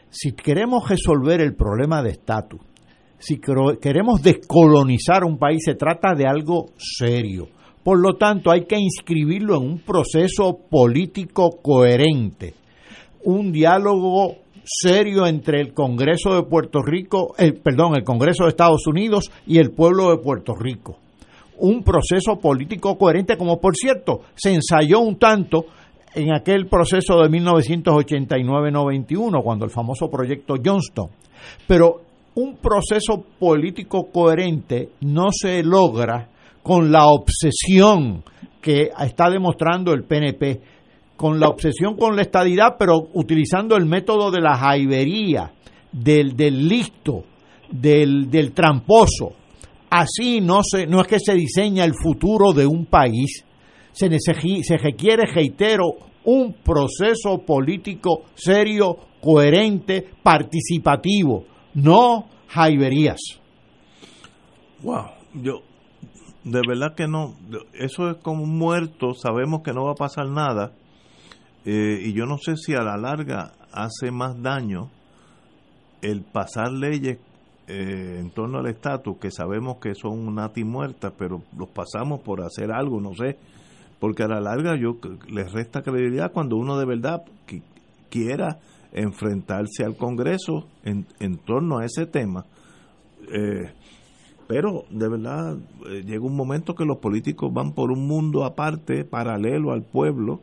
[0.10, 2.62] Si queremos resolver el problema de estatus,
[3.18, 7.48] si queremos descolonizar un país, se trata de algo serio.
[7.84, 12.54] Por lo tanto, hay que inscribirlo en un proceso político coherente,
[13.26, 18.88] un diálogo serio entre el Congreso de Puerto Rico, el, perdón, el Congreso de Estados
[18.88, 20.98] Unidos y el pueblo de Puerto Rico.
[21.58, 25.66] Un proceso político coherente, como por cierto se ensayó un tanto
[26.14, 31.10] en aquel proceso de 1989-91, cuando el famoso proyecto Johnston.
[31.68, 32.02] Pero
[32.36, 36.30] un proceso político coherente no se logra
[36.64, 38.24] con la obsesión
[38.62, 40.62] que está demostrando el PNP,
[41.16, 45.52] con la obsesión con la estadidad, pero utilizando el método de la jaibería,
[45.92, 47.24] del, del listo,
[47.72, 49.34] del, del tramposo.
[49.90, 53.46] Así no, se, no es que se diseña el futuro de un país,
[53.92, 55.86] se, se requiere, reitero,
[56.26, 63.22] un proceso político serio, coherente, participativo, no jaiberías.
[64.82, 65.06] Wow,
[65.36, 65.62] yo
[66.46, 67.36] de verdad que no,
[67.74, 70.74] eso es como un muerto, sabemos que no va a pasar nada,
[71.66, 74.90] eh, y yo no sé si a la larga hace más daño
[76.02, 77.18] el pasar leyes
[77.68, 82.42] eh, en torno al estatus, que sabemos que son una muerta, pero los pasamos por
[82.42, 83.38] hacer algo, no sé,
[84.00, 84.98] porque a la larga yo
[85.28, 87.24] les resta credibilidad cuando uno de verdad
[88.10, 88.60] quiera
[88.94, 92.46] enfrentarse al Congreso en, en torno a ese tema.
[93.34, 93.72] Eh,
[94.48, 95.58] pero de verdad
[95.90, 100.42] eh, llega un momento que los políticos van por un mundo aparte, paralelo al pueblo,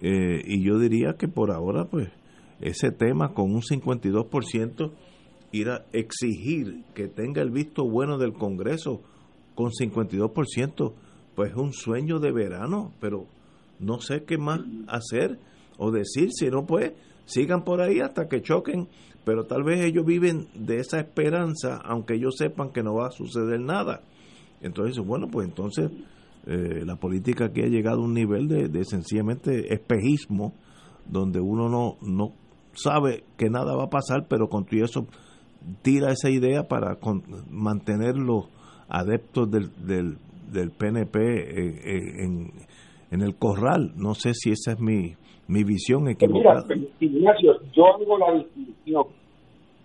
[0.00, 2.08] eh, y yo diría que por ahora, pues,
[2.60, 4.92] ese tema con un 52%,
[5.52, 9.02] ir a exigir que tenga el visto bueno del Congreso
[9.54, 10.92] con 52%,
[11.34, 13.26] pues es un sueño de verano, pero
[13.78, 15.38] no sé qué más hacer
[15.78, 16.92] o decir, si no, pues
[17.26, 18.88] sigan por ahí hasta que choquen,
[19.24, 23.10] pero tal vez ellos viven de esa esperanza, aunque ellos sepan que no va a
[23.10, 24.02] suceder nada.
[24.60, 25.90] Entonces, bueno, pues entonces
[26.46, 30.52] eh, la política aquí ha llegado a un nivel de, sencillamente espejismo,
[31.06, 32.32] donde uno no, no
[32.72, 35.06] sabe que nada va a pasar, pero con todo eso
[35.82, 36.98] tira esa idea para
[37.50, 38.46] mantener los
[38.88, 40.18] adeptos del, del,
[40.52, 42.52] del PNP eh, eh, en,
[43.10, 43.92] en el corral.
[43.96, 45.14] No sé si esa es mi,
[45.48, 46.64] mi visión equivocada.
[46.68, 49.04] Mira, Ignacio, yo hago la distinción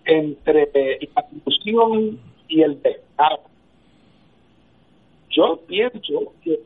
[0.04, 0.68] entre
[1.14, 2.18] la discusión
[2.48, 3.51] y el descargo.
[5.32, 6.60] Yo pienso que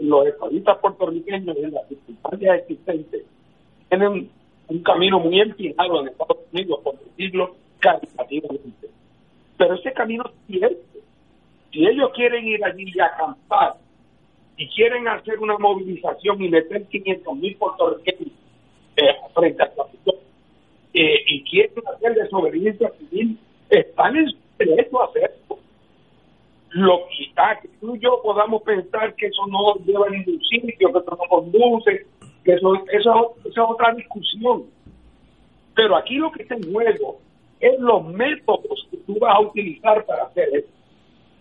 [0.00, 3.22] los estadistas puertorriqueños en las circunstancias existentes
[3.88, 4.30] tienen
[4.68, 8.88] un camino muy empinado en Estados Unidos, por decirlo caritativamente.
[9.56, 10.98] Pero ese camino es cierto.
[11.72, 13.76] Si ellos quieren ir allí y acampar
[14.56, 18.32] y quieren hacer una movilización y meter 500 mil puertorriqueños
[18.96, 20.20] eh, frente a Capitolio
[20.92, 23.38] eh, y quieren hacer desobediencia civil,
[23.70, 25.58] están en su derecho a hacerlo.
[26.72, 30.92] Lo que, ah, tú y yo podamos pensar que eso no lleva a ningún sitio,
[30.92, 32.06] que eso no conduce,
[32.44, 34.64] que eso, eso, esa es otra discusión.
[35.74, 37.18] Pero aquí lo que está en juego
[37.60, 40.68] es los métodos que tú vas a utilizar para hacer eso.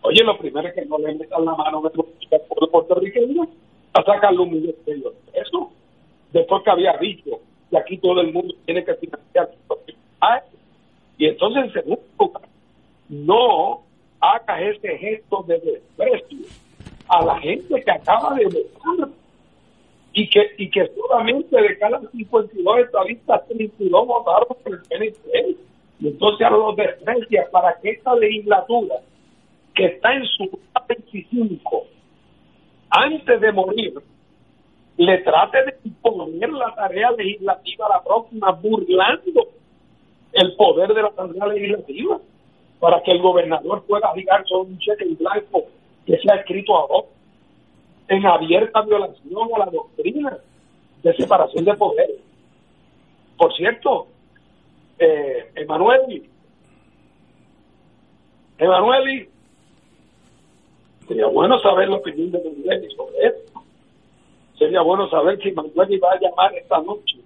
[0.03, 3.47] Oye, lo primero es que no le metan la mano al pueblo puertorriqueño
[3.93, 5.03] a sacarle un millón de.
[5.33, 5.71] Eso,
[6.33, 7.39] después que había dicho
[7.69, 9.49] que aquí todo el mundo tiene que financiar
[11.21, 12.41] y entonces en segundo lugar,
[13.09, 13.81] no
[14.21, 16.47] hagas ese gesto de desprecio
[17.07, 19.09] a la gente que acaba de votar
[20.13, 25.57] y que y que solamente de cada 52 estadistas 32 votaron por el PNP
[25.99, 28.95] y entonces a los desprecias para que esta legislatura
[29.73, 31.87] que está en su 25
[32.89, 33.93] antes de morir
[34.97, 39.47] le trate de imponer la tarea legislativa a la próxima burlando
[40.33, 42.19] el poder de la tarea legislativa
[42.81, 45.65] para que el gobernador pueda fijar sobre un cheque en blanco
[46.03, 47.05] que sea escrito a dos
[48.07, 50.37] en abierta violación a la doctrina
[51.03, 52.09] de separación de poder.
[53.37, 54.07] Por cierto,
[54.97, 56.27] eh, Emanuel,
[58.57, 59.29] Emanuel,
[61.07, 63.63] sería bueno saber la opinión de Emanuel sobre esto.
[64.57, 67.19] Sería bueno saber si Emanuel va a llamar esta noche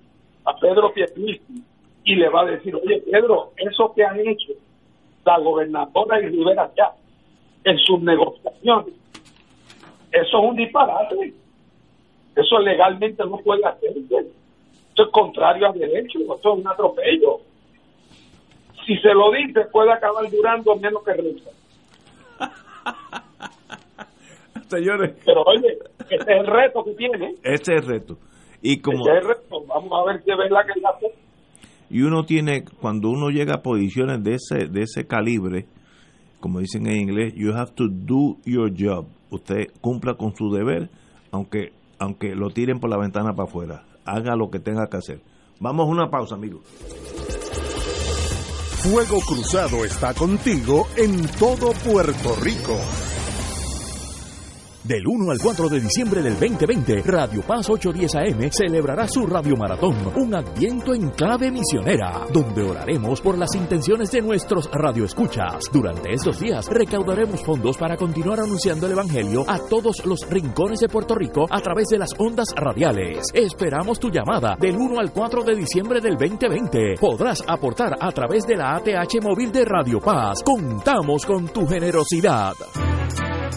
[0.43, 1.63] a Pedro Pierluisi
[2.03, 4.51] y le va a decir, oye Pedro, eso que han hecho
[5.25, 6.93] la gobernadora y Rivera ya
[7.63, 8.93] en sus negociaciones,
[10.11, 11.33] eso es un disparate.
[12.35, 14.27] Eso legalmente no puede hacerse.
[14.93, 17.39] Eso es contrario a derecho, eso es un atropello.
[18.85, 21.49] Si se lo dice, puede acabar durando menos que risa.
[24.69, 25.15] Señores.
[25.25, 25.77] Pero oye,
[26.09, 27.35] ese es el reto que tiene.
[27.43, 28.17] Ese es el reto.
[28.61, 29.65] Y como, ese es el reto.
[29.67, 30.93] Vamos a ver si es verdad que la
[31.95, 35.65] y uno tiene cuando uno llega a posiciones de ese de ese calibre
[36.41, 39.05] como dicen en inglés you have to do your job.
[39.29, 40.89] Usted cumpla con su deber
[41.31, 43.85] aunque aunque lo tiren por la ventana para afuera.
[44.03, 45.21] Haga lo que tenga que hacer.
[45.61, 46.65] Vamos a una pausa amigos
[48.83, 52.77] Fuego Cruzado está contigo en todo Puerto Rico
[54.87, 59.55] del 1 al 4 de diciembre del 2020, Radio Paz 810 AM celebrará su Radio
[59.55, 65.71] Maratón, un adviento en clave misionera, donde oraremos por las intenciones de nuestros radioescuchas.
[65.71, 70.89] Durante estos días recaudaremos fondos para continuar anunciando el Evangelio a todos los rincones de
[70.89, 73.25] Puerto Rico a través de las ondas radiales.
[73.33, 76.95] Esperamos tu llamada del 1 al 4 de diciembre del 2020.
[76.99, 80.43] Podrás aportar a través de la ATH móvil de Radio Paz.
[80.43, 82.53] Contamos con tu generosidad.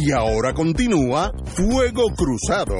[0.00, 2.76] Y ahora continúa Fuego Cruzado.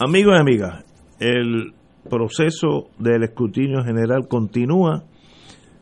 [0.00, 0.84] Amigos y amigas,
[1.20, 1.74] el
[2.10, 5.04] proceso del escrutinio general continúa.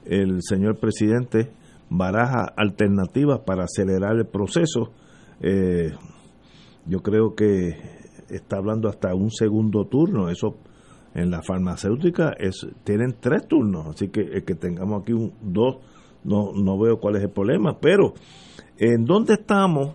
[0.04, 1.50] El señor presidente
[1.88, 4.92] baraja alternativas para acelerar el proceso.
[5.40, 5.92] Eh,
[6.86, 7.76] yo creo que
[8.28, 10.28] está hablando hasta un segundo turno.
[10.28, 10.56] Eso
[11.14, 15.76] en la farmacéutica es tienen tres turnos, así que el que tengamos aquí un dos
[16.24, 18.14] no no veo cuál es el problema, pero
[18.78, 19.94] en dónde estamos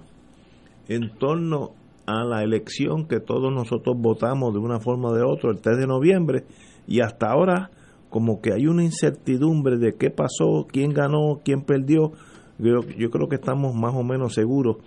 [0.88, 1.72] en torno
[2.05, 5.77] a la elección que todos nosotros votamos de una forma o de otra el 3
[5.77, 6.45] de noviembre
[6.88, 7.69] y hasta ahora
[8.09, 12.14] como que hay una incertidumbre de qué pasó, quién ganó, quién perdió.
[12.57, 14.77] Yo, yo creo que estamos más o menos seguros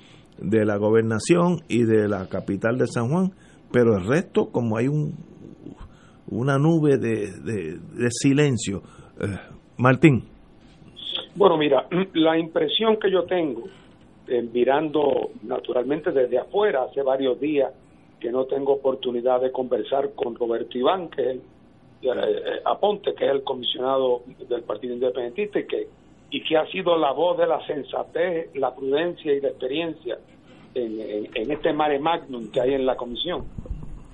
[0.41, 3.33] de la gobernación y de la capital de San Juan,
[3.73, 5.15] pero el resto como hay un
[6.31, 8.83] una nube de, de, silencio.
[9.21, 9.27] Eh,
[9.79, 10.25] Martín.
[11.35, 13.65] Bueno, mira, la impresión que yo tengo,
[14.29, 17.73] eh, mirando naturalmente desde afuera, hace varios días
[18.21, 21.29] que no tengo oportunidad de conversar con Roberto Iván, que es
[22.03, 25.89] el, eh, Aponte, que es el comisionado del Partido Independentista y que,
[26.31, 30.19] y que ha sido la voz de la sensatez, la prudencia y la experiencia
[30.75, 33.45] en, este mare magnum que hay en la comisión.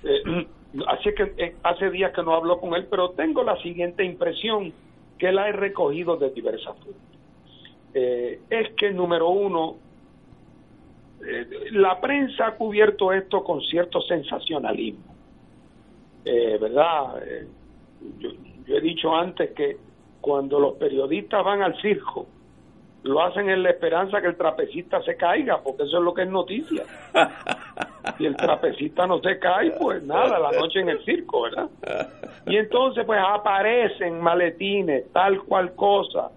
[0.89, 4.73] así que eh, hace días que no hablo con él, pero tengo la siguiente impresión
[5.19, 7.03] que la he recogido de diversas fuentes.
[7.95, 9.77] Eh, es que, número uno,
[11.27, 15.15] eh, la prensa ha cubierto esto con cierto sensacionalismo.
[16.25, 17.23] ¿Verdad?
[18.19, 19.77] yo he dicho antes que
[20.27, 22.27] cuando los periodistas van al circo,
[23.05, 26.23] lo hacen en la esperanza que el trapecista se caiga, porque eso es lo que
[26.23, 26.83] es noticia.
[28.19, 31.69] Si el trapecista no se cae, pues nada, la noche en el circo, ¿verdad?
[32.47, 36.31] Y entonces pues aparecen maletines, tal cual cosa.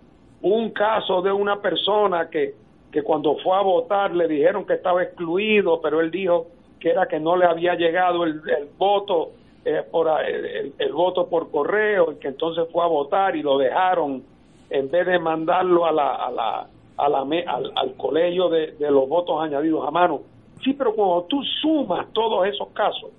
[0.44, 2.54] Un caso de una persona que,
[2.92, 6.46] que cuando fue a votar le dijeron que estaba excluido, pero él dijo
[6.80, 8.40] que era que no le había llegado el,
[8.78, 9.32] voto
[9.66, 13.58] eh, por el, el voto por correo y que entonces fue a votar y lo
[13.58, 14.24] dejaron
[14.70, 16.68] en vez de mandarlo a la, a la,
[16.98, 20.22] a la al, al, colegio de, de, los votos añadidos a mano.
[20.64, 23.12] Sí, pero cuando tú sumas todos esos casos,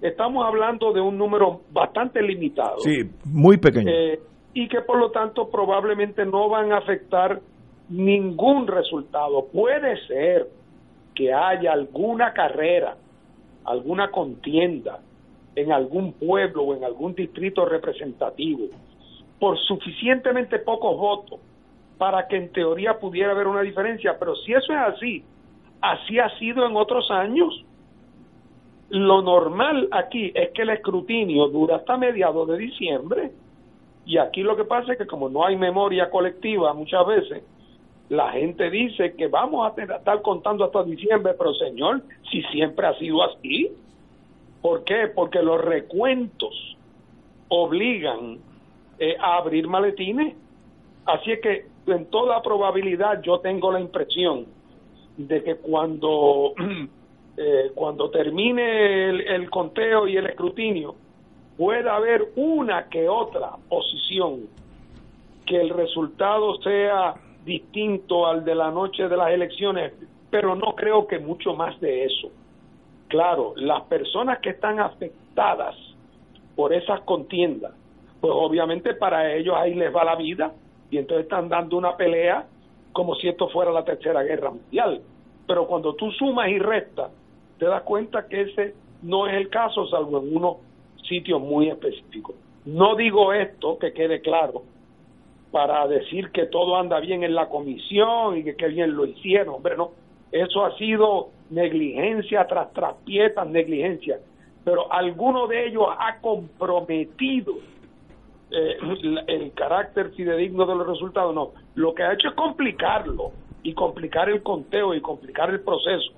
[0.00, 2.78] estamos hablando de un número bastante limitado.
[2.78, 3.90] Sí, muy pequeño.
[3.90, 4.20] Eh,
[4.54, 7.40] y que por lo tanto probablemente no van a afectar
[7.88, 9.46] ningún resultado.
[9.52, 10.48] Puede ser
[11.14, 12.96] que haya alguna carrera,
[13.64, 15.00] alguna contienda
[15.60, 18.66] en algún pueblo o en algún distrito representativo
[19.38, 21.40] por suficientemente pocos votos
[21.96, 24.16] para que en teoría pudiera haber una diferencia.
[24.18, 25.24] Pero si eso es así,
[25.80, 27.64] así ha sido en otros años.
[28.90, 33.32] Lo normal aquí es que el escrutinio dura hasta mediados de diciembre
[34.08, 37.44] y aquí lo que pasa es que como no hay memoria colectiva muchas veces,
[38.08, 42.94] la gente dice que vamos a estar contando hasta diciembre, pero señor, si siempre ha
[42.94, 43.70] sido así,
[44.62, 45.08] ¿por qué?
[45.14, 46.76] Porque los recuentos
[47.48, 48.38] obligan
[48.98, 50.34] eh, a abrir maletines.
[51.06, 54.46] Así es que en toda probabilidad yo tengo la impresión
[55.16, 56.54] de que cuando,
[57.36, 60.94] eh, cuando termine el, conteo y el escrutinio,
[61.56, 64.46] pueda haber una que otra posición
[65.44, 67.14] que el resultado sea
[67.44, 69.92] distinto al de la noche de las elecciones,
[70.30, 72.30] pero no creo que mucho más de eso.
[73.08, 75.74] Claro, las personas que están afectadas
[76.54, 77.72] por esas contiendas
[78.20, 80.52] pues obviamente para ellos ahí les va la vida
[80.90, 82.46] y entonces están dando una pelea
[82.92, 85.00] como si esto fuera la tercera guerra mundial.
[85.46, 87.10] Pero cuando tú sumas y restas,
[87.58, 90.56] te das cuenta que ese no es el caso, salvo en unos
[91.08, 92.34] sitios muy específicos.
[92.64, 94.62] No digo esto, que quede claro,
[95.52, 99.54] para decir que todo anda bien en la comisión y que qué bien lo hicieron,
[99.54, 99.92] hombre, no.
[100.32, 104.18] Eso ha sido negligencia tras traspieta, negligencia.
[104.64, 107.54] Pero alguno de ellos ha comprometido
[108.50, 108.76] eh,
[109.26, 111.52] el carácter fidedigno de los resultados, no.
[111.74, 113.32] Lo que ha hecho es complicarlo
[113.62, 116.12] y complicar el conteo y complicar el proceso.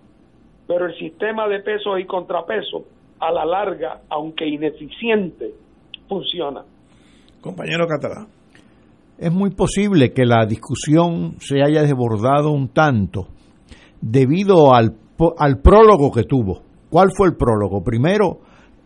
[0.66, 2.82] Pero el sistema de pesos y contrapesos,
[3.20, 5.52] a la larga, aunque ineficiente,
[6.08, 6.62] funciona.
[7.40, 8.28] Compañero Catalán.
[9.18, 13.26] Es muy posible que la discusión se haya desbordado un tanto
[14.00, 14.96] debido al,
[15.38, 16.62] al prólogo que tuvo.
[16.88, 17.82] ¿Cuál fue el prólogo?
[17.82, 18.40] Primero,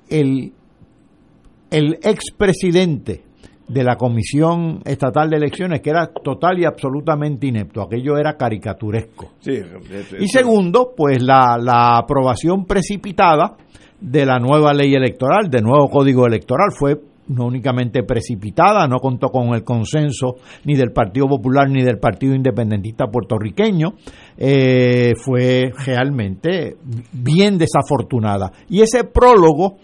[0.09, 0.53] el,
[1.71, 3.23] el expresidente
[3.67, 9.33] de la Comisión Estatal de Elecciones, que era total y absolutamente inepto, aquello era caricaturesco.
[10.21, 13.57] y segundo, pues la, la aprobación precipitada
[14.01, 19.29] de la nueva ley electoral, del nuevo código electoral, fue no únicamente precipitada, no contó
[19.29, 23.95] con el consenso ni del Partido Popular ni del Partido Independentista puertorriqueño,
[24.37, 26.77] eh, fue realmente
[27.13, 28.53] bien desafortunada.
[28.69, 29.77] Y ese prólogo,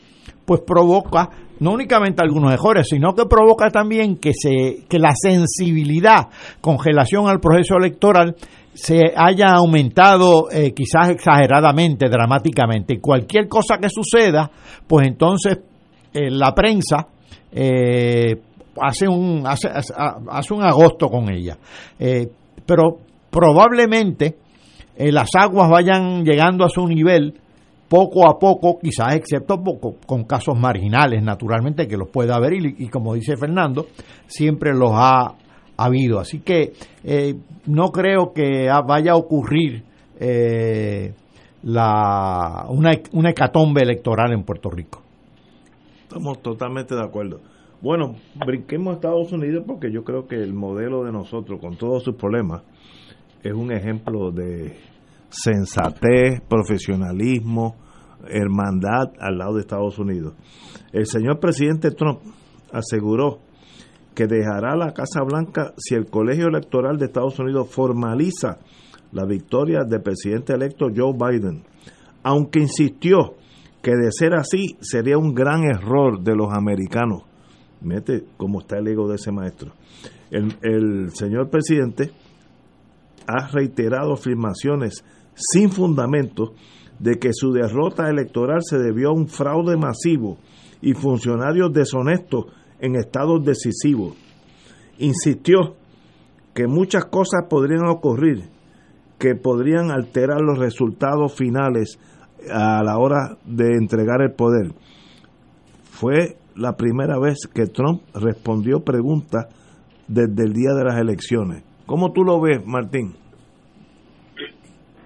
[0.44, 1.30] pues provoca
[1.60, 6.28] no únicamente algunos mejores, sino que provoca también que, se, que la sensibilidad
[6.60, 8.34] con relación al proceso electoral
[8.72, 12.94] se haya aumentado eh, quizás exageradamente, dramáticamente.
[12.94, 14.50] Y cualquier cosa que suceda,
[14.86, 15.58] pues entonces
[16.14, 17.08] eh, la prensa
[17.52, 18.40] eh,
[18.81, 21.57] hace, un, hace, hace, un agosto con ella.
[22.66, 22.98] pero
[23.31, 24.36] probablemente
[24.97, 27.35] eh, las aguas vayan llegando a su nivel
[27.89, 32.74] poco a poco, quizás excepto poco, con casos marginales, naturalmente, que los puede haber y,
[32.78, 33.86] y como dice Fernando,
[34.27, 35.35] siempre los ha
[35.77, 36.20] habido.
[36.20, 37.35] Así que eh,
[37.66, 39.82] no creo que vaya a ocurrir
[40.20, 41.15] eh,
[41.62, 45.02] la, una, una hecatombe electoral en Puerto Rico.
[46.10, 47.40] Estamos totalmente de acuerdo.
[47.80, 52.02] Bueno, brinquemos a Estados Unidos porque yo creo que el modelo de nosotros, con todos
[52.02, 52.64] sus problemas,
[53.44, 54.76] es un ejemplo de
[55.28, 57.76] sensatez, profesionalismo,
[58.28, 60.34] hermandad al lado de Estados Unidos.
[60.92, 62.18] El señor presidente Trump
[62.72, 63.38] aseguró
[64.12, 68.58] que dejará la Casa Blanca si el Colegio Electoral de Estados Unidos formaliza
[69.12, 71.62] la victoria del presidente electo Joe Biden,
[72.24, 73.36] aunque insistió
[73.82, 77.23] que de ser así sería un gran error de los americanos.
[77.81, 79.73] Mete cómo está el ego de ese maestro.
[80.31, 82.11] El, el señor presidente
[83.27, 85.05] ha reiterado afirmaciones
[85.35, 86.52] sin fundamento
[86.98, 90.39] de que su derrota electoral se debió a un fraude masivo
[90.82, 92.47] y funcionarios deshonestos
[92.81, 94.15] en estados decisivos.
[94.98, 95.77] Insistió
[96.55, 98.51] que muchas cosas podrían ocurrir
[99.20, 101.98] que podrían alterar los resultados finales
[102.50, 104.72] a la hora de entregar el poder.
[105.84, 109.46] Fue la primera vez que Trump respondió preguntas
[110.08, 111.62] desde el día de las elecciones.
[111.86, 113.14] ¿Cómo tú lo ves, Martín?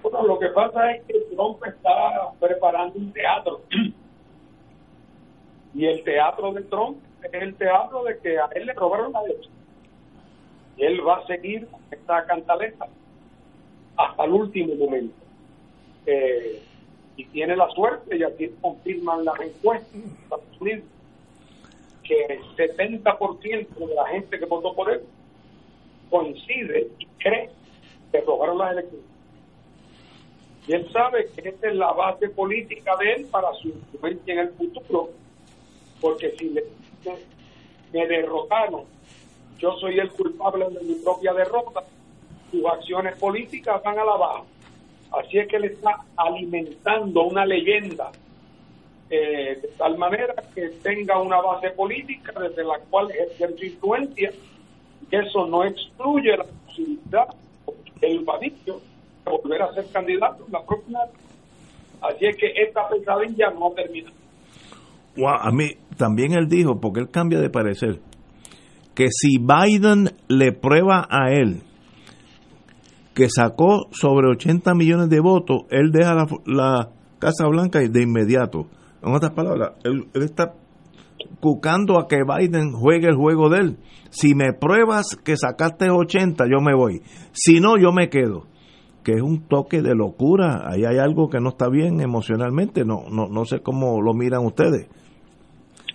[0.01, 1.89] Bueno, lo que pasa es que Trump está
[2.39, 3.61] preparando un teatro.
[5.73, 9.23] Y el teatro de Trump es el teatro de que a él le robaron la
[9.23, 9.49] leche.
[10.77, 12.85] Y él va a seguir esta cantaleta
[13.97, 15.15] hasta el último momento.
[16.05, 16.61] Eh,
[17.17, 19.89] y tiene la suerte, y aquí confirman las encuestas
[22.03, 25.01] que el 70% de la gente que votó por él
[26.09, 27.49] coincide y cree
[28.11, 29.05] que robaron las elecciones.
[30.67, 34.39] Y él sabe que esta es la base política de él para su influencia en
[34.39, 35.09] el futuro,
[36.01, 36.63] porque si le,
[37.93, 38.83] me derrotaron,
[39.59, 41.83] yo soy el culpable de mi propia derrota,
[42.51, 44.43] sus acciones políticas van a la baja.
[45.19, 48.11] Así es que le está alimentando una leyenda
[49.09, 54.31] eh, de tal manera que tenga una base política desde la cual ejercer su influencia.
[55.11, 57.27] Eso no excluye la posibilidad
[58.01, 58.81] del Badillo
[59.23, 60.99] de volver a ser candidato en la próxima.
[62.01, 64.11] Así es que esta pesadilla no termina.
[65.39, 67.99] A mí también él dijo, porque él cambia de parecer,
[68.95, 71.61] que si Biden le prueba a él
[73.15, 76.13] que sacó sobre 80 millones de votos, él deja
[76.45, 78.67] la, Casa Blanca de inmediato.
[79.01, 80.53] En otras palabras, él, él, está
[81.39, 83.77] cucando a que Biden juegue el juego de él.
[84.09, 87.01] Si me pruebas que sacaste 80, yo me voy.
[87.31, 88.47] Si no, yo me quedo.
[89.03, 90.63] Que es un toque de locura.
[90.65, 92.83] Ahí hay algo que no está bien emocionalmente.
[92.83, 94.89] No, no, no sé cómo lo miran ustedes.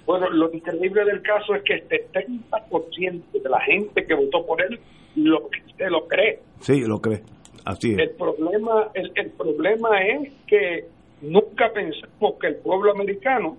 [0.07, 4.63] Bueno, lo increíble del caso es que este 30% de la gente que votó por
[4.63, 4.81] él
[5.17, 6.41] lo, se lo cree.
[6.61, 7.23] Sí, lo cree.
[7.65, 7.99] Así es.
[7.99, 10.87] El problema, el, el problema es que
[11.23, 13.57] nunca pensamos que el pueblo americano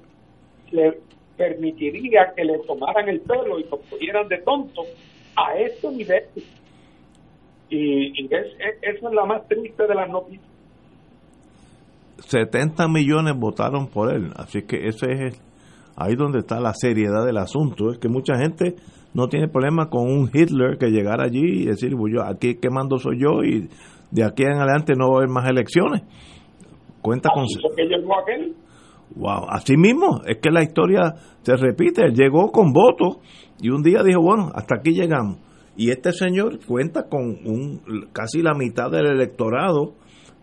[0.71, 0.97] le
[1.37, 4.83] permitiría que le tomaran el pelo y lo pusieran de tonto
[5.35, 6.23] a este nivel.
[7.69, 10.45] Y, y es, es, esa es la más triste de las noticias.
[12.19, 15.33] 70 millones votaron por él, así que ese es el,
[15.95, 18.75] ahí donde está la seriedad del asunto, es que mucha gente
[19.13, 22.69] no tiene problema con un Hitler que llegara allí y decir, pues yo aquí que
[22.69, 23.69] mando soy yo y
[24.11, 26.03] de aquí en adelante no va a haber más elecciones.
[27.01, 27.45] Cuenta con...
[27.75, 28.55] que llegó aquel?
[29.15, 33.17] Wow, así mismo, es que la historia se repite, él llegó con votos
[33.61, 35.39] y un día dijo, bueno, hasta aquí llegamos.
[35.75, 37.81] Y este señor cuenta con un,
[38.13, 39.93] casi la mitad del electorado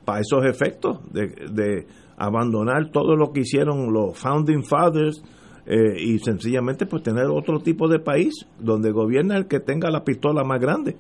[0.05, 1.87] para esos efectos de, de
[2.19, 5.23] abandonar todo lo que hicieron los Founding Fathers,
[5.71, 10.03] eh, y sencillamente pues tener otro tipo de país donde gobierna el que tenga la
[10.03, 10.97] pistola más grande.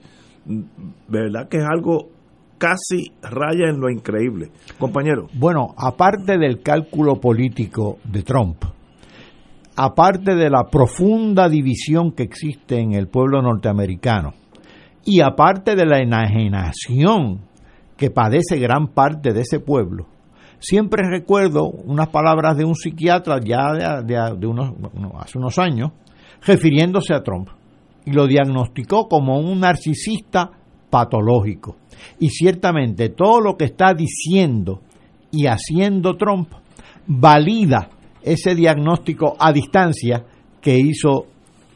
[1.09, 2.11] ¿Verdad que es algo
[2.59, 4.51] casi raya en lo increíble?
[4.79, 5.29] Compañero.
[5.33, 8.63] Bueno, aparte del cálculo político de Trump,
[9.75, 14.35] aparte de la profunda división que existe en el pueblo norteamericano,
[15.03, 17.41] y aparte de la enajenación
[17.97, 20.09] que padece gran parte de ese pueblo,
[20.59, 24.17] siempre recuerdo unas palabras de un psiquiatra ya de, de,
[25.19, 25.93] hace unos años,
[26.45, 27.49] refiriéndose a Trump,
[28.05, 30.51] y lo diagnosticó como un narcisista
[30.91, 31.77] patológico.
[32.19, 34.81] Y ciertamente todo lo que está diciendo
[35.31, 36.49] y haciendo Trump
[37.07, 37.91] valida
[38.23, 40.25] ese diagnóstico a distancia
[40.61, 41.27] que hizo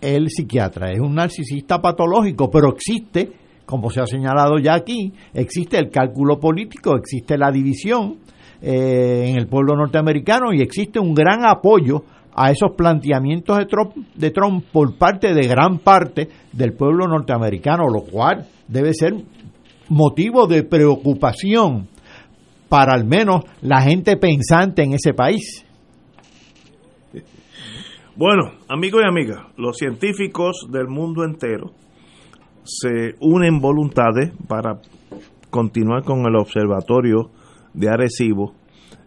[0.00, 0.90] el psiquiatra.
[0.90, 3.42] Es un narcisista patológico, pero existe
[3.72, 8.18] como se ha señalado ya aquí, existe el cálculo político, existe la división
[8.62, 13.96] eh, en el pueblo norteamericano y existe un gran apoyo a esos planteamientos de Trump,
[14.14, 19.14] de Trump por parte de gran parte del pueblo norteamericano, lo cual debe ser
[19.88, 21.88] motivo de preocupación
[22.68, 25.66] para al menos la gente pensante en ese país.
[28.14, 31.72] Bueno, amigos y amigas, los científicos del mundo entero
[32.62, 34.80] se unen voluntades para
[35.50, 37.30] continuar con el observatorio
[37.74, 38.54] de Arecibo,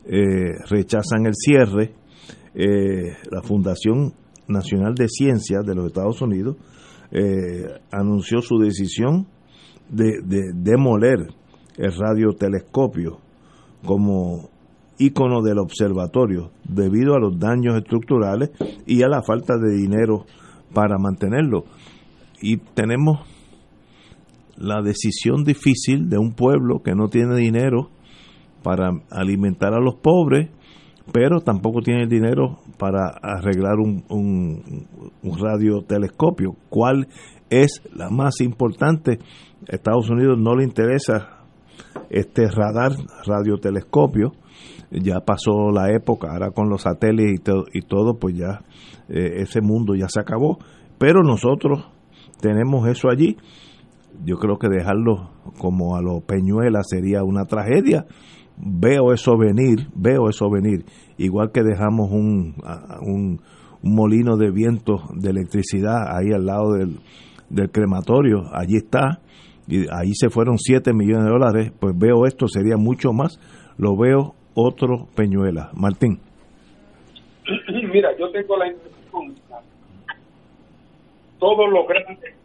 [0.05, 1.93] eh, rechazan el cierre,
[2.53, 4.13] eh, la Fundación
[4.47, 6.57] Nacional de Ciencias de los Estados Unidos
[7.11, 9.27] eh, anunció su decisión
[9.89, 11.27] de, de demoler
[11.77, 13.19] el radiotelescopio
[13.85, 14.49] como
[14.97, 18.51] ícono del observatorio debido a los daños estructurales
[18.85, 20.25] y a la falta de dinero
[20.73, 21.65] para mantenerlo.
[22.41, 23.19] Y tenemos
[24.57, 27.89] la decisión difícil de un pueblo que no tiene dinero
[28.65, 30.49] para alimentar a los pobres,
[31.11, 34.87] pero tampoco tiene dinero para arreglar un,
[35.21, 36.55] radiotelescopio.
[36.67, 37.07] ¿Cuál
[37.51, 39.19] es la más importante?
[39.67, 41.45] Estados Unidos no le interesa
[42.09, 42.93] este radar
[43.27, 44.31] radiotelescopio
[44.91, 48.61] ya pasó la época ahora con los satélites y todo, y todo pues ya
[49.09, 50.59] eh, ese mundo ya se acabó
[50.97, 51.89] pero nosotros
[52.39, 53.37] tenemos eso allí
[54.23, 58.05] yo creo que dejarlo como a los peñuelas sería una tragedia
[58.57, 60.85] veo eso venir veo eso venir
[61.17, 62.55] igual que dejamos un,
[63.01, 63.41] un,
[63.81, 66.99] molino de viento de electricidad ahí al lado del,
[67.49, 69.19] del crematorio allí está
[69.67, 73.39] y ahí se fueron 7 millones de dólares, pues veo esto, sería mucho más,
[73.77, 75.71] lo veo otro Peñuela.
[75.73, 76.19] Martín.
[77.91, 79.35] Mira, yo tengo la impresión,
[81.39, 82.35] todos los grandes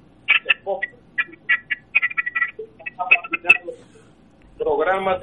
[4.58, 5.20] programas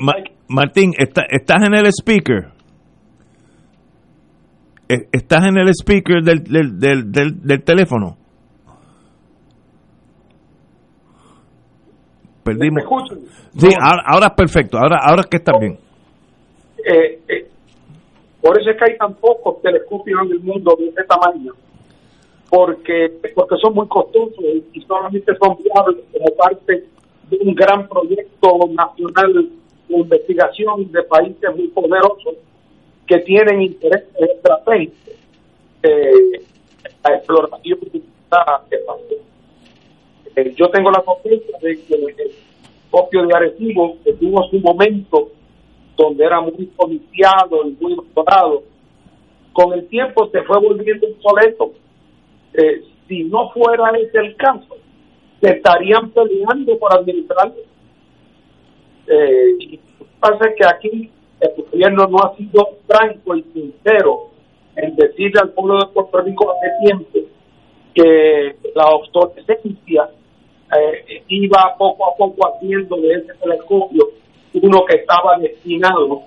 [0.00, 0.14] Ma
[0.48, 2.52] Martín, ¿está, ¿estás en el speaker?
[4.88, 8.16] Eh, ¿Estás en el speaker del, del, del, del, del teléfono?
[12.44, 12.84] Perdimos.
[13.56, 14.78] Sí, ahora, ahora, es perfecto.
[14.78, 15.78] Ahora, ahora es que está bien.
[16.78, 17.48] Eh, eh,
[18.40, 21.52] por eso es que hay tan pocos telescopios en el mundo de este tamaño.
[22.48, 26.84] Porque, porque son muy costosos y solamente son viables como parte
[27.28, 29.50] de un gran proyecto nacional
[29.88, 32.34] de investigación de países muy poderosos
[33.06, 35.14] que tienen interés estratégicos
[35.82, 36.42] eh,
[37.04, 38.02] la exploración de.
[40.36, 42.32] Eh, yo tengo la confianza de que el
[42.90, 45.30] copio de Arecibo que tuvo su momento
[45.96, 48.62] donde era muy policiado y muy doctorado,
[49.52, 51.72] con el tiempo se fue volviendo obsoleto.
[52.54, 54.76] Eh, si no fuera ese el caso,
[55.40, 57.62] se estarían peleando por administrarlo.
[59.06, 59.80] Eh, y
[60.18, 61.10] pasa que aquí
[61.40, 64.30] el gobierno no ha sido franco y sincero
[64.74, 67.18] en decirle al pueblo de Puerto Rico hace tiempo
[67.94, 70.10] que la obsolescencia
[70.76, 74.10] eh, iba poco a poco haciendo de ese telescopio
[74.62, 76.22] uno que estaba destinado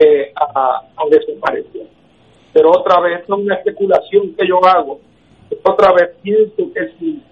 [0.00, 1.86] eh, a, desaparecer.
[2.52, 5.00] Pero otra vez, es una especulación que yo hago.
[5.62, 7.22] Otra vez pienso que si,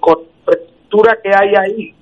[0.00, 1.94] con, la estructura que hay ahí,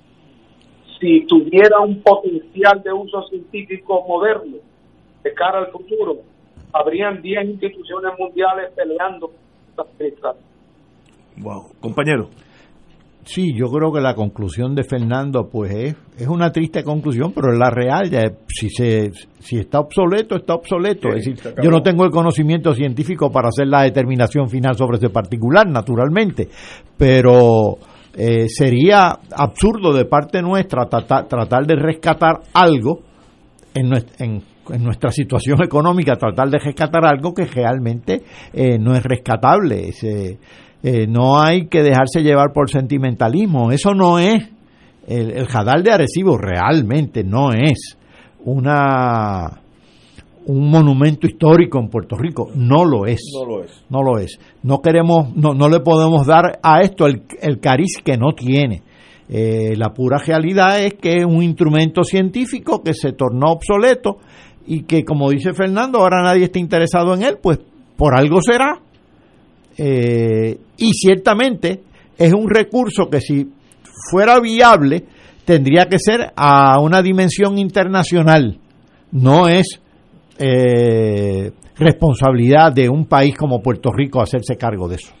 [0.99, 4.57] si tuviera un potencial de uso científico moderno
[5.23, 6.17] de cara al futuro,
[6.73, 9.31] habrían 10 instituciones mundiales peleando.
[11.37, 12.29] Wow, compañero.
[13.27, 17.51] Sí, yo creo que la conclusión de Fernando, pues es, es una triste conclusión, pero
[17.51, 18.09] es la real.
[18.09, 21.09] Ya, si se si está obsoleto, está obsoleto.
[21.11, 24.97] Sí, es decir, yo no tengo el conocimiento científico para hacer la determinación final sobre
[24.97, 26.47] ese particular, naturalmente,
[26.97, 27.77] pero
[28.15, 33.01] eh, sería absurdo de parte nuestra tratar, tratar de rescatar algo
[33.73, 38.23] en, nuestra, en, en, nuestra situación económica, tratar de rescatar algo que realmente
[38.53, 39.89] eh, no es rescatable.
[39.89, 40.39] Es, eh,
[40.83, 43.71] no hay que dejarse llevar por sentimentalismo.
[43.71, 44.49] Eso no es
[45.07, 47.97] el, el Jadal de Arecibo, realmente no es
[48.45, 49.61] una
[50.47, 52.49] un monumento histórico en Puerto Rico.
[52.55, 53.21] No lo es.
[53.33, 53.83] No lo es.
[53.89, 54.39] No lo es.
[54.63, 58.81] No queremos, no, no le podemos dar a esto el, el cariz que no tiene.
[59.29, 64.19] Eh, la pura realidad es que es un instrumento científico que se tornó obsoleto
[64.65, 67.59] y que, como dice Fernando, ahora nadie está interesado en él, pues
[67.97, 68.79] por algo será.
[69.77, 71.83] Eh, y ciertamente
[72.17, 73.51] es un recurso que si
[74.09, 75.05] fuera viable
[75.45, 78.59] tendría que ser a una dimensión internacional.
[79.11, 79.79] No es
[80.39, 85.13] eh, responsabilidad de un país como Puerto Rico hacerse cargo de eso.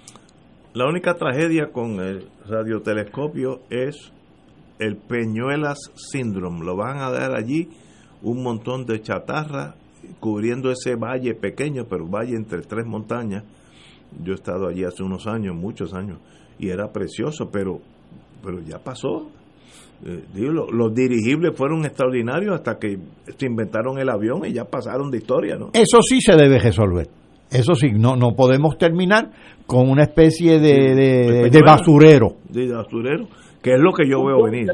[0.73, 4.11] La única tragedia con el radiotelescopio es
[4.79, 6.65] el Peñuelas Syndrome.
[6.65, 7.69] Lo van a dar allí
[8.21, 9.75] un montón de chatarra
[10.19, 13.43] cubriendo ese valle pequeño, pero valle entre tres montañas.
[14.23, 16.19] Yo he estado allí hace unos años, muchos años,
[16.59, 17.79] y era precioso, pero,
[18.43, 19.27] pero ya pasó.
[20.05, 22.97] Eh, digo, lo- los dirigibles fueron extraordinarios hasta que
[23.37, 25.69] se inventaron el avión y ya pasaron de historia, ¿no?
[25.73, 27.07] Eso sí se debe resolver.
[27.49, 29.31] Eso sí, no, no podemos terminar
[29.65, 31.71] con una especie de, de- de peñuela.
[31.73, 32.27] basurero.
[32.49, 33.27] De basurero,
[33.61, 34.67] que es lo que yo veo venir.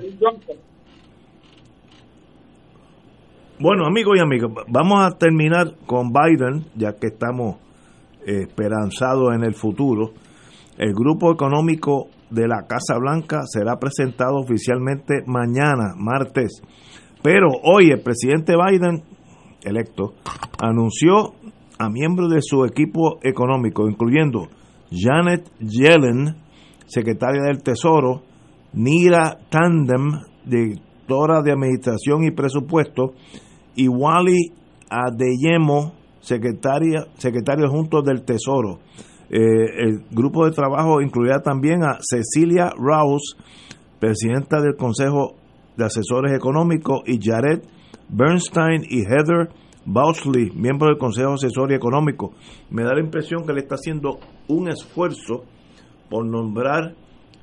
[3.60, 7.58] Bueno, amigos y amigas, vamos a terminar con Biden, ya que estamos
[8.26, 10.14] esperanzados en el futuro.
[10.78, 16.62] El grupo económico de la Casa Blanca será presentado oficialmente mañana, martes.
[17.22, 19.04] Pero hoy el presidente Biden,
[19.64, 20.14] electo,
[20.60, 21.34] anunció
[21.78, 24.48] a miembros de su equipo económico, incluyendo
[24.92, 26.38] Janet Yellen,
[26.86, 28.24] secretaria del Tesoro,
[28.74, 30.12] Nira Tandem,
[30.46, 33.14] directora de Administración y Presupuesto,
[33.76, 34.52] y Wally
[34.90, 35.94] Adeyemo,
[36.24, 38.80] secretaria, secretario junto del Tesoro.
[39.30, 39.40] Eh,
[39.80, 43.36] el grupo de trabajo incluirá también a Cecilia Rouse,
[44.00, 45.36] presidenta del Consejo
[45.78, 47.62] de Asesores Económicos, y Jared
[48.10, 49.50] Bernstein y Heather
[49.86, 52.34] Bousley, miembro del Consejo Asesor y Económico.
[52.70, 55.44] Me da la impresión que le está haciendo un esfuerzo
[56.10, 56.96] por nombrar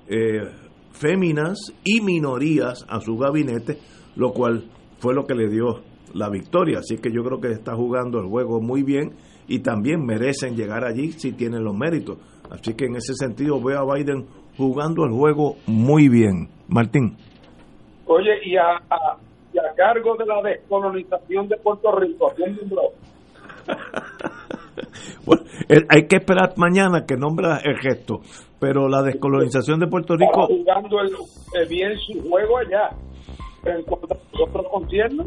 [0.09, 0.49] eh,
[0.93, 3.79] féminas y minorías a su gabinete,
[4.17, 4.65] lo cual
[5.01, 6.79] fue lo que le dio la victoria.
[6.79, 9.13] Así que yo creo que está jugando el juego muy bien
[9.49, 12.19] y también merecen llegar allí si tienen los méritos.
[12.51, 14.27] Así que en ese sentido veo a Biden
[14.57, 16.49] jugando el juego muy bien.
[16.69, 17.17] Martín.
[18.07, 19.17] Oye, y a, a-
[19.53, 22.83] y a cargo de la descolonización de Puerto Rico, ¿quién nombró?
[25.25, 28.21] Bueno, el- hay que esperar mañana que nombra el gesto,
[28.59, 30.49] pero la descolonización de Puerto Rico...
[30.51, 32.91] Está jugando el, eh, bien su juego allá.
[33.65, 35.27] En cuanto a nosotros conciernos,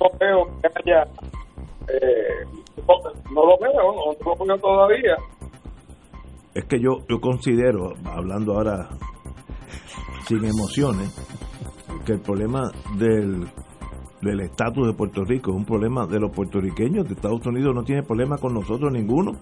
[0.00, 1.02] no veo que haya.
[1.88, 2.44] eh,
[3.32, 5.16] no lo veo, no, no lo veo todavía.
[6.54, 8.88] es que yo, yo considero, hablando ahora
[10.26, 11.14] sin emociones,
[12.04, 13.46] que el problema del
[14.20, 17.84] del estatus de Puerto Rico es un problema de los puertorriqueños, de Estados Unidos no
[17.84, 19.32] tiene problema con nosotros ninguno.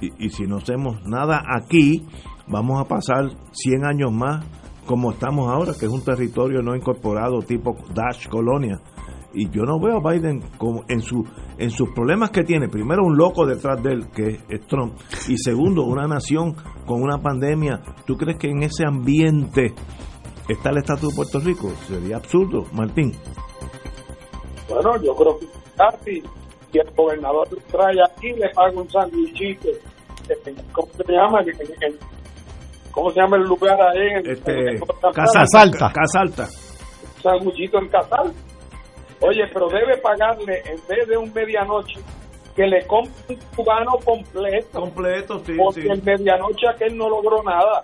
[0.00, 2.06] Y, y si no hacemos nada aquí,
[2.48, 4.46] vamos a pasar 100 años más
[4.90, 8.80] como estamos ahora, que es un territorio no incorporado tipo Dash Colonia.
[9.32, 11.22] Y yo no veo a Biden como en su
[11.58, 12.68] en sus problemas que tiene.
[12.68, 14.94] Primero, un loco detrás de él, que es Trump.
[15.28, 16.56] Y segundo, una nación
[16.86, 17.80] con una pandemia.
[18.04, 19.72] ¿Tú crees que en ese ambiente
[20.48, 21.68] está el estatus de Puerto Rico?
[21.86, 23.12] Sería absurdo, Martín.
[24.68, 25.46] Bueno, yo creo que
[26.72, 29.68] si el gobernador trae aquí, le paga un sandwichito.
[29.68, 31.44] eh, ¿Cómo se llama?
[31.44, 32.19] Que- que-
[32.90, 34.08] ¿Cómo se llama el lugar ahí?
[34.24, 34.80] En, Este, en-
[35.12, 35.92] Casa Alta.
[35.92, 36.48] Casa Alta.
[37.22, 38.32] Sanguchito en Casal.
[39.20, 42.00] Oye, pero debe pagarle, en vez de un medianoche,
[42.56, 44.80] que le compre un cubano completo.
[44.80, 45.52] Completo, sí.
[45.56, 45.88] Porque sí.
[45.90, 47.82] el medianoche aquel no logró nada.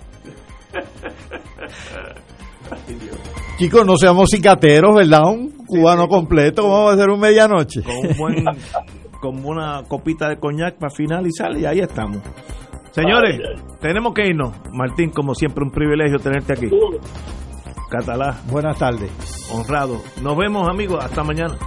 [3.58, 5.22] Chicos, no seamos cicateros, ¿verdad?
[5.26, 7.82] Un cubano completo, ¿cómo va a ser un medianoche?
[7.82, 8.44] Con un buen,
[9.20, 12.18] con una copita de coñac para finalizar y ahí estamos.
[12.97, 13.39] Señores,
[13.78, 14.55] tenemos que irnos.
[14.73, 16.70] Martín, como siempre, un privilegio tenerte aquí.
[17.90, 18.40] Catalá.
[18.51, 19.10] Buenas tardes.
[19.52, 20.01] Honrado.
[20.23, 21.05] Nos vemos, amigos.
[21.05, 21.59] Hasta mañana.